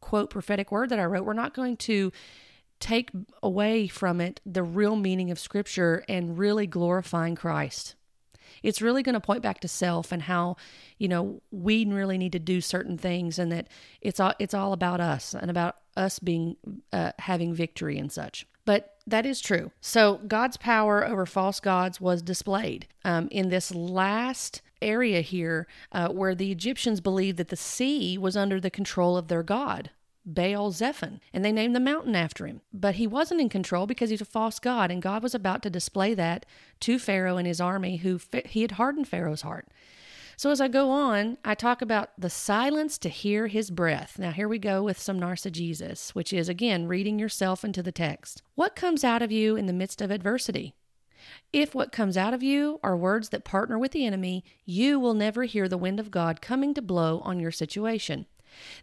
quote 0.00 0.30
prophetic 0.30 0.70
word 0.70 0.90
that 0.90 0.98
I 0.98 1.04
wrote. 1.04 1.24
We're 1.24 1.32
not 1.32 1.54
going 1.54 1.76
to 1.78 2.12
take 2.80 3.10
away 3.42 3.88
from 3.88 4.20
it 4.20 4.40
the 4.46 4.62
real 4.62 4.96
meaning 4.96 5.30
of 5.30 5.38
Scripture 5.38 6.04
and 6.08 6.38
really 6.38 6.66
glorifying 6.66 7.34
Christ. 7.34 7.94
It's 8.62 8.82
really 8.82 9.02
going 9.02 9.14
to 9.14 9.20
point 9.20 9.42
back 9.42 9.60
to 9.60 9.68
self 9.68 10.10
and 10.10 10.22
how, 10.22 10.56
you 10.98 11.08
know, 11.08 11.42
we 11.50 11.84
really 11.84 12.18
need 12.18 12.32
to 12.32 12.38
do 12.38 12.60
certain 12.60 12.98
things, 12.98 13.38
and 13.38 13.52
that 13.52 13.68
it's 14.00 14.18
all 14.20 14.34
it's 14.38 14.54
all 14.54 14.72
about 14.72 15.00
us 15.00 15.34
and 15.34 15.50
about 15.50 15.76
us 15.96 16.18
being 16.18 16.56
uh, 16.92 17.12
having 17.18 17.54
victory 17.54 17.98
and 17.98 18.10
such. 18.10 18.46
But 18.64 18.96
that 19.06 19.24
is 19.24 19.40
true. 19.40 19.70
So 19.80 20.20
God's 20.26 20.56
power 20.56 21.06
over 21.06 21.24
false 21.24 21.60
gods 21.60 22.00
was 22.00 22.20
displayed 22.20 22.86
um, 23.04 23.28
in 23.30 23.48
this 23.48 23.74
last 23.74 24.60
area 24.82 25.20
here, 25.22 25.66
uh, 25.92 26.08
where 26.08 26.34
the 26.34 26.52
Egyptians 26.52 27.00
believed 27.00 27.38
that 27.38 27.48
the 27.48 27.56
sea 27.56 28.18
was 28.18 28.36
under 28.36 28.60
the 28.60 28.70
control 28.70 29.16
of 29.16 29.28
their 29.28 29.42
god. 29.42 29.90
Baal 30.34 30.70
Zephon, 30.70 31.20
and 31.32 31.44
they 31.44 31.52
named 31.52 31.74
the 31.74 31.80
mountain 31.80 32.14
after 32.14 32.46
him. 32.46 32.60
But 32.72 32.96
he 32.96 33.06
wasn't 33.06 33.40
in 33.40 33.48
control 33.48 33.86
because 33.86 34.10
he's 34.10 34.20
a 34.20 34.26
false 34.26 34.58
god, 34.58 34.90
and 34.90 35.02
God 35.02 35.22
was 35.22 35.34
about 35.34 35.62
to 35.62 35.70
display 35.70 36.14
that 36.14 36.46
to 36.80 36.98
Pharaoh 36.98 37.38
and 37.38 37.46
his 37.46 37.60
army, 37.60 37.96
who 37.96 38.20
he 38.44 38.62
had 38.62 38.72
hardened 38.72 39.08
Pharaoh's 39.08 39.42
heart. 39.42 39.68
So 40.36 40.52
as 40.52 40.60
I 40.60 40.68
go 40.68 40.90
on, 40.90 41.36
I 41.44 41.56
talk 41.56 41.82
about 41.82 42.10
the 42.16 42.30
silence 42.30 42.96
to 42.98 43.08
hear 43.08 43.48
his 43.48 43.72
breath. 43.72 44.20
Now 44.20 44.30
here 44.30 44.46
we 44.46 44.60
go 44.60 44.84
with 44.84 45.00
some 45.00 45.18
narcigesis, 45.18 46.10
which 46.10 46.32
is 46.32 46.48
again 46.48 46.86
reading 46.86 47.18
yourself 47.18 47.64
into 47.64 47.82
the 47.82 47.90
text. 47.90 48.42
What 48.54 48.76
comes 48.76 49.02
out 49.02 49.20
of 49.20 49.32
you 49.32 49.56
in 49.56 49.66
the 49.66 49.72
midst 49.72 50.00
of 50.00 50.12
adversity? 50.12 50.74
If 51.52 51.74
what 51.74 51.90
comes 51.90 52.16
out 52.16 52.34
of 52.34 52.42
you 52.44 52.78
are 52.84 52.96
words 52.96 53.30
that 53.30 53.44
partner 53.44 53.80
with 53.80 53.90
the 53.90 54.06
enemy, 54.06 54.44
you 54.64 55.00
will 55.00 55.14
never 55.14 55.42
hear 55.42 55.68
the 55.68 55.76
wind 55.76 55.98
of 55.98 56.12
God 56.12 56.40
coming 56.40 56.72
to 56.74 56.82
blow 56.82 57.18
on 57.24 57.40
your 57.40 57.50
situation. 57.50 58.26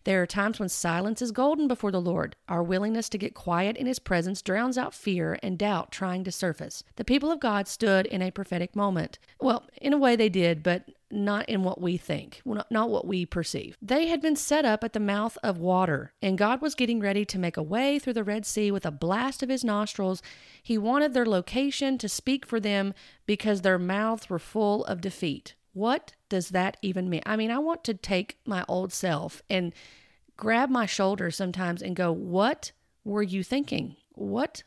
There 0.03 0.21
are 0.21 0.27
times 0.27 0.59
when 0.59 0.69
silence 0.69 1.21
is 1.21 1.31
golden 1.31 1.67
before 1.67 1.91
the 1.91 2.01
Lord. 2.01 2.35
Our 2.47 2.63
willingness 2.63 3.09
to 3.09 3.17
get 3.17 3.33
quiet 3.33 3.77
in 3.77 3.87
His 3.87 3.99
presence 3.99 4.41
drowns 4.41 4.77
out 4.77 4.93
fear 4.93 5.37
and 5.41 5.57
doubt 5.57 5.91
trying 5.91 6.23
to 6.23 6.31
surface. 6.31 6.83
The 6.95 7.05
people 7.05 7.31
of 7.31 7.39
God 7.39 7.67
stood 7.67 8.05
in 8.05 8.21
a 8.21 8.31
prophetic 8.31 8.75
moment. 8.75 9.19
Well, 9.39 9.67
in 9.81 9.93
a 9.93 9.97
way 9.97 10.15
they 10.15 10.29
did, 10.29 10.63
but 10.63 10.89
not 11.11 11.47
in 11.47 11.63
what 11.63 11.79
we 11.79 11.97
think, 11.97 12.41
not 12.45 12.89
what 12.89 13.07
we 13.07 13.25
perceive. 13.25 13.77
They 13.81 14.07
had 14.07 14.21
been 14.21 14.35
set 14.35 14.65
up 14.65 14.83
at 14.83 14.93
the 14.93 14.99
mouth 14.99 15.37
of 15.43 15.57
water, 15.57 16.13
and 16.21 16.37
God 16.37 16.61
was 16.61 16.75
getting 16.75 16.99
ready 16.99 17.25
to 17.25 17.39
make 17.39 17.57
a 17.57 17.63
way 17.63 17.99
through 17.99 18.13
the 18.13 18.23
Red 18.23 18.45
Sea 18.45 18.71
with 18.71 18.85
a 18.85 18.91
blast 18.91 19.41
of 19.41 19.49
his 19.49 19.63
nostrils. 19.63 20.21
He 20.61 20.77
wanted 20.77 21.13
their 21.13 21.25
location 21.25 21.97
to 21.99 22.09
speak 22.09 22.45
for 22.45 22.59
them 22.59 22.93
because 23.25 23.61
their 23.61 23.79
mouths 23.79 24.29
were 24.29 24.39
full 24.39 24.83
of 24.85 25.01
defeat. 25.01 25.55
What 25.75 26.13
does 26.29 26.51
that 26.51 26.77
even 26.81 27.09
mean? 27.09 27.21
I 27.25 27.35
mean, 27.35 27.51
I 27.51 27.57
want 27.57 27.83
to 27.83 27.93
take 27.93 28.37
my 28.45 28.63
old 28.69 28.93
self 28.93 29.41
and 29.49 29.73
grab 30.37 30.69
my 30.69 30.85
shoulder 30.85 31.29
sometimes 31.29 31.81
and 31.81 31.97
go, 31.97 32.13
What 32.13 32.71
were 33.03 33.21
you 33.21 33.43
thinking? 33.43 33.97
What? 34.13 34.63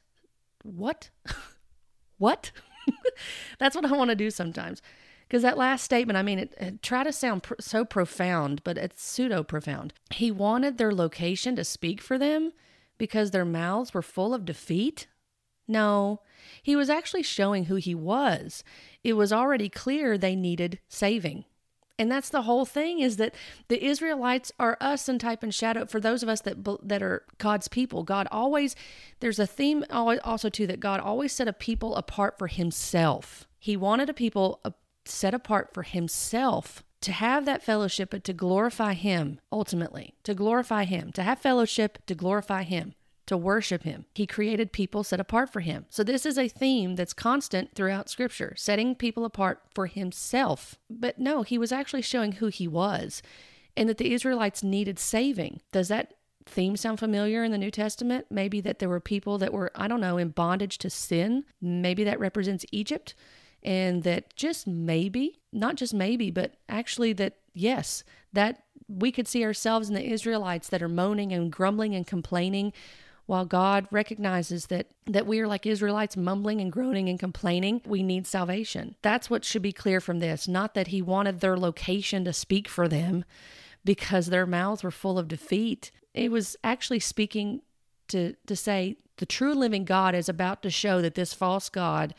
What? 0.62 1.08
what? 2.18 2.52
That's 3.58 3.74
what 3.74 3.86
I 3.86 3.96
want 3.96 4.10
to 4.10 4.16
do 4.16 4.30
sometimes. 4.30 4.82
Because 5.26 5.40
that 5.40 5.56
last 5.56 5.82
statement, 5.82 6.18
I 6.18 6.22
mean, 6.22 6.40
it, 6.40 6.54
it 6.60 6.82
try 6.82 7.04
to 7.04 7.12
sound 7.12 7.42
pr- 7.42 7.54
so 7.58 7.86
profound, 7.86 8.62
but 8.62 8.76
it's 8.76 9.02
pseudo 9.02 9.42
profound. 9.42 9.94
He 10.10 10.30
wanted 10.30 10.76
their 10.76 10.92
location 10.92 11.56
to 11.56 11.64
speak 11.64 12.02
for 12.02 12.18
them 12.18 12.52
because 12.98 13.30
their 13.30 13.46
mouths 13.46 13.94
were 13.94 14.02
full 14.02 14.34
of 14.34 14.44
defeat. 14.44 15.06
No, 15.68 16.20
he 16.62 16.74
was 16.74 16.90
actually 16.90 17.22
showing 17.22 17.66
who 17.66 17.76
he 17.76 17.94
was. 17.94 18.64
It 19.04 19.12
was 19.12 19.32
already 19.32 19.68
clear 19.68 20.16
they 20.16 20.34
needed 20.34 20.80
saving. 20.88 21.44
And 21.98 22.10
that's 22.10 22.28
the 22.30 22.42
whole 22.42 22.64
thing 22.64 23.00
is 23.00 23.16
that 23.16 23.34
the 23.66 23.84
Israelites 23.84 24.52
are 24.58 24.76
us 24.80 25.08
in 25.08 25.18
type 25.18 25.42
and 25.42 25.52
shadow 25.52 25.84
for 25.84 25.98
those 25.98 26.22
of 26.22 26.28
us 26.28 26.40
that 26.42 26.64
that 26.82 27.02
are 27.02 27.24
God's 27.38 27.66
people. 27.66 28.04
God 28.04 28.28
always 28.30 28.76
there's 29.18 29.40
a 29.40 29.46
theme 29.46 29.84
also 29.90 30.48
too 30.48 30.66
that 30.68 30.78
God 30.78 31.00
always 31.00 31.32
set 31.32 31.48
a 31.48 31.52
people 31.52 31.96
apart 31.96 32.38
for 32.38 32.46
himself. 32.46 33.48
He 33.58 33.76
wanted 33.76 34.08
a 34.08 34.14
people 34.14 34.60
set 35.04 35.34
apart 35.34 35.74
for 35.74 35.82
himself 35.82 36.84
to 37.00 37.10
have 37.10 37.44
that 37.46 37.64
fellowship 37.64 38.10
but 38.10 38.22
to 38.24 38.32
glorify 38.32 38.92
him 38.92 39.40
ultimately. 39.50 40.14
To 40.22 40.34
glorify 40.34 40.84
him, 40.84 41.10
to 41.12 41.22
have 41.24 41.40
fellowship, 41.40 41.98
to 42.06 42.14
glorify 42.14 42.62
him 42.62 42.94
to 43.28 43.36
worship 43.36 43.84
him. 43.84 44.06
He 44.14 44.26
created 44.26 44.72
people 44.72 45.04
set 45.04 45.20
apart 45.20 45.50
for 45.50 45.60
him. 45.60 45.86
So, 45.88 46.02
this 46.02 46.26
is 46.26 46.36
a 46.36 46.48
theme 46.48 46.96
that's 46.96 47.12
constant 47.12 47.74
throughout 47.74 48.10
scripture, 48.10 48.54
setting 48.56 48.94
people 48.94 49.24
apart 49.24 49.62
for 49.74 49.86
himself. 49.86 50.78
But 50.90 51.18
no, 51.18 51.42
he 51.42 51.58
was 51.58 51.72
actually 51.72 52.02
showing 52.02 52.32
who 52.32 52.48
he 52.48 52.66
was 52.66 53.22
and 53.76 53.88
that 53.88 53.98
the 53.98 54.12
Israelites 54.12 54.64
needed 54.64 54.98
saving. 54.98 55.60
Does 55.70 55.88
that 55.88 56.14
theme 56.46 56.76
sound 56.76 56.98
familiar 56.98 57.44
in 57.44 57.52
the 57.52 57.58
New 57.58 57.70
Testament? 57.70 58.26
Maybe 58.30 58.60
that 58.60 58.80
there 58.80 58.88
were 58.88 59.00
people 59.00 59.38
that 59.38 59.52
were, 59.52 59.70
I 59.74 59.86
don't 59.86 60.00
know, 60.00 60.18
in 60.18 60.30
bondage 60.30 60.78
to 60.78 60.90
sin. 60.90 61.44
Maybe 61.60 62.02
that 62.04 62.18
represents 62.18 62.66
Egypt. 62.72 63.14
And 63.62 64.02
that 64.04 64.34
just 64.36 64.66
maybe, 64.66 65.40
not 65.52 65.76
just 65.76 65.92
maybe, 65.92 66.30
but 66.30 66.54
actually 66.68 67.12
that, 67.14 67.34
yes, 67.54 68.04
that 68.32 68.64
we 68.88 69.12
could 69.12 69.28
see 69.28 69.44
ourselves 69.44 69.88
in 69.88 69.94
the 69.94 70.10
Israelites 70.10 70.68
that 70.68 70.82
are 70.82 70.88
moaning 70.88 71.32
and 71.32 71.52
grumbling 71.52 71.94
and 71.94 72.06
complaining 72.06 72.72
while 73.28 73.44
God 73.44 73.86
recognizes 73.90 74.68
that 74.68 74.86
that 75.04 75.26
we 75.26 75.38
are 75.38 75.46
like 75.46 75.66
Israelites 75.66 76.16
mumbling 76.16 76.62
and 76.62 76.72
groaning 76.72 77.10
and 77.10 77.20
complaining, 77.20 77.82
we 77.84 78.02
need 78.02 78.26
salvation. 78.26 78.94
That's 79.02 79.28
what 79.28 79.44
should 79.44 79.60
be 79.60 79.70
clear 79.70 80.00
from 80.00 80.18
this, 80.18 80.48
not 80.48 80.72
that 80.72 80.86
he 80.86 81.02
wanted 81.02 81.40
their 81.40 81.58
location 81.58 82.24
to 82.24 82.32
speak 82.32 82.68
for 82.68 82.88
them 82.88 83.26
because 83.84 84.28
their 84.28 84.46
mouths 84.46 84.82
were 84.82 84.90
full 84.90 85.18
of 85.18 85.28
defeat. 85.28 85.90
It 86.14 86.30
was 86.30 86.56
actually 86.64 87.00
speaking 87.00 87.60
to 88.08 88.34
to 88.46 88.56
say 88.56 88.96
the 89.18 89.26
true 89.26 89.52
living 89.52 89.84
God 89.84 90.14
is 90.14 90.30
about 90.30 90.62
to 90.62 90.70
show 90.70 91.02
that 91.02 91.14
this 91.14 91.34
false 91.34 91.68
god 91.68 92.14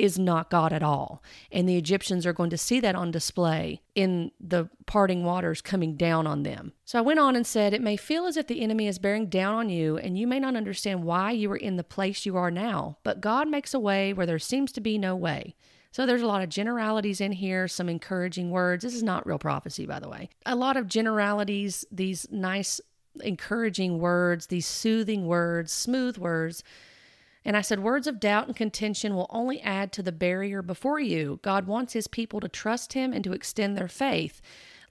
is 0.00 0.18
not 0.18 0.50
God 0.50 0.72
at 0.72 0.82
all. 0.82 1.22
And 1.52 1.68
the 1.68 1.76
Egyptians 1.76 2.26
are 2.26 2.32
going 2.32 2.50
to 2.50 2.58
see 2.58 2.80
that 2.80 2.94
on 2.94 3.10
display 3.10 3.82
in 3.94 4.32
the 4.40 4.68
parting 4.86 5.24
waters 5.24 5.60
coming 5.60 5.96
down 5.96 6.26
on 6.26 6.42
them. 6.42 6.72
So 6.84 6.98
I 6.98 7.02
went 7.02 7.20
on 7.20 7.36
and 7.36 7.46
said, 7.46 7.74
It 7.74 7.82
may 7.82 7.96
feel 7.96 8.26
as 8.26 8.36
if 8.36 8.46
the 8.46 8.62
enemy 8.62 8.86
is 8.86 8.98
bearing 8.98 9.26
down 9.26 9.54
on 9.54 9.68
you, 9.68 9.98
and 9.98 10.18
you 10.18 10.26
may 10.26 10.40
not 10.40 10.56
understand 10.56 11.04
why 11.04 11.30
you 11.32 11.50
are 11.52 11.56
in 11.56 11.76
the 11.76 11.84
place 11.84 12.24
you 12.24 12.36
are 12.36 12.50
now, 12.50 12.98
but 13.02 13.20
God 13.20 13.48
makes 13.48 13.74
a 13.74 13.78
way 13.78 14.12
where 14.12 14.26
there 14.26 14.38
seems 14.38 14.72
to 14.72 14.80
be 14.80 14.98
no 14.98 15.14
way. 15.14 15.54
So 15.92 16.06
there's 16.06 16.22
a 16.22 16.26
lot 16.26 16.42
of 16.42 16.48
generalities 16.48 17.20
in 17.20 17.32
here, 17.32 17.66
some 17.66 17.88
encouraging 17.88 18.50
words. 18.50 18.84
This 18.84 18.94
is 18.94 19.02
not 19.02 19.26
real 19.26 19.38
prophecy, 19.38 19.86
by 19.86 19.98
the 19.98 20.08
way. 20.08 20.30
A 20.46 20.54
lot 20.54 20.76
of 20.76 20.86
generalities, 20.86 21.84
these 21.90 22.28
nice, 22.30 22.80
encouraging 23.22 23.98
words, 23.98 24.46
these 24.46 24.66
soothing 24.66 25.26
words, 25.26 25.72
smooth 25.72 26.16
words 26.16 26.62
and 27.50 27.56
I 27.56 27.62
said, 27.62 27.80
Words 27.80 28.06
of 28.06 28.20
doubt 28.20 28.46
and 28.46 28.54
contention 28.54 29.16
will 29.16 29.26
only 29.28 29.60
add 29.60 29.90
to 29.94 30.04
the 30.04 30.12
barrier 30.12 30.62
before 30.62 31.00
you. 31.00 31.40
God 31.42 31.66
wants 31.66 31.94
his 31.94 32.06
people 32.06 32.38
to 32.38 32.48
trust 32.48 32.92
him 32.92 33.12
and 33.12 33.24
to 33.24 33.32
extend 33.32 33.76
their 33.76 33.88
faith. 33.88 34.40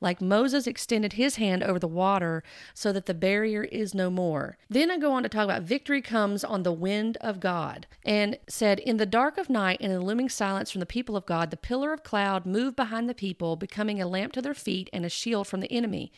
Like 0.02 0.20
Moses 0.20 0.68
extended 0.68 1.14
his 1.14 1.38
hand 1.38 1.64
over 1.64 1.80
the 1.80 1.88
water 1.88 2.44
so 2.74 2.92
that 2.92 3.06
the 3.06 3.14
barrier 3.14 3.64
is 3.64 3.94
no 3.94 4.10
more. 4.10 4.58
Then 4.70 4.92
I 4.92 4.98
go 4.98 5.14
on 5.14 5.24
to 5.24 5.30
talk 5.30 5.46
about 5.46 5.62
victory 5.62 6.02
comes 6.02 6.44
on 6.44 6.64
the 6.64 6.74
wind 6.74 7.16
of 7.22 7.40
God 7.40 7.88
and 8.04 8.38
said, 8.50 8.80
In 8.80 8.98
the 8.98 9.06
dark 9.06 9.38
of 9.38 9.50
night 9.50 9.80
and 9.80 9.94
in 9.94 10.00
the 10.00 10.06
looming 10.06 10.28
silence 10.28 10.70
from 10.70 10.82
the 10.82 10.86
people 10.86 11.16
of 11.16 11.26
God, 11.26 11.52
the 11.52 11.56
pillar 11.56 11.94
of 11.94 12.04
cloud 12.04 12.46
moved 12.46 12.76
behind 12.76 13.08
the 13.08 13.14
people, 13.14 13.56
becoming 13.56 14.02
a 14.02 14.06
lamp 14.06 14.34
to 14.34 14.42
their 14.42 14.54
feet 14.54 14.90
and 14.92 15.06
a 15.06 15.10
shield 15.10 15.48
from 15.48 15.62
the 15.62 15.72
enemy. 15.72 16.12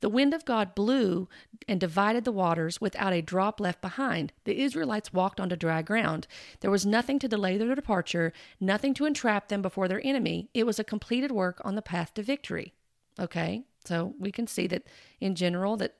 The 0.00 0.08
wind 0.08 0.34
of 0.34 0.44
God 0.44 0.74
blew 0.74 1.28
and 1.68 1.80
divided 1.80 2.24
the 2.24 2.32
waters 2.32 2.80
without 2.80 3.12
a 3.12 3.22
drop 3.22 3.60
left 3.60 3.80
behind. 3.80 4.32
The 4.44 4.60
Israelites 4.62 5.12
walked 5.12 5.40
onto 5.40 5.56
dry 5.56 5.82
ground. 5.82 6.26
There 6.60 6.70
was 6.70 6.84
nothing 6.86 7.18
to 7.20 7.28
delay 7.28 7.56
their 7.56 7.74
departure, 7.74 8.32
nothing 8.60 8.94
to 8.94 9.06
entrap 9.06 9.48
them 9.48 9.62
before 9.62 9.88
their 9.88 10.04
enemy. 10.04 10.48
It 10.54 10.64
was 10.66 10.78
a 10.78 10.84
completed 10.84 11.32
work 11.32 11.60
on 11.64 11.74
the 11.74 11.82
path 11.82 12.14
to 12.14 12.22
victory. 12.22 12.74
Okay? 13.18 13.64
So 13.84 14.14
we 14.18 14.32
can 14.32 14.46
see 14.46 14.66
that 14.66 14.84
in 15.20 15.34
general 15.34 15.76
that 15.76 15.94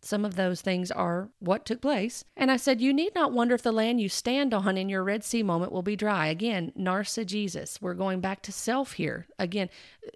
Some 0.00 0.24
of 0.24 0.36
those 0.36 0.60
things 0.60 0.92
are 0.92 1.28
what 1.40 1.66
took 1.66 1.80
place. 1.80 2.24
And 2.36 2.50
I 2.52 2.56
said, 2.56 2.80
You 2.80 2.92
need 2.92 3.14
not 3.14 3.32
wonder 3.32 3.54
if 3.54 3.62
the 3.62 3.72
land 3.72 4.00
you 4.00 4.08
stand 4.08 4.54
on 4.54 4.78
in 4.78 4.88
your 4.88 5.02
Red 5.02 5.24
Sea 5.24 5.42
moment 5.42 5.72
will 5.72 5.82
be 5.82 5.96
dry. 5.96 6.28
Again, 6.28 6.72
narcissism. 6.78 7.80
We're 7.82 7.94
going 7.94 8.20
back 8.20 8.42
to 8.42 8.52
self 8.52 8.92
here. 8.92 9.26
Again, 9.38 9.68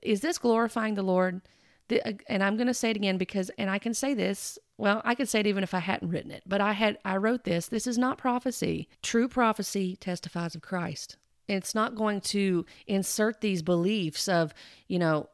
is 0.03 0.21
this 0.21 0.39
glorifying 0.39 0.95
the 0.95 1.03
Lord? 1.03 1.41
And 2.29 2.43
I'm 2.43 2.57
going 2.57 2.67
to 2.67 2.75
say 2.75 2.91
it 2.91 2.97
again 2.97 3.19
because, 3.19 3.51
and 3.59 3.71
I 3.71 3.79
can 3.79 3.95
say 3.95 4.15
this 4.15 4.59
well, 4.79 5.01
I 5.05 5.15
could 5.15 5.29
say 5.29 5.41
it 5.41 5.47
even 5.47 5.63
if 5.63 5.75
I 5.75 5.79
hadn't 5.79 6.11
written 6.11 6.33
it, 6.33 6.43
but 6.45 6.61
I 6.61 6.73
had 6.73 6.99
I 7.05 7.17
wrote 7.17 7.45
this. 7.45 7.69
This 7.69 7.87
is 7.87 7.99
not 7.99 8.19
prophecy. 8.19 8.89
True 9.03 9.29
prophecy 9.29 9.97
testifies 9.97 10.55
of 10.55 10.63
Christ. 10.63 11.17
It's 11.47 11.75
not 11.75 11.95
going 11.95 12.21
to 12.23 12.67
insert 12.87 13.41
these 13.41 13.63
beliefs 13.63 14.29
of, 14.29 14.55
you 14.89 14.99
know, 14.99 15.29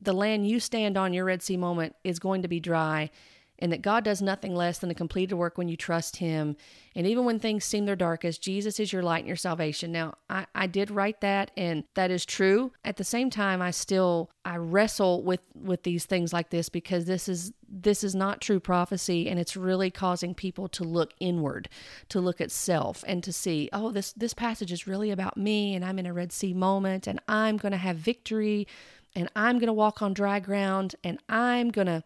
the 0.00 0.12
land 0.12 0.48
you 0.48 0.60
stand 0.60 0.96
on 0.96 1.12
your 1.12 1.24
Red 1.24 1.42
Sea 1.42 1.56
moment 1.56 1.94
is 2.04 2.18
going 2.18 2.42
to 2.42 2.48
be 2.48 2.60
dry 2.60 3.10
and 3.58 3.72
that 3.72 3.82
God 3.82 4.04
does 4.04 4.20
nothing 4.20 4.54
less 4.54 4.78
than 4.78 4.90
a 4.90 4.94
completed 4.94 5.34
work 5.34 5.56
when 5.56 5.68
you 5.68 5.76
trust 5.76 6.16
Him. 6.16 6.56
And 6.94 7.06
even 7.06 7.24
when 7.24 7.38
things 7.38 7.64
seem 7.64 7.84
their 7.84 7.96
darkest, 7.96 8.42
Jesus 8.42 8.80
is 8.80 8.92
your 8.92 9.02
light 9.02 9.20
and 9.20 9.26
your 9.26 9.36
salvation. 9.36 9.92
Now, 9.92 10.14
I, 10.30 10.46
I 10.54 10.66
did 10.66 10.90
write 10.90 11.20
that, 11.20 11.50
and 11.56 11.84
that 11.94 12.10
is 12.10 12.24
true. 12.24 12.72
At 12.84 12.96
the 12.96 13.04
same 13.04 13.30
time, 13.30 13.60
I 13.60 13.70
still 13.70 14.30
I 14.44 14.56
wrestle 14.56 15.22
with 15.22 15.40
with 15.54 15.82
these 15.82 16.06
things 16.06 16.32
like 16.32 16.50
this 16.50 16.68
because 16.68 17.04
this 17.04 17.28
is 17.28 17.52
this 17.68 18.04
is 18.04 18.14
not 18.14 18.40
true 18.40 18.60
prophecy, 18.60 19.28
and 19.28 19.38
it's 19.38 19.56
really 19.56 19.90
causing 19.90 20.34
people 20.34 20.68
to 20.68 20.84
look 20.84 21.12
inward, 21.20 21.68
to 22.10 22.20
look 22.20 22.40
at 22.40 22.50
self, 22.50 23.04
and 23.06 23.22
to 23.24 23.32
see, 23.32 23.68
oh, 23.72 23.90
this 23.90 24.12
this 24.12 24.34
passage 24.34 24.72
is 24.72 24.86
really 24.86 25.10
about 25.10 25.36
me, 25.36 25.74
and 25.74 25.84
I'm 25.84 25.98
in 25.98 26.06
a 26.06 26.12
Red 26.12 26.32
Sea 26.32 26.54
moment, 26.54 27.06
and 27.06 27.20
I'm 27.28 27.56
going 27.56 27.72
to 27.72 27.78
have 27.78 27.96
victory, 27.96 28.66
and 29.14 29.28
I'm 29.34 29.58
going 29.58 29.66
to 29.66 29.72
walk 29.72 30.00
on 30.02 30.14
dry 30.14 30.40
ground, 30.40 30.94
and 31.02 31.18
I'm 31.28 31.70
going 31.70 31.88
to 31.88 32.04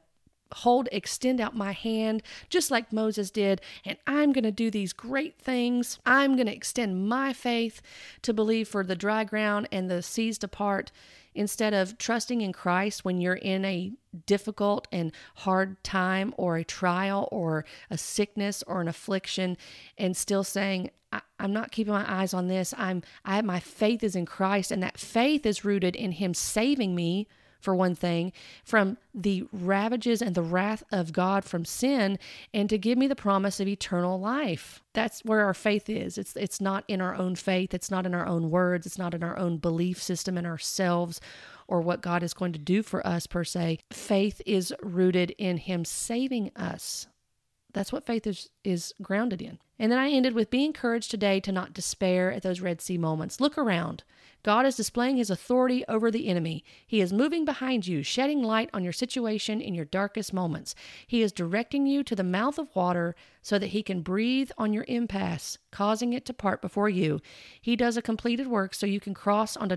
hold, 0.53 0.89
extend 0.93 1.41
out 1.41 1.57
my 1.57 1.73
hand, 1.73 2.23
just 2.49 2.71
like 2.71 2.93
Moses 2.93 3.31
did, 3.31 3.61
and 3.85 3.97
I'm 4.07 4.33
going 4.33 4.45
to 4.45 4.53
do 4.53 4.71
these 4.71 4.93
great 4.93 5.39
things. 5.39 5.99
I'm 6.05 6.37
going 6.37 6.47
to 6.47 6.55
extend 6.55 7.09
my 7.09 7.33
faith 7.33 7.83
to 8.23 8.33
believe 8.33 8.69
for 8.69 8.85
the 8.85 8.97
dry 8.97 9.25
ground 9.25 9.69
and 9.73 9.91
the 9.91 10.03
seas 10.03 10.39
to 10.39 10.49
part 10.49 10.91
instead 11.35 11.73
of 11.73 11.97
trusting 11.99 12.41
in 12.41 12.53
Christ 12.53 13.05
when 13.05 13.21
you're 13.21 13.35
in 13.35 13.65
a 13.65 13.93
difficult 14.27 14.89
and 14.91 15.13
hard 15.37 15.83
time 15.85 16.35
or 16.37 16.57
a 16.57 16.65
trial 16.65 17.29
or 17.31 17.65
a 17.89 17.97
sickness 17.97 18.63
or 18.67 18.81
an 18.81 18.89
affliction 18.89 19.57
and 19.97 20.17
still 20.17 20.45
saying 20.45 20.91
I, 21.13 21.21
am 21.39 21.53
not 21.53 21.73
keeping 21.73 21.93
my 21.93 22.05
eyes 22.07 22.35
on 22.35 22.49
this 22.49 22.75
i'm 22.77 23.03
i 23.25 23.37
have 23.37 23.45
my 23.45 23.61
faith 23.61 24.03
is 24.03 24.17
in 24.17 24.27
christ 24.27 24.73
and 24.73 24.83
that 24.83 24.99
faith 24.99 25.47
is 25.47 25.65
rooted 25.65 25.95
in 25.95 26.13
him 26.13 26.35
saving 26.35 26.95
me 26.95 27.29
for 27.61 27.75
one 27.75 27.95
thing, 27.95 28.33
from 28.65 28.97
the 29.15 29.47
ravages 29.53 30.23
and 30.23 30.35
the 30.35 30.43
wrath 30.43 30.83
of 30.91 31.13
God 31.13 31.45
from 31.45 31.65
sin, 31.65 32.19
and 32.55 32.69
to 32.71 32.79
give 32.79 32.99
me 32.99 33.07
the 33.07 33.15
promise 33.15 33.61
of 33.61 33.69
eternal 33.69 34.19
life. 34.19 34.83
That's 34.93 35.25
where 35.25 35.45
our 35.45 35.55
faith 35.55 35.89
is. 35.89 36.19
It's 36.19 36.35
it's 36.37 36.61
not 36.61 36.85
in 36.89 37.01
our 37.01 37.15
own 37.15 37.37
faith, 37.37 37.75
it's 37.75 37.91
not 37.91 38.07
in 38.07 38.15
our 38.15 38.27
own 38.27 38.51
words, 38.51 38.87
it's 38.87 38.99
not 38.99 39.15
in 39.15 39.23
our 39.23 39.39
own 39.39 39.59
belief 39.59 40.03
system 40.03 40.37
in 40.37 40.47
ourselves 40.47 41.21
or 41.69 41.81
what 41.81 42.03
God 42.03 42.23
is 42.23 42.35
going 42.35 42.53
to 42.53 42.59
do 42.59 42.83
for 42.83 43.07
us 43.07 43.27
per 43.27 43.45
se. 43.45 43.79
Faith 43.93 44.43
is 44.45 44.75
rooted 44.83 45.31
in 45.39 45.57
him 45.59 45.85
saving 45.85 46.51
us. 46.57 47.07
That's 47.73 47.93
what 47.93 48.07
faith 48.07 48.27
is 48.27 48.51
is 48.65 48.93
grounded 49.01 49.41
in. 49.41 49.59
And 49.79 49.91
then 49.91 49.99
I 49.99 50.11
ended 50.11 50.35
with 50.35 50.51
be 50.51 50.65
encouraged 50.65 51.11
today 51.11 51.41
to 51.41 51.53
not 51.53 51.73
despair 51.73 52.33
at 52.33 52.43
those 52.43 52.61
Red 52.61 52.81
Sea 52.81 52.99
moments. 52.99 53.41
Look 53.41 53.57
around. 53.57 54.03
God 54.43 54.65
is 54.67 54.77
displaying 54.77 55.17
his 55.17 55.31
authority 55.31 55.85
over 55.89 56.11
the 56.11 56.29
enemy. 56.29 56.65
He 56.87 57.01
is 57.01 57.13
moving 57.13 57.45
behind 57.45 57.87
you, 57.87 58.03
shedding 58.03 58.43
light 58.43 58.71
on 58.73 58.83
your 58.83 58.93
situation 58.93 59.61
in 59.61 59.75
your 59.75 59.85
darkest 59.85 60.33
moments. 60.33 60.75
He 61.07 61.23
is 61.23 61.33
directing 61.33 61.87
you 61.87 62.03
to 62.05 62.17
the 62.17 62.25
mouth 62.25 62.59
of 62.59 62.75
water 62.75 63.15
so 63.43 63.59
that 63.59 63.69
he 63.69 63.83
can 63.83 64.03
breathe 64.03 64.51
on 64.57 64.73
your 64.73 64.85
impasse, 64.89 65.59
causing 65.71 66.13
it 66.13 66.25
to 66.27 66.33
part 66.33 66.63
before 66.63 66.89
you. 66.89 67.21
He 67.61 67.77
does 67.77 67.97
a 67.97 68.03
completed 68.03 68.47
work 68.47 68.75
so 68.75 68.87
you 68.87 69.01
can 69.01 69.15
cross 69.15 69.57
onto, 69.57 69.77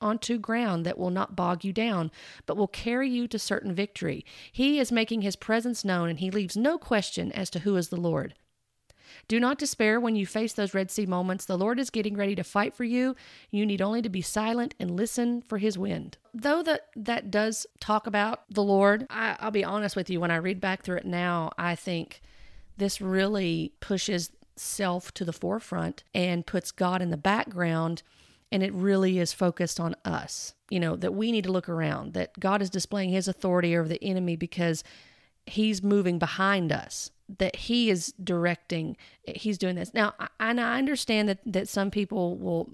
onto 0.00 0.38
ground 0.38 0.86
that 0.86 0.98
will 0.98 1.10
not 1.10 1.36
bog 1.36 1.64
you 1.64 1.72
down, 1.72 2.10
but 2.46 2.56
will 2.56 2.68
carry 2.68 3.08
you 3.08 3.28
to 3.28 3.38
certain 3.38 3.74
victory. 3.74 4.24
He 4.50 4.78
is 4.78 4.92
making 4.92 5.22
his 5.22 5.36
presence 5.36 5.84
known, 5.84 6.08
and 6.08 6.18
he 6.18 6.30
leaves 6.30 6.56
no 6.56 6.78
question 6.78 7.32
as 7.32 7.50
to 7.50 7.60
who 7.60 7.76
is 7.76 7.88
the 7.88 7.96
Lord. 7.96 8.34
Do 9.26 9.40
not 9.40 9.58
despair 9.58 10.00
when 10.00 10.16
you 10.16 10.26
face 10.26 10.52
those 10.52 10.74
Red 10.74 10.90
Sea 10.90 11.06
moments. 11.06 11.44
The 11.44 11.58
Lord 11.58 11.78
is 11.78 11.90
getting 11.90 12.16
ready 12.16 12.34
to 12.34 12.44
fight 12.44 12.74
for 12.74 12.84
you. 12.84 13.16
You 13.50 13.66
need 13.66 13.82
only 13.82 14.02
to 14.02 14.08
be 14.08 14.22
silent 14.22 14.74
and 14.78 14.90
listen 14.90 15.42
for 15.42 15.58
his 15.58 15.78
wind. 15.78 16.18
Though 16.34 16.62
that, 16.62 16.88
that 16.96 17.30
does 17.30 17.66
talk 17.80 18.06
about 18.06 18.42
the 18.50 18.62
Lord, 18.62 19.06
I, 19.10 19.36
I'll 19.40 19.50
be 19.50 19.64
honest 19.64 19.96
with 19.96 20.10
you, 20.10 20.20
when 20.20 20.30
I 20.30 20.36
read 20.36 20.60
back 20.60 20.82
through 20.82 20.98
it 20.98 21.06
now, 21.06 21.50
I 21.58 21.74
think 21.74 22.20
this 22.76 23.00
really 23.00 23.72
pushes 23.80 24.30
self 24.56 25.12
to 25.14 25.24
the 25.24 25.32
forefront 25.32 26.04
and 26.14 26.46
puts 26.46 26.70
God 26.70 27.02
in 27.02 27.10
the 27.10 27.16
background. 27.16 28.02
And 28.50 28.62
it 28.62 28.72
really 28.72 29.18
is 29.18 29.34
focused 29.34 29.78
on 29.78 29.94
us, 30.06 30.54
you 30.70 30.80
know, 30.80 30.96
that 30.96 31.12
we 31.12 31.32
need 31.32 31.44
to 31.44 31.52
look 31.52 31.68
around, 31.68 32.14
that 32.14 32.40
God 32.40 32.62
is 32.62 32.70
displaying 32.70 33.10
his 33.10 33.28
authority 33.28 33.76
over 33.76 33.86
the 33.86 34.02
enemy 34.02 34.36
because 34.36 34.82
he's 35.48 35.82
moving 35.82 36.18
behind 36.18 36.72
us 36.72 37.10
that 37.38 37.54
he 37.56 37.90
is 37.90 38.14
directing 38.24 38.96
he's 39.26 39.58
doing 39.58 39.76
this. 39.76 39.92
Now 39.92 40.14
and 40.40 40.60
i 40.60 40.78
understand 40.78 41.28
that 41.28 41.38
that 41.44 41.68
some 41.68 41.90
people 41.90 42.36
will 42.36 42.70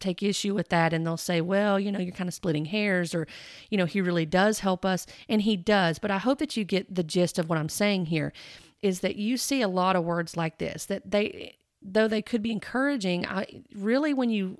take 0.00 0.22
issue 0.22 0.54
with 0.54 0.70
that 0.70 0.92
and 0.92 1.06
they'll 1.06 1.16
say 1.16 1.40
well 1.40 1.78
you 1.78 1.92
know 1.92 1.98
you're 1.98 2.14
kind 2.14 2.28
of 2.28 2.34
splitting 2.34 2.64
hairs 2.64 3.14
or 3.14 3.26
you 3.70 3.76
know 3.76 3.84
he 3.84 4.00
really 4.00 4.24
does 4.24 4.60
help 4.60 4.84
us 4.84 5.06
and 5.28 5.42
he 5.42 5.56
does. 5.56 5.98
But 5.98 6.10
i 6.10 6.18
hope 6.18 6.38
that 6.38 6.56
you 6.56 6.64
get 6.64 6.94
the 6.94 7.02
gist 7.02 7.38
of 7.38 7.48
what 7.48 7.58
i'm 7.58 7.68
saying 7.68 8.06
here 8.06 8.32
is 8.80 9.00
that 9.00 9.16
you 9.16 9.36
see 9.36 9.60
a 9.60 9.68
lot 9.68 9.96
of 9.96 10.04
words 10.04 10.36
like 10.36 10.58
this 10.58 10.86
that 10.86 11.10
they 11.10 11.56
though 11.82 12.08
they 12.08 12.22
could 12.22 12.42
be 12.42 12.50
encouraging 12.50 13.26
i 13.26 13.46
really 13.74 14.14
when 14.14 14.30
you 14.30 14.58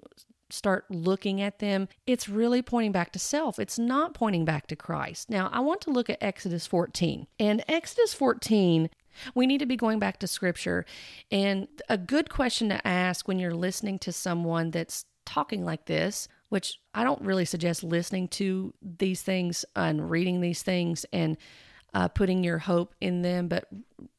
start 0.50 0.84
looking 0.90 1.40
at 1.40 1.58
them, 1.58 1.88
it's 2.06 2.28
really 2.28 2.62
pointing 2.62 2.92
back 2.92 3.12
to 3.12 3.18
self. 3.18 3.58
It's 3.58 3.78
not 3.78 4.14
pointing 4.14 4.44
back 4.44 4.66
to 4.68 4.76
Christ. 4.76 5.30
Now, 5.30 5.50
I 5.52 5.60
want 5.60 5.80
to 5.82 5.90
look 5.90 6.08
at 6.08 6.22
Exodus 6.22 6.66
14. 6.66 7.26
And 7.38 7.64
Exodus 7.68 8.14
14 8.14 8.90
we 9.34 9.46
need 9.46 9.58
to 9.58 9.66
be 9.66 9.76
going 9.76 9.98
back 9.98 10.18
to 10.20 10.26
scripture. 10.26 10.84
And 11.30 11.68
a 11.88 11.98
good 11.98 12.30
question 12.30 12.68
to 12.68 12.86
ask 12.86 13.26
when 13.26 13.38
you're 13.38 13.54
listening 13.54 13.98
to 14.00 14.12
someone 14.12 14.70
that's 14.70 15.04
talking 15.26 15.64
like 15.64 15.86
this, 15.86 16.28
which 16.48 16.80
I 16.94 17.04
don't 17.04 17.22
really 17.22 17.44
suggest 17.44 17.82
listening 17.82 18.28
to 18.28 18.72
these 18.80 19.22
things 19.22 19.64
and 19.76 20.10
reading 20.10 20.40
these 20.40 20.62
things 20.62 21.04
and 21.12 21.36
uh, 21.94 22.08
putting 22.08 22.44
your 22.44 22.58
hope 22.58 22.94
in 23.00 23.22
them 23.22 23.48
but 23.48 23.68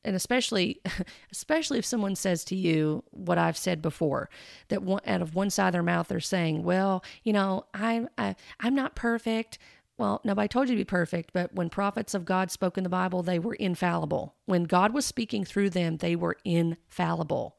and 0.03 0.15
especially 0.15 0.81
especially 1.31 1.77
if 1.77 1.85
someone 1.85 2.15
says 2.15 2.43
to 2.43 2.55
you 2.55 3.03
what 3.11 3.37
i've 3.37 3.57
said 3.57 3.81
before 3.81 4.29
that 4.69 4.81
one, 4.81 5.01
out 5.05 5.21
of 5.21 5.35
one 5.35 5.49
side 5.49 5.67
of 5.67 5.73
their 5.73 5.83
mouth 5.83 6.07
they're 6.07 6.19
saying 6.19 6.63
well 6.63 7.03
you 7.23 7.33
know 7.33 7.65
i'm 7.73 8.09
I, 8.17 8.35
i'm 8.59 8.75
not 8.75 8.95
perfect. 8.95 9.57
Well 9.97 10.21
nobody 10.23 10.47
told 10.47 10.69
you 10.69 10.75
to 10.75 10.79
be 10.79 10.85
perfect 10.85 11.31
but 11.33 11.53
when 11.53 11.69
prophets 11.69 12.13
of 12.13 12.25
god 12.25 12.51
spoke 12.51 12.77
in 12.77 12.83
the 12.83 12.89
bible 12.89 13.21
they 13.21 13.39
were 13.39 13.55
infallible. 13.55 14.35
When 14.45 14.63
god 14.63 14.93
was 14.93 15.05
speaking 15.05 15.43
through 15.43 15.71
them 15.71 15.97
they 15.97 16.15
were 16.15 16.37
infallible 16.45 17.58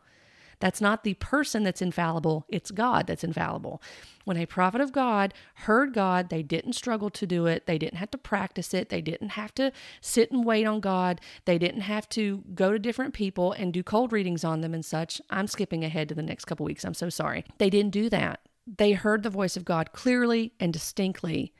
that's 0.60 0.80
not 0.80 1.04
the 1.04 1.14
person 1.14 1.64
that's 1.64 1.82
infallible, 1.82 2.46
it's 2.48 2.70
God 2.70 3.06
that's 3.06 3.24
infallible. 3.24 3.82
When 4.24 4.36
a 4.36 4.46
prophet 4.46 4.80
of 4.80 4.92
God 4.92 5.34
heard 5.54 5.92
God, 5.92 6.28
they 6.28 6.42
didn't 6.42 6.74
struggle 6.74 7.10
to 7.10 7.26
do 7.26 7.46
it. 7.46 7.66
They 7.66 7.78
didn't 7.78 7.98
have 7.98 8.10
to 8.12 8.18
practice 8.18 8.72
it. 8.74 8.90
They 8.90 9.00
didn't 9.00 9.30
have 9.30 9.54
to 9.54 9.72
sit 10.00 10.30
and 10.30 10.44
wait 10.44 10.66
on 10.66 10.80
God. 10.80 11.20
They 11.46 11.58
didn't 11.58 11.80
have 11.80 12.08
to 12.10 12.44
go 12.54 12.70
to 12.70 12.78
different 12.78 13.14
people 13.14 13.52
and 13.52 13.72
do 13.72 13.82
cold 13.82 14.12
readings 14.12 14.44
on 14.44 14.60
them 14.60 14.74
and 14.74 14.84
such. 14.84 15.20
I'm 15.30 15.46
skipping 15.46 15.82
ahead 15.82 16.08
to 16.10 16.14
the 16.14 16.22
next 16.22 16.44
couple 16.44 16.66
weeks. 16.66 16.84
I'm 16.84 16.94
so 16.94 17.08
sorry. 17.08 17.44
They 17.58 17.70
didn't 17.70 17.92
do 17.92 18.08
that. 18.10 18.40
They 18.66 18.92
heard 18.92 19.22
the 19.22 19.30
voice 19.30 19.56
of 19.56 19.64
God 19.64 19.92
clearly 19.92 20.52
and 20.60 20.72
distinctly 20.72 21.52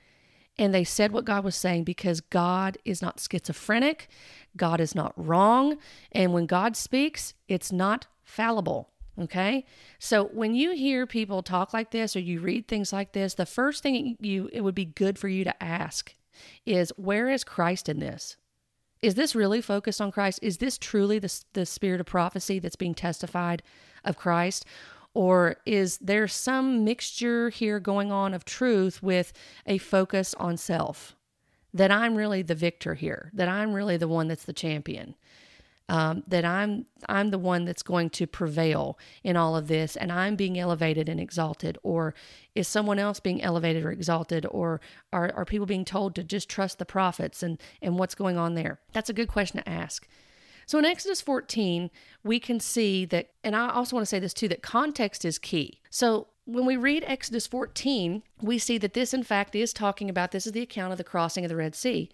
and 0.60 0.74
they 0.74 0.84
said 0.84 1.10
what 1.10 1.24
God 1.24 1.42
was 1.42 1.56
saying 1.56 1.84
because 1.84 2.20
God 2.20 2.76
is 2.84 3.00
not 3.00 3.18
schizophrenic, 3.18 4.08
God 4.58 4.78
is 4.78 4.94
not 4.94 5.14
wrong, 5.16 5.78
and 6.12 6.34
when 6.34 6.44
God 6.44 6.76
speaks, 6.76 7.32
it's 7.48 7.72
not 7.72 8.06
fallible. 8.30 8.90
Okay. 9.18 9.66
So 9.98 10.24
when 10.26 10.54
you 10.54 10.72
hear 10.72 11.06
people 11.06 11.42
talk 11.42 11.74
like 11.74 11.90
this 11.90 12.16
or 12.16 12.20
you 12.20 12.40
read 12.40 12.68
things 12.68 12.92
like 12.92 13.12
this, 13.12 13.34
the 13.34 13.44
first 13.46 13.82
thing 13.82 14.16
you 14.20 14.48
it 14.52 14.62
would 14.62 14.74
be 14.74 14.86
good 14.86 15.18
for 15.18 15.28
you 15.28 15.44
to 15.44 15.62
ask 15.62 16.14
is 16.64 16.90
where 16.96 17.28
is 17.28 17.44
Christ 17.44 17.88
in 17.88 17.98
this? 17.98 18.36
Is 19.02 19.14
this 19.14 19.34
really 19.34 19.60
focused 19.60 20.00
on 20.00 20.12
Christ? 20.12 20.40
Is 20.42 20.58
this 20.58 20.78
truly 20.78 21.18
the, 21.18 21.42
the 21.54 21.66
spirit 21.66 22.00
of 22.00 22.06
prophecy 22.06 22.58
that's 22.58 22.76
being 22.76 22.94
testified 22.94 23.62
of 24.04 24.16
Christ? 24.16 24.64
Or 25.12 25.56
is 25.66 25.98
there 25.98 26.28
some 26.28 26.84
mixture 26.84 27.50
here 27.50 27.80
going 27.80 28.12
on 28.12 28.32
of 28.32 28.44
truth 28.44 29.02
with 29.02 29.32
a 29.66 29.78
focus 29.78 30.34
on 30.34 30.56
self? 30.56 31.16
That 31.72 31.90
I'm 31.90 32.14
really 32.14 32.42
the 32.42 32.54
victor 32.54 32.94
here, 32.94 33.30
that 33.34 33.48
I'm 33.48 33.72
really 33.72 33.96
the 33.96 34.08
one 34.08 34.28
that's 34.28 34.44
the 34.44 34.52
champion. 34.52 35.14
Um, 35.90 36.22
that 36.28 36.44
I'm 36.44 36.86
I'm 37.08 37.30
the 37.30 37.38
one 37.38 37.64
that's 37.64 37.82
going 37.82 38.10
to 38.10 38.26
prevail 38.26 38.96
in 39.24 39.36
all 39.36 39.56
of 39.56 39.66
this, 39.66 39.96
and 39.96 40.12
I'm 40.12 40.36
being 40.36 40.56
elevated 40.56 41.08
and 41.08 41.18
exalted, 41.18 41.76
or 41.82 42.14
is 42.54 42.68
someone 42.68 43.00
else 43.00 43.18
being 43.18 43.42
elevated 43.42 43.84
or 43.84 43.90
exalted, 43.90 44.46
or 44.48 44.80
are 45.12 45.32
are 45.34 45.44
people 45.44 45.66
being 45.66 45.84
told 45.84 46.14
to 46.14 46.22
just 46.22 46.48
trust 46.48 46.78
the 46.78 46.86
prophets 46.86 47.42
and 47.42 47.60
and 47.82 47.98
what's 47.98 48.14
going 48.14 48.38
on 48.38 48.54
there? 48.54 48.78
That's 48.92 49.10
a 49.10 49.12
good 49.12 49.28
question 49.28 49.58
to 49.58 49.68
ask. 49.68 50.06
So 50.64 50.78
in 50.78 50.84
Exodus 50.84 51.20
14, 51.20 51.90
we 52.22 52.38
can 52.38 52.60
see 52.60 53.04
that, 53.06 53.30
and 53.42 53.56
I 53.56 53.70
also 53.70 53.96
want 53.96 54.02
to 54.02 54.08
say 54.08 54.20
this 54.20 54.32
too, 54.32 54.46
that 54.46 54.62
context 54.62 55.24
is 55.24 55.36
key. 55.36 55.80
So 55.90 56.28
when 56.44 56.64
we 56.64 56.76
read 56.76 57.02
Exodus 57.08 57.48
14, 57.48 58.22
we 58.40 58.58
see 58.58 58.78
that 58.78 58.94
this, 58.94 59.12
in 59.12 59.24
fact, 59.24 59.56
is 59.56 59.72
talking 59.72 60.08
about 60.08 60.30
this 60.30 60.46
is 60.46 60.52
the 60.52 60.62
account 60.62 60.92
of 60.92 60.98
the 60.98 61.02
crossing 61.02 61.44
of 61.44 61.48
the 61.48 61.56
Red 61.56 61.74
Sea. 61.74 62.08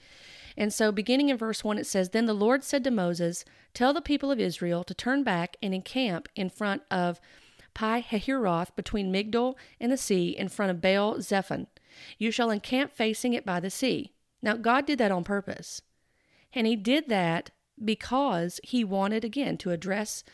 And 0.57 0.72
so, 0.72 0.91
beginning 0.91 1.29
in 1.29 1.37
verse 1.37 1.62
1, 1.62 1.79
it 1.79 1.87
says 1.87 2.11
Then 2.11 2.27
the 2.27 2.35
Lord 2.35 2.64
said 2.64 2.83
to 2.85 2.91
Moses, 2.91 3.45
Tell 3.77 3.93
the 3.93 4.01
people 4.01 4.31
of 4.31 4.41
Israel 4.41 4.85
to 4.85 4.95
turn 4.95 5.22
back 5.22 5.59
and 5.62 5.74
encamp 5.74 6.31
in 6.35 6.49
front 6.49 6.81
of 6.91 7.20
Pi 7.74 8.01
Hahiroth 8.01 8.74
between 8.74 9.12
Migdol 9.12 9.55
and 9.79 9.93
the 9.93 9.99
sea, 9.99 10.31
in 10.31 10.49
front 10.49 10.70
of 10.70 10.81
Baal 10.81 11.20
Zephon. 11.20 11.66
You 12.16 12.31
shall 12.31 12.49
encamp 12.49 12.95
facing 12.95 13.35
it 13.35 13.45
by 13.45 13.61
the 13.61 13.68
sea. 13.68 14.14
Now, 14.41 14.57
God 14.57 14.87
did 14.87 14.97
that 15.01 15.12
on 15.12 15.24
purpose. 15.24 15.83
And 16.55 16.66
He 16.66 16.74
did 16.74 17.11
that 17.11 17.51
because 17.85 18.61
He 18.64 18.83
wanted, 18.83 19.27
again, 19.27 19.59
to 19.59 19.72
address 19.72 20.24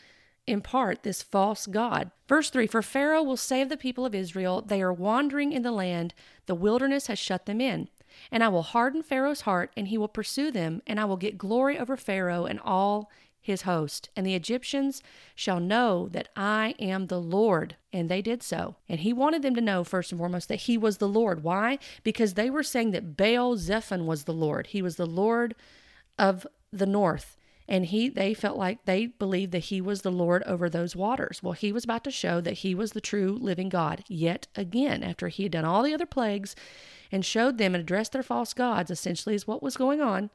in 0.47 0.61
part 0.61 1.03
this 1.03 1.21
false 1.21 1.65
God. 1.65 2.11
Verse 2.29 2.49
3 2.49 2.65
For 2.65 2.81
Pharaoh 2.81 3.23
will 3.23 3.35
save 3.35 3.67
the 3.67 3.75
people 3.75 4.05
of 4.05 4.15
Israel, 4.15 4.61
They 4.61 4.81
are 4.81 4.93
wandering 4.93 5.51
in 5.51 5.63
the 5.63 5.71
land, 5.73 6.13
the 6.45 6.55
wilderness 6.55 7.07
has 7.07 7.19
shut 7.19 7.45
them 7.45 7.59
in. 7.59 7.89
And 8.31 8.41
I 8.41 8.47
will 8.47 8.61
harden 8.61 9.03
Pharaoh's 9.03 9.41
heart, 9.41 9.73
and 9.75 9.89
he 9.89 9.97
will 9.97 10.07
pursue 10.07 10.49
them, 10.49 10.81
and 10.87 10.97
I 10.97 11.03
will 11.03 11.17
get 11.17 11.37
glory 11.37 11.77
over 11.77 11.97
Pharaoh 11.97 12.45
and 12.45 12.59
all 12.61 13.11
his 13.43 13.63
host. 13.63 14.09
And 14.15 14.25
the 14.25 14.33
Egyptians 14.33 15.03
shall 15.35 15.59
know 15.59 16.07
that 16.09 16.29
I 16.35 16.73
am 16.79 17.07
the 17.07 17.21
Lord. 17.21 17.75
And 17.91 18.09
they 18.09 18.21
did 18.21 18.41
so. 18.41 18.77
And 18.89 19.01
he 19.01 19.13
wanted 19.13 19.43
them 19.43 19.53
to 19.55 19.61
know, 19.61 19.83
first 19.83 20.11
and 20.11 20.19
foremost, 20.19 20.47
that 20.47 20.61
he 20.61 20.77
was 20.77 20.97
the 20.97 21.07
Lord. 21.07 21.43
Why? 21.43 21.77
Because 22.03 22.33
they 22.33 22.49
were 22.49 22.63
saying 22.63 22.91
that 22.91 23.15
Baal 23.15 23.57
Zephon 23.57 24.05
was 24.05 24.23
the 24.23 24.33
Lord. 24.33 24.67
He 24.67 24.81
was 24.81 24.95
the 24.95 25.05
Lord 25.05 25.53
of 26.17 26.47
the 26.71 26.87
north 26.87 27.37
and 27.67 27.85
he 27.85 28.09
they 28.09 28.33
felt 28.33 28.57
like 28.57 28.85
they 28.85 29.05
believed 29.05 29.51
that 29.51 29.65
he 29.65 29.79
was 29.79 30.01
the 30.01 30.11
lord 30.11 30.43
over 30.43 30.69
those 30.69 30.95
waters 30.95 31.41
well 31.41 31.53
he 31.53 31.71
was 31.71 31.83
about 31.83 32.03
to 32.03 32.11
show 32.11 32.41
that 32.41 32.55
he 32.55 32.75
was 32.75 32.91
the 32.91 33.01
true 33.01 33.37
living 33.39 33.69
god 33.69 34.03
yet 34.07 34.47
again 34.55 35.03
after 35.03 35.27
he 35.27 35.43
had 35.43 35.51
done 35.51 35.65
all 35.65 35.83
the 35.83 35.93
other 35.93 36.05
plagues 36.05 36.55
and 37.11 37.25
showed 37.25 37.57
them 37.57 37.73
and 37.73 37.81
addressed 37.83 38.11
their 38.11 38.23
false 38.23 38.53
gods 38.53 38.91
essentially 38.91 39.35
is 39.35 39.47
what 39.47 39.63
was 39.63 39.77
going 39.77 40.01
on 40.01 40.29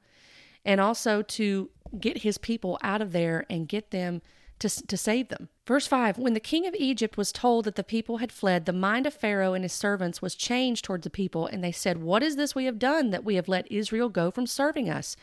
and 0.65 0.81
also 0.81 1.23
to 1.23 1.71
get 1.99 2.19
his 2.19 2.39
people 2.39 2.79
out 2.83 3.01
of 3.01 3.13
there 3.13 3.47
and 3.49 3.69
get 3.69 3.91
them 3.91 4.21
to, 4.59 4.87
to 4.87 4.97
save 4.97 5.29
them. 5.29 5.49
Verse 5.67 5.87
5 5.87 6.19
When 6.19 6.35
the 6.35 6.41
king 6.41 6.67
of 6.67 6.75
Egypt 6.75 7.17
was 7.17 7.33
told 7.33 7.65
that 7.65 7.77
the 7.77 7.85
people 7.85 8.19
had 8.19 8.33
fled, 8.33 8.67
the 8.67 8.73
mind 8.73 9.07
of 9.07 9.15
Pharaoh 9.15 9.55
and 9.55 9.65
his 9.65 9.73
servants 9.73 10.21
was 10.21 10.35
changed 10.35 10.85
towards 10.85 11.05
the 11.05 11.11
people, 11.11 11.47
and 11.47 11.63
they 11.63 11.73
said, 11.73 12.03
What 12.03 12.23
is 12.23 12.37
this 12.37 12.55
we 12.55 12.65
have 12.65 12.79
done 12.79 13.11
that 13.11 13.25
we 13.25 13.37
have 13.37 13.49
let 13.49 13.71
Israel 13.71 14.09
go 14.09 14.31
from 14.31 14.47
serving 14.47 14.91
us? 14.91 15.17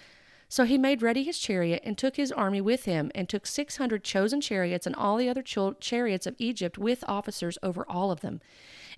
So 0.48 0.64
he 0.64 0.78
made 0.78 1.02
ready 1.02 1.24
his 1.24 1.40
chariot 1.40 1.82
and 1.84 1.98
took 1.98 2.16
his 2.16 2.32
army 2.32 2.62
with 2.62 2.86
him, 2.86 3.12
and 3.16 3.28
took 3.28 3.46
six 3.46 3.78
hundred 3.78 4.04
chosen 4.04 4.42
chariots 4.42 4.86
and 4.86 4.96
all 4.96 5.18
the 5.18 5.30
other 5.30 5.44
chariots 5.44 6.28
of 6.28 6.36
Egypt 6.38 6.78
with 6.78 7.04
officers 7.08 7.58
over 7.64 7.86
all 7.90 8.12
of 8.12 8.22
them. 8.22 8.42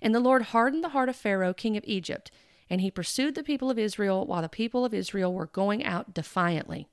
And 0.00 0.14
the 0.14 0.20
Lord 0.20 0.42
hardened 0.42 0.84
the 0.84 0.90
heart 0.90 1.08
of 1.08 1.16
Pharaoh, 1.16 1.54
king 1.54 1.76
of 1.76 1.84
Egypt, 1.86 2.30
and 2.70 2.80
he 2.80 2.90
pursued 2.90 3.34
the 3.34 3.42
people 3.42 3.70
of 3.70 3.78
Israel 3.78 4.26
while 4.26 4.42
the 4.42 4.48
people 4.48 4.84
of 4.84 4.94
Israel 4.94 5.32
were 5.32 5.46
going 5.46 5.84
out 5.84 6.14
defiantly. 6.14 6.88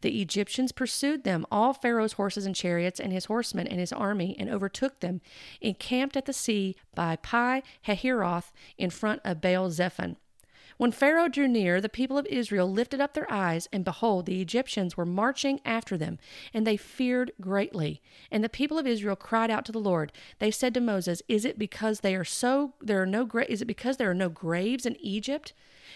The 0.00 0.20
Egyptians 0.20 0.72
pursued 0.72 1.24
them, 1.24 1.46
all 1.50 1.72
Pharaoh's 1.72 2.14
horses 2.14 2.46
and 2.46 2.54
chariots, 2.54 2.98
and 2.98 3.12
his 3.12 3.26
horsemen 3.26 3.66
and 3.66 3.78
his 3.78 3.92
army, 3.92 4.34
and 4.38 4.48
overtook 4.48 5.00
them, 5.00 5.20
encamped 5.60 6.16
at 6.16 6.26
the 6.26 6.32
sea 6.32 6.76
by 6.94 7.16
Pi 7.16 7.62
Hahiroth 7.86 8.52
in 8.76 8.90
front 8.90 9.20
of 9.24 9.40
Baal 9.40 9.70
Zephon. 9.70 10.16
When 10.78 10.92
Pharaoh 10.92 11.28
drew 11.28 11.48
near, 11.48 11.80
the 11.80 11.88
people 11.88 12.16
of 12.16 12.26
Israel 12.26 12.70
lifted 12.70 13.00
up 13.00 13.12
their 13.12 13.30
eyes, 13.30 13.68
and 13.72 13.84
behold, 13.84 14.26
the 14.26 14.40
Egyptians 14.40 14.96
were 14.96 15.04
marching 15.04 15.60
after 15.64 15.98
them, 15.98 16.18
and 16.54 16.64
they 16.64 16.76
feared 16.76 17.32
greatly. 17.40 18.00
And 18.30 18.44
the 18.44 18.48
people 18.48 18.78
of 18.78 18.86
Israel 18.86 19.16
cried 19.16 19.50
out 19.50 19.64
to 19.66 19.72
the 19.72 19.80
Lord. 19.80 20.12
They 20.38 20.52
said 20.52 20.74
to 20.74 20.80
Moses, 20.80 21.20
"Is 21.26 21.44
it 21.44 21.58
because 21.58 22.00
they 22.00 22.14
are 22.14 22.24
so 22.24 22.74
there 22.80 23.02
are 23.02 23.06
no 23.06 23.24
gra- 23.24 23.44
is 23.48 23.60
it 23.60 23.66
because 23.66 23.96
there 23.96 24.10
are 24.10 24.14
no 24.14 24.28
graves 24.28 24.86
in 24.86 24.96
Egypt?" 25.00 25.52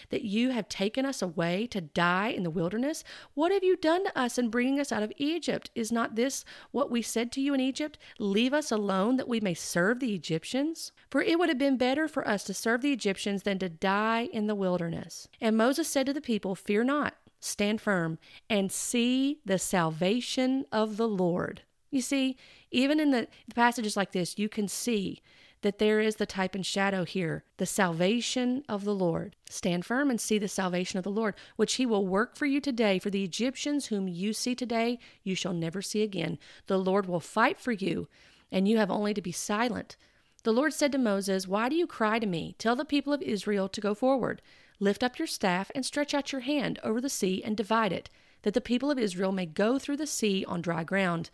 That 0.09 0.23
you 0.23 0.49
have 0.49 0.69
taken 0.69 1.05
us 1.05 1.21
away 1.21 1.67
to 1.67 1.81
die 1.81 2.29
in 2.29 2.43
the 2.43 2.49
wilderness? 2.49 3.03
What 3.33 3.51
have 3.51 3.63
you 3.63 3.75
done 3.75 4.05
to 4.05 4.17
us 4.17 4.37
in 4.37 4.49
bringing 4.49 4.79
us 4.79 4.91
out 4.91 5.03
of 5.03 5.13
Egypt? 5.17 5.71
Is 5.75 5.91
not 5.91 6.15
this 6.15 6.45
what 6.71 6.91
we 6.91 7.01
said 7.01 7.31
to 7.33 7.41
you 7.41 7.53
in 7.53 7.59
Egypt? 7.59 7.97
Leave 8.19 8.53
us 8.53 8.71
alone 8.71 9.17
that 9.17 9.27
we 9.27 9.39
may 9.39 9.53
serve 9.53 9.99
the 9.99 10.13
Egyptians? 10.13 10.91
For 11.09 11.21
it 11.21 11.39
would 11.39 11.49
have 11.49 11.57
been 11.57 11.77
better 11.77 12.07
for 12.07 12.27
us 12.27 12.43
to 12.45 12.53
serve 12.53 12.81
the 12.81 12.93
Egyptians 12.93 13.43
than 13.43 13.59
to 13.59 13.69
die 13.69 14.29
in 14.31 14.47
the 14.47 14.55
wilderness. 14.55 15.27
And 15.41 15.57
Moses 15.57 15.87
said 15.87 16.05
to 16.07 16.13
the 16.13 16.21
people, 16.21 16.55
Fear 16.55 16.85
not, 16.85 17.15
stand 17.39 17.81
firm, 17.81 18.17
and 18.49 18.71
see 18.71 19.39
the 19.45 19.59
salvation 19.59 20.65
of 20.71 20.97
the 20.97 21.07
Lord. 21.07 21.61
You 21.91 22.01
see, 22.01 22.37
even 22.71 22.99
in 22.99 23.11
the 23.11 23.27
passages 23.53 23.95
like 23.95 24.13
this, 24.13 24.39
you 24.39 24.49
can 24.49 24.67
see 24.67 25.21
that 25.63 25.79
there 25.79 25.99
is 25.99 26.17
the 26.17 26.25
type 26.25 26.53
and 26.55 26.65
shadow 26.65 27.03
here, 27.03 27.43
the 27.57 27.65
salvation 27.65 28.63
of 28.69 28.83
the 28.83 28.93
Lord. 28.93 29.35
Stand 29.49 29.85
firm 29.85 30.09
and 30.09 30.21
see 30.21 30.37
the 30.37 30.47
salvation 30.47 30.97
of 30.97 31.03
the 31.03 31.11
Lord, 31.11 31.33
which 31.55 31.75
he 31.75 31.85
will 31.85 32.05
work 32.05 32.37
for 32.37 32.45
you 32.45 32.61
today. 32.61 32.99
For 32.99 33.09
the 33.09 33.23
Egyptians 33.23 33.87
whom 33.87 34.07
you 34.07 34.33
see 34.33 34.53
today, 34.53 34.99
you 35.23 35.35
shall 35.35 35.53
never 35.53 35.81
see 35.81 36.03
again. 36.03 36.37
The 36.67 36.77
Lord 36.77 37.07
will 37.07 37.19
fight 37.19 37.59
for 37.59 37.71
you, 37.71 38.07
and 38.51 38.67
you 38.67 38.77
have 38.77 38.91
only 38.91 39.13
to 39.13 39.21
be 39.21 39.31
silent. 39.31 39.97
The 40.43 40.53
Lord 40.53 40.73
said 40.73 40.91
to 40.91 40.97
Moses, 40.97 41.47
Why 41.47 41.69
do 41.69 41.75
you 41.75 41.87
cry 41.87 42.19
to 42.19 42.27
me? 42.27 42.55
Tell 42.59 42.75
the 42.75 42.85
people 42.85 43.13
of 43.13 43.21
Israel 43.21 43.69
to 43.69 43.81
go 43.81 43.95
forward. 43.95 44.41
Lift 44.79 45.03
up 45.03 45.17
your 45.17 45.27
staff 45.27 45.71
and 45.73 45.85
stretch 45.85 46.13
out 46.13 46.31
your 46.33 46.41
hand 46.41 46.79
over 46.83 46.99
the 46.99 47.09
sea 47.09 47.41
and 47.43 47.55
divide 47.55 47.93
it, 47.93 48.09
that 48.41 48.53
the 48.53 48.61
people 48.61 48.91
of 48.91 48.99
Israel 48.99 49.31
may 49.31 49.45
go 49.45 49.79
through 49.79 49.97
the 49.97 50.05
sea 50.05 50.43
on 50.45 50.61
dry 50.61 50.83
ground. 50.83 51.29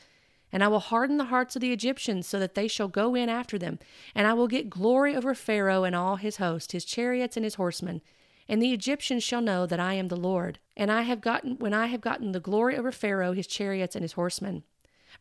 And 0.52 0.64
I 0.64 0.68
will 0.68 0.80
harden 0.80 1.18
the 1.18 1.26
hearts 1.26 1.56
of 1.56 1.62
the 1.62 1.72
Egyptians 1.72 2.28
so 2.28 2.40
that 2.40 2.56
they 2.56 2.68
shall 2.68 2.88
go 2.88 3.16
in 3.16 3.30
after 3.30 3.58
them. 3.58 3.80
And 4.16 4.26
I 4.26 4.34
will 4.34 4.48
get 4.48 4.70
glory 4.70 5.16
over 5.16 5.36
Pharaoh 5.36 5.84
and 5.84 5.96
all 5.96 6.16
his 6.16 6.38
host, 6.38 6.72
his 6.72 6.86
chariots 6.86 7.38
and 7.38 7.44
his 7.44 7.56
horsemen. 7.56 8.02
And 8.48 8.62
the 8.62 8.74
Egyptians 8.74 9.24
shall 9.24 9.42
know 9.42 9.68
that 9.68 9.80
I 9.80 9.94
am 9.94 10.08
the 10.08 10.16
Lord. 10.16 10.58
And 10.76 10.92
I 10.92 11.04
have 11.04 11.22
gotten 11.22 11.58
when 11.58 11.74
I 11.74 11.86
have 11.88 12.02
gotten 12.02 12.32
the 12.32 12.40
glory 12.40 12.76
over 12.76 12.92
Pharaoh, 12.92 13.34
his 13.34 13.46
chariots 13.46 13.96
and 13.96 14.04
his 14.04 14.14
horsemen. 14.14 14.64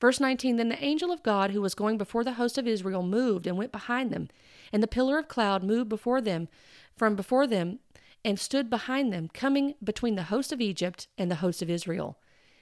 Verse 0.01 0.21
19 0.21 0.57
Then 0.57 0.71
the 0.71 0.83
angel 0.83 1.13
of 1.13 1.23
God 1.23 1.51
who 1.51 1.61
was 1.61 1.75
going 1.75 1.99
before 1.99 2.25
the 2.25 2.35
host 2.35 2.57
of 2.57 2.67
Israel 2.67 3.03
moved 3.03 3.47
and 3.47 3.59
went 3.59 3.73
behind 3.73 4.11
them. 4.11 4.29
And 4.73 4.83
the 4.83 4.89
pillar 4.89 5.19
of 5.19 5.29
cloud 5.29 5.63
moved 5.63 5.89
before 5.89 6.21
them, 6.21 6.49
from 6.97 7.17
before 7.17 7.47
them, 7.47 7.81
and 8.25 8.39
stood 8.39 8.69
behind 8.71 9.13
them, 9.13 9.29
coming 9.33 9.75
between 9.83 10.15
the 10.15 10.25
host 10.25 10.53
of 10.53 10.61
Egypt 10.61 11.09
and 11.17 11.31
the 11.31 11.37
host 11.37 11.63
of 11.63 11.71
Israel. 11.71 12.19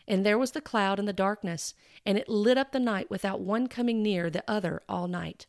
And 0.08 0.24
there 0.24 0.38
was 0.38 0.52
the 0.52 0.60
cloud 0.60 0.98
and 0.98 1.08
the 1.08 1.12
darkness, 1.12 1.74
and 2.04 2.16
it 2.16 2.28
lit 2.28 2.58
up 2.58 2.72
the 2.72 2.78
night 2.78 3.10
without 3.10 3.40
one 3.40 3.66
coming 3.66 4.02
near 4.02 4.30
the 4.30 4.44
other 4.46 4.82
all 4.88 5.08
night. 5.08 5.46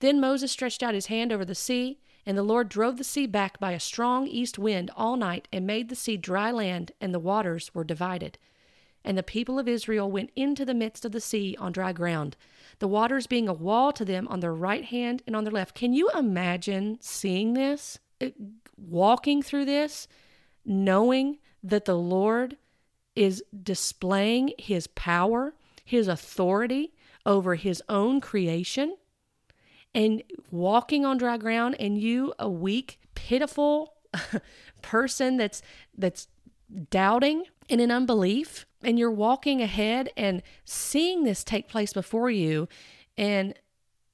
Then 0.00 0.20
Moses 0.20 0.52
stretched 0.52 0.82
out 0.82 0.94
his 0.94 1.06
hand 1.06 1.32
over 1.32 1.44
the 1.44 1.54
sea, 1.54 2.00
and 2.26 2.36
the 2.36 2.42
Lord 2.42 2.68
drove 2.68 2.96
the 2.96 3.04
sea 3.04 3.26
back 3.26 3.58
by 3.58 3.72
a 3.72 3.80
strong 3.80 4.26
east 4.26 4.58
wind 4.58 4.90
all 4.96 5.16
night, 5.16 5.48
and 5.52 5.66
made 5.66 5.88
the 5.88 5.96
sea 5.96 6.16
dry 6.16 6.50
land, 6.50 6.92
and 7.00 7.14
the 7.14 7.18
waters 7.18 7.74
were 7.74 7.84
divided. 7.84 8.38
And 9.04 9.18
the 9.18 9.22
people 9.22 9.58
of 9.58 9.68
Israel 9.68 10.10
went 10.10 10.30
into 10.34 10.64
the 10.64 10.74
midst 10.74 11.04
of 11.04 11.12
the 11.12 11.20
sea 11.20 11.54
on 11.58 11.72
dry 11.72 11.92
ground, 11.92 12.36
the 12.78 12.88
waters 12.88 13.26
being 13.26 13.48
a 13.48 13.52
wall 13.52 13.92
to 13.92 14.04
them 14.04 14.26
on 14.28 14.40
their 14.40 14.54
right 14.54 14.84
hand 14.84 15.22
and 15.26 15.36
on 15.36 15.44
their 15.44 15.52
left. 15.52 15.74
Can 15.74 15.92
you 15.92 16.10
imagine 16.10 16.98
seeing 17.00 17.52
this? 17.52 17.98
Uh, 18.20 18.28
walking 18.76 19.42
through 19.42 19.66
this, 19.66 20.08
knowing 20.64 21.38
that 21.62 21.84
the 21.84 21.96
Lord 21.96 22.56
is 23.16 23.42
displaying 23.62 24.52
his 24.58 24.86
power, 24.88 25.54
his 25.84 26.08
authority 26.08 26.92
over 27.26 27.54
his 27.54 27.82
own 27.88 28.20
creation, 28.20 28.96
and 29.94 30.22
walking 30.50 31.04
on 31.04 31.18
dry 31.18 31.36
ground, 31.36 31.76
and 31.78 31.98
you, 31.98 32.34
a 32.38 32.50
weak, 32.50 32.98
pitiful 33.14 33.94
person 34.82 35.36
that's 35.36 35.62
that's 35.96 36.28
doubting 36.90 37.44
and 37.70 37.80
in 37.80 37.90
unbelief, 37.90 38.66
and 38.82 38.98
you're 38.98 39.10
walking 39.10 39.62
ahead 39.62 40.10
and 40.16 40.42
seeing 40.64 41.24
this 41.24 41.44
take 41.44 41.68
place 41.68 41.92
before 41.92 42.30
you, 42.30 42.68
and 43.16 43.54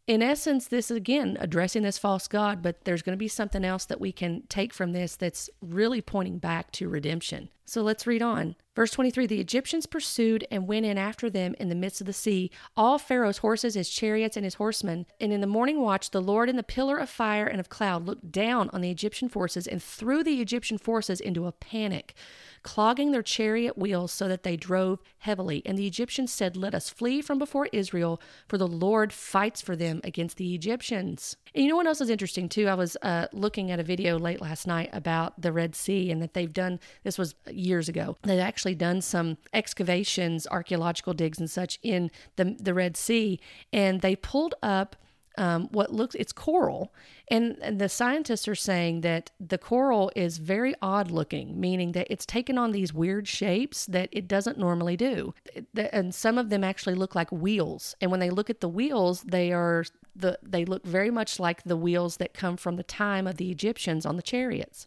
in 0.07 0.23
essence, 0.23 0.67
this 0.67 0.91
is 0.91 0.97
again 0.97 1.37
addressing 1.41 1.85
this 1.85 1.97
false 1.97 2.27
God, 2.27 2.63
but 2.63 2.85
there's 2.85 3.03
going 3.03 3.15
to 3.15 3.19
be 3.19 3.29
something 3.29 3.65
else 3.65 3.85
that 3.85 4.01
we 4.01 4.11
can 4.11 4.43
take 4.49 4.75
from 4.75 4.93
this 4.93 5.15
that's 5.15 5.49
really 5.63 6.01
pointing 6.01 6.39
back 6.39 6.73
to 6.73 6.89
redemption. 6.89 7.49
So 7.71 7.83
let's 7.83 8.05
read 8.05 8.21
on. 8.21 8.57
Verse 8.75 8.91
23 8.91 9.29
The 9.29 9.41
Egyptians 9.41 9.87
pursued 9.87 10.45
and 10.51 10.67
went 10.67 10.87
in 10.87 10.99
after 10.99 11.31
them 11.31 11.55
in 11.61 11.69
the 11.69 11.77
midst 11.77 12.01
of 12.01 12.09
the 12.09 12.13
sea, 12.13 12.51
all 12.77 12.99
Pharaoh's 12.99 13.39
horses, 13.39 13.75
his 13.75 13.89
chariots, 13.89 14.37
and 14.37 14.43
his 14.43 14.55
horsemen. 14.55 15.07
And 15.21 15.33
in 15.33 15.41
the 15.41 15.47
morning 15.47 15.81
watch, 15.81 16.11
the 16.11 16.21
Lord 16.21 16.49
in 16.49 16.57
the 16.57 16.65
pillar 16.65 16.97
of 16.97 17.09
fire 17.09 17.47
and 17.47 17.61
of 17.61 17.69
cloud 17.69 18.07
looked 18.07 18.33
down 18.33 18.71
on 18.71 18.81
the 18.81 18.91
Egyptian 18.91 19.29
forces 19.29 19.69
and 19.69 19.81
threw 19.81 20.25
the 20.25 20.41
Egyptian 20.41 20.79
forces 20.79 21.21
into 21.21 21.47
a 21.47 21.53
panic 21.53 22.15
clogging 22.63 23.11
their 23.11 23.23
chariot 23.23 23.77
wheels 23.79 24.13
so 24.13 24.29
that 24.29 24.43
they 24.43 24.57
drove 24.57 25.01
heavily. 25.19 25.63
And 25.65 25.79
the 25.79 25.87
Egyptians 25.87 26.33
said, 26.33 26.57
Let 26.57 26.75
us 26.75 26.91
flee 26.91 27.23
from 27.23 27.39
before 27.39 27.69
Israel, 27.73 28.21
for 28.49 28.59
the 28.59 28.67
Lord 28.69 29.13
fights 29.13 29.61
for 29.61 29.77
them 29.77 30.01
against 30.05 30.37
the 30.37 30.55
Egyptians. 30.55 31.37
And 31.55 31.65
you 31.65 31.71
know 31.71 31.77
what 31.77 31.87
else 31.87 32.01
is 32.01 32.11
interesting 32.11 32.49
too? 32.49 32.69
I 32.69 32.75
was 32.75 32.97
uh, 33.03 33.27
looking 33.33 33.71
at 33.71 33.81
a 33.81 33.85
video 33.85 34.19
late 34.19 34.41
last 34.41 34.67
night 34.67 34.91
about 34.93 35.41
the 35.41 35.53
Red 35.53 35.75
Sea 35.75 36.11
and 36.11 36.23
that 36.23 36.35
they've 36.35 36.53
done, 36.53 36.79
this 37.03 37.19
was 37.19 37.35
years 37.61 37.89
ago, 37.89 38.17
they've 38.23 38.39
actually 38.39 38.75
done 38.75 39.01
some 39.01 39.39
excavations, 39.53 40.47
archaeological 40.47 41.13
digs 41.13 41.39
and 41.39 41.51
such 41.51 41.79
in 41.83 42.11
the, 42.37 42.57
the 42.59 42.75
Red 42.75 42.97
Sea, 42.97 43.41
and 43.73 44.01
they 44.01 44.17
pulled 44.17 44.55
up 44.63 44.97
um, 45.39 45.69
what 45.71 45.93
looks 45.93 46.15
it's 46.17 46.33
coral. 46.33 46.93
And, 47.29 47.57
and, 47.63 47.81
the 47.81 47.89
scientists 47.89 48.49
are 48.49 48.57
saying 48.57 49.03
that 49.03 49.31
the 49.39 49.59
coral 49.59 50.11
is 50.17 50.39
very 50.39 50.75
odd 50.83 51.11
looking 51.11 51.59
meaning 51.59 51.93
that 51.93 52.09
it's 52.11 52.27
taken 52.27 52.59
on 52.59 52.73
these 52.73 52.93
weird 52.93 53.29
shapes 53.29 53.87
that 53.87 54.09
it 54.11 54.27
doesn't 54.27 54.59
normally 54.59 54.97
do. 54.97 55.33
And 55.77 56.15
some 56.15 56.37
of 56.37 56.51
them 56.51 56.65
actually 56.65 56.97
look 56.97 57.15
like 57.15 57.31
wheels. 57.31 57.95
And 58.01 58.11
when 58.11 58.21
they 58.21 58.31
look 58.31 58.51
at 58.51 58.61
the 58.61 58.69
wheels 58.69 59.23
they 59.23 59.53
are 59.53 59.85
the 60.15 60.39
they 60.43 60.65
look 60.65 60.85
very 60.85 61.11
much 61.11 61.39
like 61.39 61.63
the 61.65 61.77
wheels 61.77 62.17
that 62.17 62.35
come 62.35 62.57
from 62.57 62.77
the 62.77 62.83
time 62.83 63.27
of 63.27 63.37
the 63.37 63.51
egyptians 63.51 64.05
on 64.05 64.17
the 64.17 64.23
chariots 64.23 64.87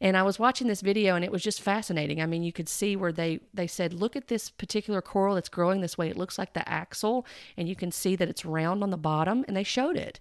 and 0.00 0.16
I 0.16 0.22
was 0.22 0.38
watching 0.38 0.66
this 0.66 0.80
video 0.80 1.14
and 1.14 1.24
it 1.24 1.32
was 1.32 1.42
just 1.42 1.60
fascinating. 1.60 2.20
I 2.20 2.26
mean, 2.26 2.42
you 2.42 2.52
could 2.52 2.68
see 2.68 2.96
where 2.96 3.12
they 3.12 3.40
they 3.54 3.66
said, 3.66 3.92
"Look 3.92 4.16
at 4.16 4.28
this 4.28 4.50
particular 4.50 5.02
coral 5.02 5.34
that's 5.34 5.48
growing 5.48 5.80
this 5.80 5.98
way. 5.98 6.08
It 6.08 6.16
looks 6.16 6.38
like 6.38 6.52
the 6.52 6.68
axle 6.68 7.26
and 7.56 7.68
you 7.68 7.76
can 7.76 7.90
see 7.90 8.16
that 8.16 8.28
it's 8.28 8.44
round 8.44 8.82
on 8.82 8.90
the 8.90 8.96
bottom." 8.96 9.44
And 9.48 9.56
they 9.56 9.64
showed 9.64 9.96
it. 9.96 10.20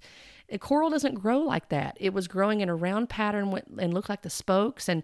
Coral 0.60 0.90
doesn't 0.90 1.16
grow 1.16 1.40
like 1.40 1.70
that. 1.70 1.98
It 2.00 2.14
was 2.14 2.28
growing 2.28 2.62
in 2.62 2.70
a 2.70 2.76
round 2.76 3.10
pattern 3.10 3.60
and 3.80 3.94
looked 3.94 4.10
like 4.10 4.22
the 4.22 4.30
spokes 4.30 4.88
and 4.88 5.04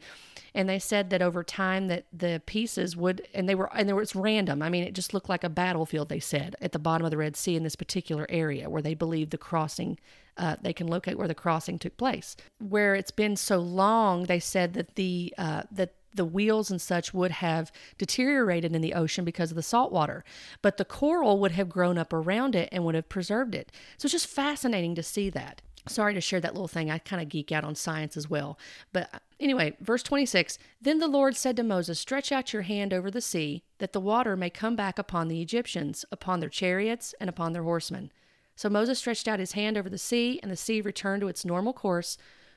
and 0.53 0.67
they 0.67 0.79
said 0.79 1.09
that 1.11 1.21
over 1.21 1.43
time 1.43 1.87
that 1.87 2.05
the 2.11 2.41
pieces 2.45 2.95
would 2.95 3.27
and 3.33 3.47
they 3.47 3.55
were 3.55 3.69
and 3.75 3.87
there 3.87 3.95
was 3.95 4.15
random. 4.15 4.61
I 4.61 4.69
mean, 4.69 4.83
it 4.83 4.93
just 4.93 5.13
looked 5.13 5.29
like 5.29 5.43
a 5.43 5.49
battlefield 5.49 6.09
they 6.09 6.19
said 6.19 6.55
at 6.61 6.71
the 6.71 6.79
bottom 6.79 7.05
of 7.05 7.11
the 7.11 7.17
Red 7.17 7.35
Sea 7.35 7.55
in 7.55 7.63
this 7.63 7.75
particular 7.75 8.25
area 8.29 8.69
where 8.69 8.81
they 8.81 8.93
believe 8.93 9.29
the 9.29 9.37
crossing 9.37 9.97
uh, 10.37 10.55
they 10.61 10.73
can 10.73 10.87
locate 10.87 11.17
where 11.17 11.27
the 11.27 11.35
crossing 11.35 11.77
took 11.77 11.97
place. 11.97 12.35
Where 12.59 12.95
it's 12.95 13.11
been 13.11 13.35
so 13.35 13.57
long, 13.59 14.23
they 14.23 14.39
said 14.39 14.73
that 14.73 14.95
the 14.95 15.33
uh, 15.37 15.63
that 15.71 15.93
the 16.13 16.25
wheels 16.25 16.69
and 16.69 16.81
such 16.81 17.13
would 17.13 17.31
have 17.31 17.71
deteriorated 17.97 18.75
in 18.75 18.81
the 18.81 18.93
ocean 18.93 19.25
because 19.25 19.51
of 19.51 19.55
the 19.55 19.63
salt 19.63 19.91
water, 19.91 20.23
but 20.61 20.77
the 20.77 20.85
coral 20.85 21.39
would 21.39 21.51
have 21.51 21.69
grown 21.69 21.97
up 21.97 22.13
around 22.13 22.55
it 22.55 22.69
and 22.71 22.83
would 22.85 22.95
have 22.95 23.09
preserved 23.09 23.55
it. 23.55 23.71
So 23.97 24.05
it's 24.05 24.13
just 24.13 24.27
fascinating 24.27 24.95
to 24.95 25.03
see 25.03 25.29
that. 25.31 25.61
Sorry 25.87 26.13
to 26.13 26.21
share 26.21 26.39
that 26.39 26.53
little 26.53 26.67
thing. 26.67 26.91
I 26.91 26.99
kind 26.99 27.21
of 27.21 27.29
geek 27.29 27.51
out 27.51 27.63
on 27.63 27.73
science 27.73 28.15
as 28.15 28.29
well. 28.29 28.59
But 28.93 29.09
uh, 29.13 29.19
anyway, 29.39 29.75
verse 29.81 30.03
26 30.03 30.59
Then 30.79 30.99
the 30.99 31.07
Lord 31.07 31.35
said 31.35 31.55
to 31.57 31.63
Moses, 31.63 31.99
Stretch 31.99 32.31
out 32.31 32.53
your 32.53 32.61
hand 32.61 32.93
over 32.93 33.09
the 33.09 33.21
sea, 33.21 33.63
that 33.79 33.91
the 33.91 33.99
water 33.99 34.37
may 34.37 34.51
come 34.51 34.75
back 34.75 34.99
upon 34.99 35.27
the 35.27 35.41
Egyptians, 35.41 36.05
upon 36.11 36.39
their 36.39 36.49
chariots, 36.49 37.15
and 37.19 37.29
upon 37.29 37.53
their 37.53 37.63
horsemen. 37.63 38.11
So 38.55 38.69
Moses 38.69 38.99
stretched 38.99 39.27
out 39.27 39.39
his 39.39 39.53
hand 39.53 39.75
over 39.75 39.89
the 39.89 39.97
sea, 39.97 40.39
and 40.43 40.51
the 40.51 40.57
sea 40.57 40.81
returned 40.81 41.21
to 41.21 41.27
its 41.27 41.45
normal 41.45 41.73
course 41.73 42.15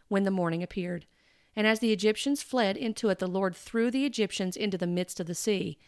when 0.08 0.24
the 0.24 0.30
morning 0.30 0.62
appeared. 0.62 1.06
And 1.56 1.66
as 1.66 1.80
the 1.80 1.92
Egyptians 1.92 2.42
fled 2.42 2.76
into 2.76 3.08
it, 3.08 3.18
the 3.18 3.26
Lord 3.26 3.54
threw 3.54 3.90
the 3.90 4.04
Egyptians 4.04 4.56
into 4.56 4.78
the 4.78 4.86
midst 4.86 5.20
of 5.20 5.26
the 5.26 5.34
sea. 5.34 5.78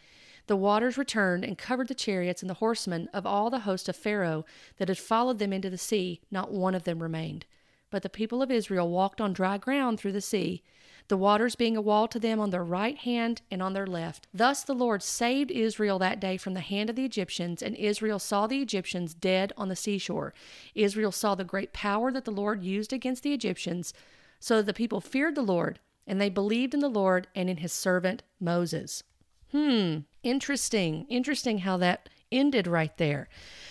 The 0.47 0.55
waters 0.55 0.97
returned 0.97 1.43
and 1.43 1.57
covered 1.57 1.89
the 1.89 1.93
chariots 1.93 2.41
and 2.41 2.49
the 2.49 2.55
horsemen 2.55 3.09
of 3.13 3.25
all 3.25 3.49
the 3.49 3.59
host 3.59 3.89
of 3.89 3.95
Pharaoh 3.97 4.45
that 4.77 4.87
had 4.87 4.97
followed 4.97 5.39
them 5.39 5.51
into 5.51 5.69
the 5.69 5.77
sea. 5.77 6.21
Not 6.31 6.51
one 6.51 6.73
of 6.73 6.83
them 6.83 7.03
remained. 7.03 7.45
But 7.89 8.01
the 8.03 8.09
people 8.09 8.41
of 8.41 8.51
Israel 8.51 8.89
walked 8.89 9.19
on 9.19 9.33
dry 9.33 9.57
ground 9.57 9.99
through 9.99 10.13
the 10.13 10.21
sea, 10.21 10.63
the 11.09 11.17
waters 11.17 11.55
being 11.55 11.77
a 11.77 11.81
wall 11.81 12.07
to 12.09 12.19
them 12.19 12.39
on 12.39 12.49
their 12.49 12.63
right 12.63 12.97
hand 12.97 13.41
and 13.49 13.61
on 13.61 13.73
their 13.73 13.87
left. 13.87 14.27
Thus 14.33 14.63
the 14.63 14.73
Lord 14.73 15.01
saved 15.01 15.51
Israel 15.51 15.99
that 15.99 16.19
day 16.19 16.35
from 16.35 16.53
the 16.53 16.59
hand 16.59 16.89
of 16.89 16.97
the 16.97 17.05
Egyptians, 17.05 17.61
and 17.61 17.75
Israel 17.75 18.19
saw 18.19 18.45
the 18.45 18.61
Egyptians 18.61 19.13
dead 19.13 19.53
on 19.55 19.69
the 19.69 19.75
seashore. 19.75 20.33
Israel 20.75 21.13
saw 21.13 21.33
the 21.33 21.45
great 21.45 21.71
power 21.71 22.11
that 22.11 22.25
the 22.25 22.31
Lord 22.31 22.61
used 22.61 22.91
against 22.91 23.23
the 23.23 23.33
Egyptians, 23.33 23.93
so 24.39 24.61
the 24.61 24.73
people 24.73 25.01
feared 25.01 25.35
the 25.35 25.41
Lord, 25.41 25.79
and 26.05 26.21
they 26.21 26.29
believed 26.29 26.73
in 26.73 26.79
the 26.79 26.89
Lord 26.89 27.27
and 27.35 27.49
in 27.49 27.57
his 27.57 27.73
servant 27.73 28.23
Moses. 28.39 29.03
Hmm, 29.51 29.99
interesting. 30.23 31.05
Interesting 31.09 31.59
how 31.59 31.77
that 31.77 32.09
ended 32.31 32.67
right 32.67 32.95
there. 32.97 33.29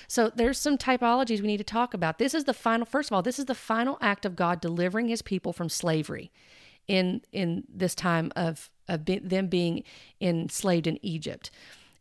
So 0.08 0.30
there's 0.34 0.58
some 0.58 0.78
typologies 0.78 1.40
we 1.40 1.46
need 1.46 1.56
to 1.58 1.64
talk 1.64 1.94
about. 1.94 2.18
This 2.18 2.34
is 2.34 2.44
the 2.44 2.54
final 2.54 2.86
first 2.86 3.10
of 3.10 3.14
all, 3.14 3.22
this 3.22 3.38
is 3.38 3.46
the 3.46 3.54
final 3.54 3.98
act 4.00 4.24
of 4.24 4.36
God 4.36 4.60
delivering 4.60 5.08
his 5.08 5.22
people 5.22 5.52
from 5.52 5.68
slavery 5.68 6.30
in 6.88 7.22
in 7.32 7.64
this 7.68 7.94
time 7.94 8.32
of 8.36 8.70
of 8.88 9.04
be, 9.04 9.18
them 9.18 9.48
being 9.48 9.82
enslaved 10.20 10.86
in 10.86 10.98
Egypt. 11.04 11.50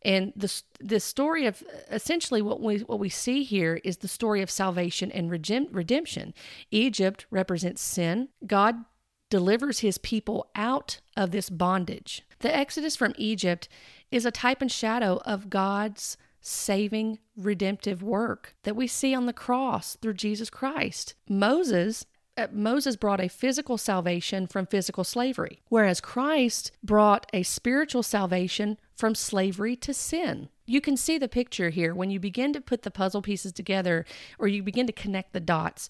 And 0.06 0.32
the 0.36 0.62
the 0.78 1.00
story 1.00 1.46
of 1.46 1.64
essentially 1.90 2.40
what 2.40 2.62
we 2.62 2.78
what 2.78 3.00
we 3.00 3.08
see 3.08 3.42
here 3.42 3.80
is 3.82 3.96
the 3.96 4.08
story 4.08 4.40
of 4.40 4.48
salvation 4.48 5.10
and 5.10 5.28
redemption. 5.28 6.32
Egypt 6.70 7.26
represents 7.28 7.82
sin. 7.82 8.28
God 8.46 8.84
delivers 9.30 9.80
his 9.80 9.98
people 9.98 10.48
out 10.54 11.00
of 11.16 11.32
this 11.32 11.50
bondage. 11.50 12.22
The 12.38 12.56
exodus 12.56 12.94
from 12.94 13.14
Egypt 13.18 13.68
is 14.12 14.24
a 14.24 14.30
type 14.30 14.62
and 14.62 14.70
shadow 14.70 15.20
of 15.24 15.50
God's 15.50 16.16
saving 16.40 17.18
redemptive 17.36 18.00
work 18.00 18.54
that 18.62 18.76
we 18.76 18.86
see 18.86 19.12
on 19.12 19.26
the 19.26 19.32
cross 19.32 19.96
through 19.96 20.14
Jesus 20.14 20.50
Christ. 20.50 21.16
Moses 21.28 22.06
uh, 22.36 22.46
Moses 22.52 22.94
brought 22.94 23.20
a 23.20 23.28
physical 23.28 23.78
salvation 23.78 24.46
from 24.46 24.66
physical 24.66 25.02
slavery, 25.02 25.62
whereas 25.68 26.00
Christ 26.00 26.70
brought 26.84 27.26
a 27.32 27.42
spiritual 27.42 28.04
salvation 28.04 28.78
from 28.96 29.14
slavery 29.14 29.76
to 29.76 29.92
sin. 29.92 30.48
You 30.64 30.80
can 30.80 30.96
see 30.96 31.18
the 31.18 31.28
picture 31.28 31.70
here 31.70 31.94
when 31.94 32.10
you 32.10 32.18
begin 32.18 32.52
to 32.54 32.60
put 32.60 32.82
the 32.82 32.90
puzzle 32.90 33.22
pieces 33.22 33.52
together 33.52 34.04
or 34.38 34.48
you 34.48 34.62
begin 34.62 34.86
to 34.86 34.92
connect 34.92 35.32
the 35.32 35.40
dots. 35.40 35.88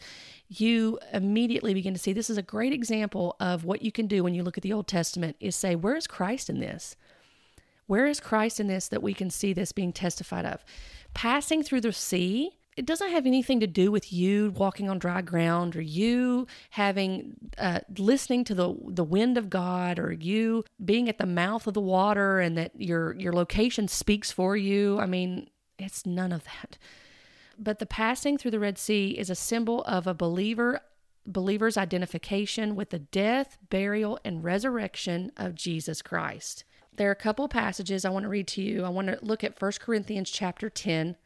You 0.49 0.99
immediately 1.13 1.73
begin 1.73 1.95
to 1.95 2.01
see 2.01 2.13
this 2.13 2.29
is 2.29 2.37
a 2.37 2.43
great 2.43 2.73
example 2.73 3.37
of 3.41 3.65
what 3.65 3.83
you 3.83 3.93
can 3.93 4.07
do 4.07 4.23
when 4.23 4.35
you 4.35 4.43
look 4.43 4.59
at 4.59 4.63
the 4.63 4.73
Old 4.73 4.89
Testament 4.89 5.37
is 5.41 5.57
say, 5.57 5.77
where 5.77 5.97
is 5.97 6.07
Christ 6.07 6.51
in 6.51 6.59
this? 6.59 6.97
Where 7.87 8.07
is 8.07 8.19
Christ 8.19 8.59
in 8.59 8.67
this 8.67 8.89
that 8.89 9.03
we 9.03 9.15
can 9.15 9.31
see 9.31 9.53
this 9.53 9.71
being 9.71 9.93
testified 9.93 10.45
of? 10.45 10.65
Passing 11.15 11.63
through 11.63 11.83
the 11.83 11.93
sea 11.93 12.59
it 12.77 12.85
doesn't 12.85 13.11
have 13.11 13.27
anything 13.27 13.61
to 13.61 13.67
do 13.67 13.91
with 13.91 14.13
you 14.13 14.53
walking 14.55 14.91
on 14.91 14.99
dry 14.99 15.23
ground 15.23 15.75
or 15.75 15.81
you 15.81 16.47
having 16.71 17.35
uh, 17.57 17.81
listening 17.97 18.45
to 18.45 18.55
the 18.55 18.75
the 18.89 19.05
wind 19.05 19.39
of 19.39 19.49
God 19.49 19.99
or 19.99 20.13
you 20.13 20.63
being 20.85 21.09
at 21.09 21.19
the 21.19 21.27
mouth 21.27 21.67
of 21.67 21.75
the 21.75 21.81
water 21.81 22.39
and 22.39 22.57
that 22.59 22.73
your 22.79 23.15
your 23.15 23.33
location 23.33 23.89
speaks 23.89 24.31
for 24.31 24.57
you. 24.57 24.99
I 25.01 25.07
mean, 25.07 25.49
it's 25.79 26.05
none 26.05 26.33
of 26.33 26.45
that. 26.45 26.77
But 27.59 27.79
the 27.79 27.87
passing 27.87 28.37
through 28.37 28.51
the 28.51 28.61
Red 28.61 28.77
Sea 28.77 29.13
is 29.13 29.31
a 29.31 29.35
symbol 29.35 29.83
of 29.85 30.07
a 30.07 30.15
believer 30.15 30.81
believer's 31.27 31.77
identification 31.77 32.77
with 32.77 32.91
the 32.91 33.01
death, 33.01 33.59
burial, 33.69 34.19
and 34.25 34.45
resurrection 34.45 35.33
of 35.37 35.57
Jesus 35.57 36.01
Christ. 36.01 36.65
There 36.95 37.09
are 37.09 37.13
a 37.13 37.17
couple 37.17 37.49
passages 37.49 38.05
I 38.05 38.11
want 38.11 38.23
to 38.25 38.29
read 38.29 38.47
to 38.49 38.63
you. 38.63 38.85
I 38.85 38.91
want 38.91 39.09
to 39.09 39.19
look 39.23 39.43
at 39.43 39.61
1 39.61 39.73
Corinthians 39.81 40.31
chapter 40.31 40.71
10 40.71 41.17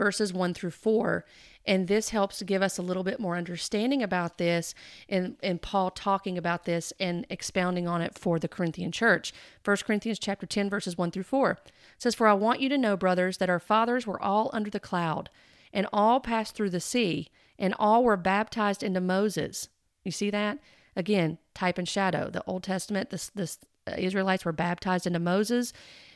verses 0.00 0.32
1 0.32 0.54
through 0.54 0.70
4. 0.70 1.26
And 1.66 1.86
this 1.86 2.08
helps 2.08 2.40
give 2.42 2.62
us 2.62 2.78
a 2.78 2.82
little 2.82 3.04
bit 3.04 3.20
more 3.20 3.36
understanding 3.36 4.02
about 4.02 4.38
this 4.38 4.74
and, 5.10 5.36
and 5.42 5.60
Paul 5.60 5.90
talking 5.90 6.38
about 6.38 6.64
this 6.64 6.90
and 6.98 7.26
expounding 7.28 7.86
on 7.86 8.00
it 8.00 8.18
for 8.18 8.38
the 8.38 8.48
Corinthian 8.48 8.92
church. 8.92 9.34
1 9.62 9.76
Corinthians 9.84 10.18
chapter 10.18 10.46
10, 10.46 10.70
verses 10.70 10.96
1 10.96 11.10
through 11.10 11.24
4 11.24 11.58
says, 11.98 12.14
For 12.14 12.26
I 12.26 12.32
want 12.32 12.60
you 12.60 12.70
to 12.70 12.78
know, 12.78 12.96
brothers, 12.96 13.36
that 13.36 13.50
our 13.50 13.60
fathers 13.60 14.06
were 14.06 14.20
all 14.22 14.48
under 14.54 14.70
the 14.70 14.80
cloud, 14.80 15.28
and 15.70 15.86
all 15.92 16.18
passed 16.18 16.54
through 16.54 16.70
the 16.70 16.80
sea, 16.80 17.28
and 17.58 17.74
all 17.78 18.02
were 18.02 18.16
baptized 18.16 18.82
into 18.82 19.02
Moses. 19.02 19.68
You 20.02 20.12
see 20.12 20.30
that? 20.30 20.58
Again, 20.96 21.36
type 21.54 21.76
and 21.76 21.86
shadow. 21.86 22.30
The 22.30 22.42
Old 22.46 22.62
Testament, 22.62 23.10
the, 23.10 23.30
the 23.34 24.02
Israelites 24.02 24.46
were 24.46 24.52
baptized 24.52 25.06
into 25.06 25.18
Moses 25.18 25.74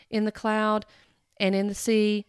in 0.09 0.25
the 0.25 0.33
cloud 0.33 0.87
and 1.39 1.55
in 1.55 1.67
the 1.67 1.75
sea 1.75 2.25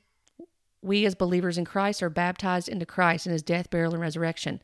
we 0.86 1.06
as 1.06 1.16
believers 1.16 1.58
in 1.58 1.66
Christ 1.66 2.04
are 2.04 2.10
baptized 2.10 2.70
into 2.70 2.86
Christ 2.86 3.26
in 3.26 3.34
his 3.34 3.42
death, 3.42 3.70
burial, 3.70 3.94
and 3.94 4.02
resurrection. 4.02 4.62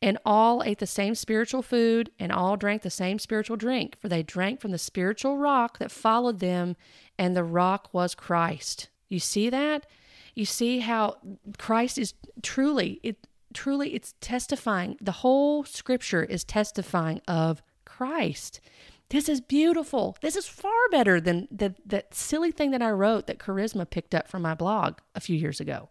And 0.00 0.18
all 0.26 0.62
ate 0.64 0.78
the 0.78 0.86
same 0.86 1.14
spiritual 1.14 1.62
food, 1.62 2.10
and 2.18 2.32
all 2.32 2.56
drank 2.56 2.82
the 2.82 2.90
same 2.90 3.18
spiritual 3.18 3.56
drink, 3.56 3.96
for 4.00 4.08
they 4.08 4.22
drank 4.22 4.60
from 4.60 4.72
the 4.72 4.78
spiritual 4.78 5.38
rock 5.38 5.78
that 5.78 5.92
followed 5.92 6.40
them, 6.40 6.76
and 7.18 7.36
the 7.36 7.44
rock 7.44 7.88
was 7.92 8.14
Christ. 8.14 8.88
You 9.08 9.20
see 9.20 9.48
that? 9.50 9.86
You 10.34 10.44
see 10.44 10.80
how 10.80 11.18
Christ 11.58 11.98
is 11.98 12.14
truly, 12.42 12.98
it 13.02 13.28
truly 13.54 13.94
it's 13.94 14.14
testifying. 14.20 14.96
The 15.00 15.12
whole 15.12 15.62
scripture 15.64 16.24
is 16.24 16.42
testifying 16.42 17.20
of 17.28 17.62
Christ 17.84 18.60
This 19.12 19.28
is 19.28 19.42
beautiful. 19.42 20.16
This 20.22 20.36
is 20.36 20.48
far 20.48 20.72
better 20.90 21.20
than 21.20 21.46
the, 21.50 21.74
that 21.84 22.14
silly 22.14 22.50
thing 22.50 22.70
that 22.70 22.80
I 22.80 22.90
wrote 22.90 23.26
that 23.26 23.38
Charisma 23.38 23.88
picked 23.88 24.14
up 24.14 24.26
from 24.26 24.40
my 24.40 24.54
blog 24.54 25.00
a 25.14 25.20
few 25.20 25.36
years 25.36 25.60
ago. 25.60 25.90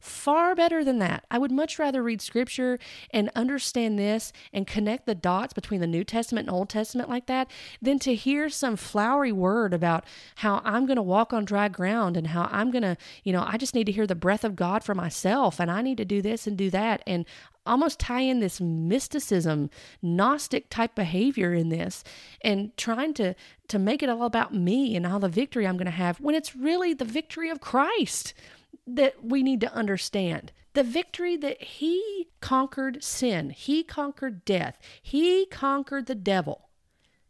Far 0.00 0.54
better 0.54 0.82
than 0.82 0.98
that. 0.98 1.26
I 1.30 1.36
would 1.36 1.52
much 1.52 1.78
rather 1.78 2.02
read 2.02 2.22
scripture 2.22 2.78
and 3.10 3.30
understand 3.36 3.98
this 3.98 4.32
and 4.50 4.66
connect 4.66 5.04
the 5.04 5.14
dots 5.14 5.52
between 5.52 5.82
the 5.82 5.86
New 5.86 6.04
Testament 6.04 6.48
and 6.48 6.56
Old 6.56 6.70
Testament 6.70 7.10
like 7.10 7.26
that 7.26 7.50
than 7.82 7.98
to 8.00 8.14
hear 8.14 8.48
some 8.48 8.76
flowery 8.76 9.30
word 9.30 9.74
about 9.74 10.04
how 10.36 10.62
I'm 10.64 10.86
going 10.86 10.96
to 10.96 11.02
walk 11.02 11.34
on 11.34 11.44
dry 11.44 11.68
ground 11.68 12.16
and 12.16 12.28
how 12.28 12.48
I'm 12.50 12.70
going 12.70 12.82
to, 12.82 12.96
you 13.24 13.32
know, 13.32 13.44
I 13.46 13.58
just 13.58 13.74
need 13.74 13.84
to 13.84 13.92
hear 13.92 14.06
the 14.06 14.14
breath 14.14 14.42
of 14.42 14.56
God 14.56 14.82
for 14.82 14.94
myself 14.94 15.60
and 15.60 15.70
I 15.70 15.82
need 15.82 15.98
to 15.98 16.06
do 16.06 16.22
this 16.22 16.46
and 16.46 16.56
do 16.56 16.70
that. 16.70 17.02
And 17.06 17.26
almost 17.66 18.00
tie 18.00 18.22
in 18.22 18.40
this 18.40 18.60
mysticism, 18.60 19.68
Gnostic 20.00 20.70
type 20.70 20.94
behavior 20.94 21.52
in 21.52 21.68
this 21.68 22.02
and 22.40 22.76
trying 22.76 23.14
to 23.14 23.34
to 23.68 23.78
make 23.78 24.02
it 24.02 24.08
all 24.08 24.24
about 24.24 24.52
me 24.52 24.96
and 24.96 25.06
all 25.06 25.20
the 25.20 25.28
victory 25.28 25.66
I'm 25.66 25.76
going 25.76 25.84
to 25.84 25.92
have 25.92 26.20
when 26.20 26.34
it's 26.34 26.56
really 26.56 26.92
the 26.92 27.04
victory 27.04 27.50
of 27.50 27.60
Christ 27.60 28.34
that 28.96 29.24
we 29.24 29.42
need 29.42 29.60
to 29.60 29.72
understand. 29.74 30.52
The 30.72 30.82
victory 30.82 31.36
that 31.36 31.62
he 31.62 32.28
conquered 32.40 33.02
sin, 33.02 33.50
he 33.50 33.82
conquered 33.82 34.44
death, 34.44 34.78
he 35.02 35.46
conquered 35.46 36.06
the 36.06 36.14
devil. 36.14 36.68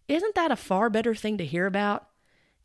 Isn't 0.08 0.34
that 0.34 0.50
a 0.50 0.56
far 0.56 0.90
better 0.90 1.14
thing 1.14 1.38
to 1.38 1.46
hear 1.46 1.66
about? 1.66 2.08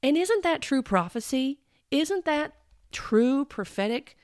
And 0.01 0.17
isn't 0.17 0.43
that 0.43 0.61
true 0.61 0.81
prophecy? 0.81 1.59
Isn't 1.91 2.25
that 2.25 2.53
true 2.91 3.45
prophetic 3.45 4.17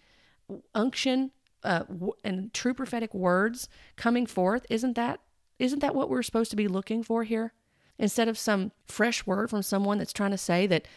unction 0.76 1.32
uh, 1.64 1.84
and 2.24 2.54
true 2.54 2.74
prophetic 2.74 3.14
words 3.14 3.70
coming 3.96 4.26
forth? 4.26 4.66
Isn't 4.70 4.96
that 4.96 5.20
isn't 5.60 5.80
that 5.80 5.94
what 5.94 6.10
we're 6.10 6.24
supposed 6.24 6.50
to 6.50 6.58
be 6.58 6.68
looking 6.68 7.04
for 7.04 7.24
here? 7.24 7.54
Instead 8.00 8.28
of 8.28 8.38
some 8.38 8.72
fresh 8.88 9.28
word 9.28 9.52
from 9.52 9.62
someone 9.62 10.00
that's 10.00 10.12
trying 10.12 10.32
to 10.32 10.38
say 10.38 10.66
that 10.66 10.88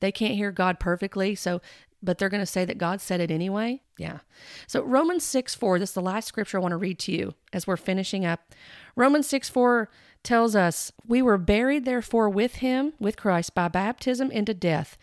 they 0.00 0.10
can't 0.10 0.34
hear 0.34 0.50
God 0.50 0.80
perfectly, 0.80 1.34
so 1.34 1.60
but 2.04 2.18
they're 2.18 2.28
going 2.28 2.42
to 2.42 2.46
say 2.46 2.64
that 2.64 2.78
God 2.78 3.00
said 3.00 3.20
it 3.20 3.30
anyway. 3.30 3.80
Yeah. 3.96 4.18
So 4.66 4.82
Romans 4.82 5.24
6 5.24 5.54
4, 5.54 5.78
this 5.78 5.90
is 5.90 5.94
the 5.94 6.02
last 6.02 6.28
scripture 6.28 6.58
I 6.58 6.60
want 6.60 6.72
to 6.72 6.76
read 6.76 6.98
to 7.00 7.12
you 7.12 7.34
as 7.52 7.66
we're 7.66 7.76
finishing 7.76 8.24
up. 8.24 8.54
Romans 8.96 9.26
6 9.28 9.48
4 9.48 9.88
tells 10.22 10.54
us, 10.56 10.92
We 11.06 11.22
were 11.22 11.38
buried 11.38 11.84
therefore 11.84 12.28
with 12.28 12.56
him, 12.56 12.92
with 12.98 13.16
Christ, 13.16 13.54
by 13.54 13.68
baptism 13.68 14.30
into 14.30 14.54
death, 14.54 14.96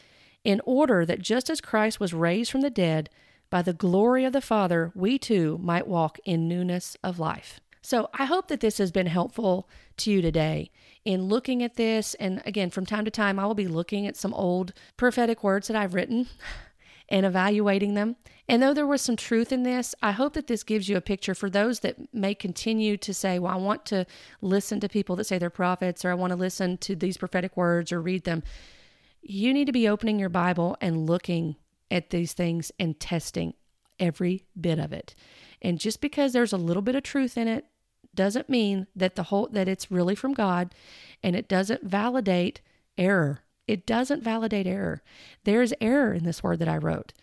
in 0.43 0.61
order 0.65 1.05
that 1.05 1.21
just 1.21 1.49
as 1.49 1.61
Christ 1.61 1.99
was 1.99 2.13
raised 2.13 2.51
from 2.51 2.61
the 2.61 2.69
dead 2.69 3.09
by 3.49 3.61
the 3.61 3.73
glory 3.73 4.25
of 4.25 4.33
the 4.33 4.41
Father, 4.41 4.91
we 4.95 5.19
too 5.19 5.59
might 5.61 5.87
walk 5.87 6.17
in 6.25 6.47
newness 6.47 6.95
of 7.03 7.19
life. 7.19 7.59
So 7.81 8.09
I 8.13 8.25
hope 8.25 8.47
that 8.47 8.59
this 8.59 8.77
has 8.77 8.91
been 8.91 9.07
helpful 9.07 9.67
to 9.97 10.11
you 10.11 10.21
today 10.21 10.71
in 11.03 11.23
looking 11.23 11.63
at 11.63 11.75
this. 11.75 12.13
And 12.15 12.41
again, 12.45 12.69
from 12.69 12.85
time 12.85 13.05
to 13.05 13.11
time, 13.11 13.39
I 13.39 13.45
will 13.45 13.55
be 13.55 13.67
looking 13.67 14.05
at 14.05 14.15
some 14.15 14.33
old 14.33 14.73
prophetic 14.97 15.43
words 15.43 15.67
that 15.67 15.75
I've 15.75 15.95
written 15.95 16.27
and 17.11 17.25
evaluating 17.25 17.93
them. 17.93 18.15
And 18.47 18.63
though 18.63 18.73
there 18.73 18.87
was 18.87 19.01
some 19.01 19.15
truth 19.15 19.51
in 19.51 19.63
this, 19.63 19.93
I 20.01 20.11
hope 20.11 20.33
that 20.33 20.47
this 20.47 20.63
gives 20.63 20.89
you 20.89 20.97
a 20.97 21.01
picture 21.01 21.35
for 21.35 21.49
those 21.49 21.81
that 21.81 22.13
may 22.13 22.33
continue 22.33 22.97
to 22.97 23.13
say, 23.13 23.37
Well, 23.37 23.53
I 23.53 23.57
want 23.57 23.85
to 23.87 24.07
listen 24.41 24.79
to 24.79 24.89
people 24.89 25.15
that 25.17 25.25
say 25.25 25.37
they're 25.37 25.49
prophets, 25.49 26.03
or 26.03 26.09
I 26.09 26.15
want 26.15 26.31
to 26.31 26.37
listen 26.37 26.77
to 26.79 26.95
these 26.95 27.17
prophetic 27.17 27.55
words 27.55 27.91
or 27.91 28.01
read 28.01 28.23
them. 28.23 28.43
You 29.21 29.53
need 29.53 29.65
to 29.65 29.71
be 29.71 29.87
opening 29.87 30.17
your 30.17 30.29
Bible 30.29 30.75
and 30.81 31.05
looking 31.05 31.57
at 31.91 32.09
these 32.09 32.33
things 32.33 32.71
and 32.79 32.99
testing 32.99 33.53
every 33.99 34.45
bit 34.59 34.79
of 34.79 34.91
it. 34.91 35.13
And 35.61 35.77
just 35.77 36.01
because 36.01 36.33
there's 36.33 36.53
a 36.53 36.57
little 36.57 36.81
bit 36.81 36.95
of 36.95 37.03
truth 37.03 37.37
in 37.37 37.47
it 37.47 37.65
doesn't 38.15 38.49
mean 38.49 38.87
that 38.95 39.15
the 39.15 39.23
whole 39.23 39.47
that 39.51 39.67
it's 39.67 39.91
really 39.91 40.15
from 40.15 40.33
God 40.33 40.73
and 41.21 41.35
it 41.35 41.47
doesn't 41.47 41.83
validate 41.83 42.61
error 42.97 43.43
it 43.71 43.85
doesn't 43.85 44.21
validate 44.21 44.67
error. 44.67 45.01
There 45.45 45.61
is 45.61 45.73
error 45.79 46.13
in 46.13 46.25
this 46.25 46.43
word 46.43 46.59
that 46.59 46.67
I 46.67 46.77
wrote. 46.77 47.13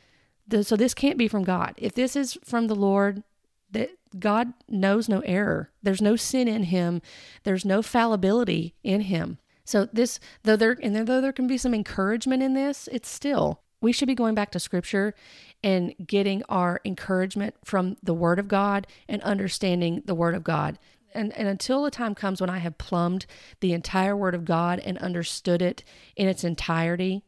So 0.62 0.76
this 0.76 0.94
can't 0.94 1.18
be 1.18 1.28
from 1.28 1.44
God. 1.44 1.74
If 1.76 1.94
this 1.94 2.16
is 2.16 2.38
from 2.42 2.68
the 2.68 2.74
Lord, 2.74 3.22
that 3.70 3.90
God 4.18 4.55
knows 4.66 5.11
no 5.11 5.20
error. 5.20 5.70
There's 5.82 6.01
no 6.01 6.16
sin 6.16 6.49
in 6.49 6.64
him. 6.64 7.03
There's 7.44 7.66
no 7.66 7.82
fallibility 7.82 8.74
in 8.82 9.03
him. 9.03 9.36
So 9.66 9.84
this, 9.92 10.18
though 10.44 10.57
there 10.57 10.78
and 10.82 10.96
though 10.96 11.20
there 11.20 11.32
can 11.32 11.46
be 11.46 11.59
some 11.59 11.74
encouragement 11.74 12.42
in 12.42 12.55
this, 12.55 12.88
it's 12.90 13.11
still 13.11 13.61
we 13.82 13.92
should 13.92 14.09
be 14.09 14.14
going 14.14 14.34
back 14.34 14.51
to 14.53 14.59
scripture 14.59 15.14
and 15.62 15.94
getting 16.05 16.42
our 16.49 16.80
encouragement 16.84 17.57
from 17.62 17.99
the 18.03 18.14
word 18.14 18.38
of 18.38 18.49
God 18.49 18.86
and 19.07 19.22
understanding 19.22 20.03
the 20.07 20.14
word 20.14 20.34
of 20.34 20.42
God 20.42 20.78
and, 21.14 21.36
and 21.36 21.48
until 21.48 21.82
the 21.82 21.90
time 21.90 22.14
comes 22.14 22.40
when 22.40 22.50
I 22.50 22.59
have 22.59 22.78
plumbed 22.78 23.26
the 23.61 23.72
entire 23.72 24.16
Word 24.16 24.34
of 24.34 24.44
God 24.44 24.78
and 24.80 24.98
understood 24.98 25.62
it 25.62 25.84
in 26.16 26.28
its 26.28 26.44
entirety, 26.44 27.22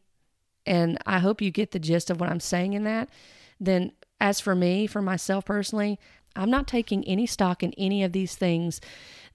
and 0.65 0.97
I 1.05 1.19
hope 1.19 1.41
you 1.41 1.51
get 1.51 1.71
the 1.71 1.79
gist 1.79 2.09
of 2.09 2.19
what 2.19 2.29
I'm 2.29 2.39
saying 2.39 2.73
in 2.73 2.83
that, 2.83 3.09
then 3.59 3.93
as 4.19 4.39
for 4.39 4.55
me, 4.55 4.87
for 4.87 5.01
myself 5.01 5.45
personally, 5.45 5.99
I'm 6.35 6.49
not 6.49 6.67
taking 6.67 7.03
any 7.05 7.25
stock 7.25 7.61
in 7.63 7.73
any 7.77 8.03
of 8.03 8.13
these 8.13 8.35
things 8.35 8.79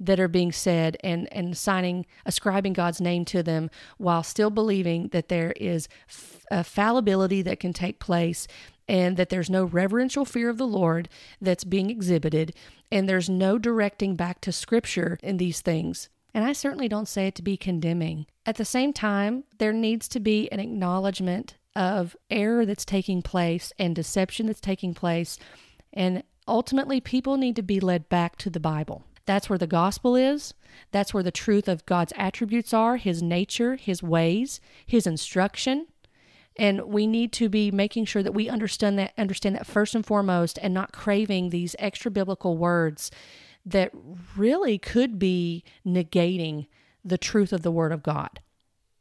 that 0.00 0.20
are 0.20 0.28
being 0.28 0.52
said 0.52 0.96
and 1.02 1.30
and 1.32 1.56
signing 1.56 2.06
ascribing 2.24 2.72
God's 2.72 3.00
name 3.00 3.24
to 3.26 3.42
them 3.42 3.70
while 3.98 4.22
still 4.22 4.50
believing 4.50 5.08
that 5.08 5.28
there 5.28 5.52
is 5.56 5.88
f- 6.08 6.44
a 6.50 6.64
fallibility 6.64 7.42
that 7.42 7.60
can 7.60 7.72
take 7.72 7.98
place 7.98 8.46
and 8.88 9.16
that 9.16 9.28
there's 9.28 9.50
no 9.50 9.64
reverential 9.64 10.24
fear 10.24 10.48
of 10.48 10.58
the 10.58 10.66
Lord 10.66 11.08
that's 11.40 11.64
being 11.64 11.90
exhibited, 11.90 12.54
and 12.90 13.08
there's 13.08 13.28
no 13.28 13.58
directing 13.58 14.14
back 14.16 14.40
to 14.42 14.52
Scripture 14.52 15.18
in 15.22 15.36
these 15.36 15.60
things. 15.60 16.08
And 16.32 16.44
I 16.44 16.52
certainly 16.52 16.88
don't 16.88 17.08
say 17.08 17.26
it 17.26 17.34
to 17.36 17.42
be 17.42 17.56
condemning. 17.56 18.26
At 18.44 18.56
the 18.56 18.64
same 18.64 18.92
time, 18.92 19.44
there 19.58 19.72
needs 19.72 20.06
to 20.08 20.20
be 20.20 20.50
an 20.52 20.60
acknowledgement 20.60 21.56
of 21.74 22.16
error 22.30 22.66
that's 22.66 22.84
taking 22.84 23.22
place 23.22 23.72
and 23.78 23.94
deception 23.94 24.46
that's 24.46 24.60
taking 24.60 24.94
place. 24.94 25.38
And 25.92 26.22
ultimately, 26.46 27.00
people 27.00 27.36
need 27.36 27.56
to 27.56 27.62
be 27.62 27.80
led 27.80 28.08
back 28.08 28.36
to 28.36 28.50
the 28.50 28.60
Bible. 28.60 29.04
That's 29.24 29.50
where 29.50 29.58
the 29.58 29.66
gospel 29.66 30.14
is. 30.14 30.54
That's 30.92 31.12
where 31.12 31.22
the 31.22 31.30
truth 31.30 31.68
of 31.68 31.86
God's 31.86 32.12
attributes 32.16 32.72
are 32.72 32.96
His 32.96 33.22
nature, 33.22 33.76
His 33.76 34.02
ways, 34.02 34.60
His 34.86 35.06
instruction. 35.06 35.86
And 36.58 36.86
we 36.86 37.06
need 37.06 37.32
to 37.34 37.48
be 37.48 37.70
making 37.70 38.06
sure 38.06 38.22
that 38.22 38.32
we 38.32 38.48
understand 38.48 38.98
that 38.98 39.12
understand 39.18 39.56
that 39.56 39.66
first 39.66 39.94
and 39.94 40.04
foremost 40.04 40.58
and 40.62 40.72
not 40.72 40.92
craving 40.92 41.50
these 41.50 41.76
extra 41.78 42.10
biblical 42.10 42.56
words 42.56 43.10
that 43.64 43.90
really 44.36 44.78
could 44.78 45.18
be 45.18 45.64
negating 45.84 46.66
the 47.04 47.18
truth 47.18 47.52
of 47.52 47.62
the 47.62 47.70
word 47.70 47.92
of 47.92 48.02
God. 48.02 48.40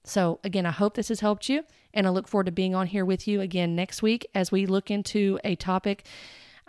So 0.03 0.39
again, 0.43 0.65
I 0.65 0.71
hope 0.71 0.95
this 0.95 1.07
has 1.07 1.21
helped 1.21 1.49
you 1.49 1.63
and 1.93 2.05
I 2.05 2.09
look 2.09 2.27
forward 2.27 2.45
to 2.45 2.51
being 2.51 2.75
on 2.75 2.87
here 2.87 3.05
with 3.05 3.27
you 3.27 3.41
again 3.41 3.75
next 3.75 4.01
week 4.01 4.27
as 4.35 4.51
we 4.51 4.65
look 4.65 4.91
into 4.91 5.39
a 5.43 5.55
topic 5.55 6.05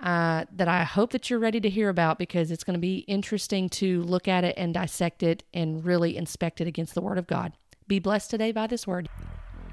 uh, 0.03 0.45
that 0.53 0.69
I 0.69 0.85
hope 0.85 1.13
that 1.13 1.31
you're 1.31 1.39
ready 1.39 1.61
to 1.61 1.71
hear 1.71 1.89
about 1.89 2.19
because 2.19 2.51
it's 2.51 2.65
going 2.65 2.75
to 2.75 2.81
be 2.81 2.99
interesting 3.01 3.69
to 3.71 4.03
look 4.03 4.29
at 4.29 4.45
it 4.45 4.55
and 4.57 4.75
dissect 4.75 5.23
it 5.23 5.43
and 5.55 5.85
really 5.85 6.17
inspect 6.17 6.61
it 6.61 6.67
against 6.67 6.95
the 6.95 7.01
Word 7.01 7.19
of 7.19 7.27
God. 7.27 7.55
Be 7.89 7.99
blessed 7.99 8.31
today 8.31 8.53
by 8.53 8.67
this 8.67 8.87
word. 8.87 9.09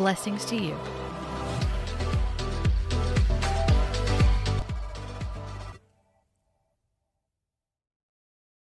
Blessings 0.00 0.46
to 0.46 0.56
you. 0.56 0.74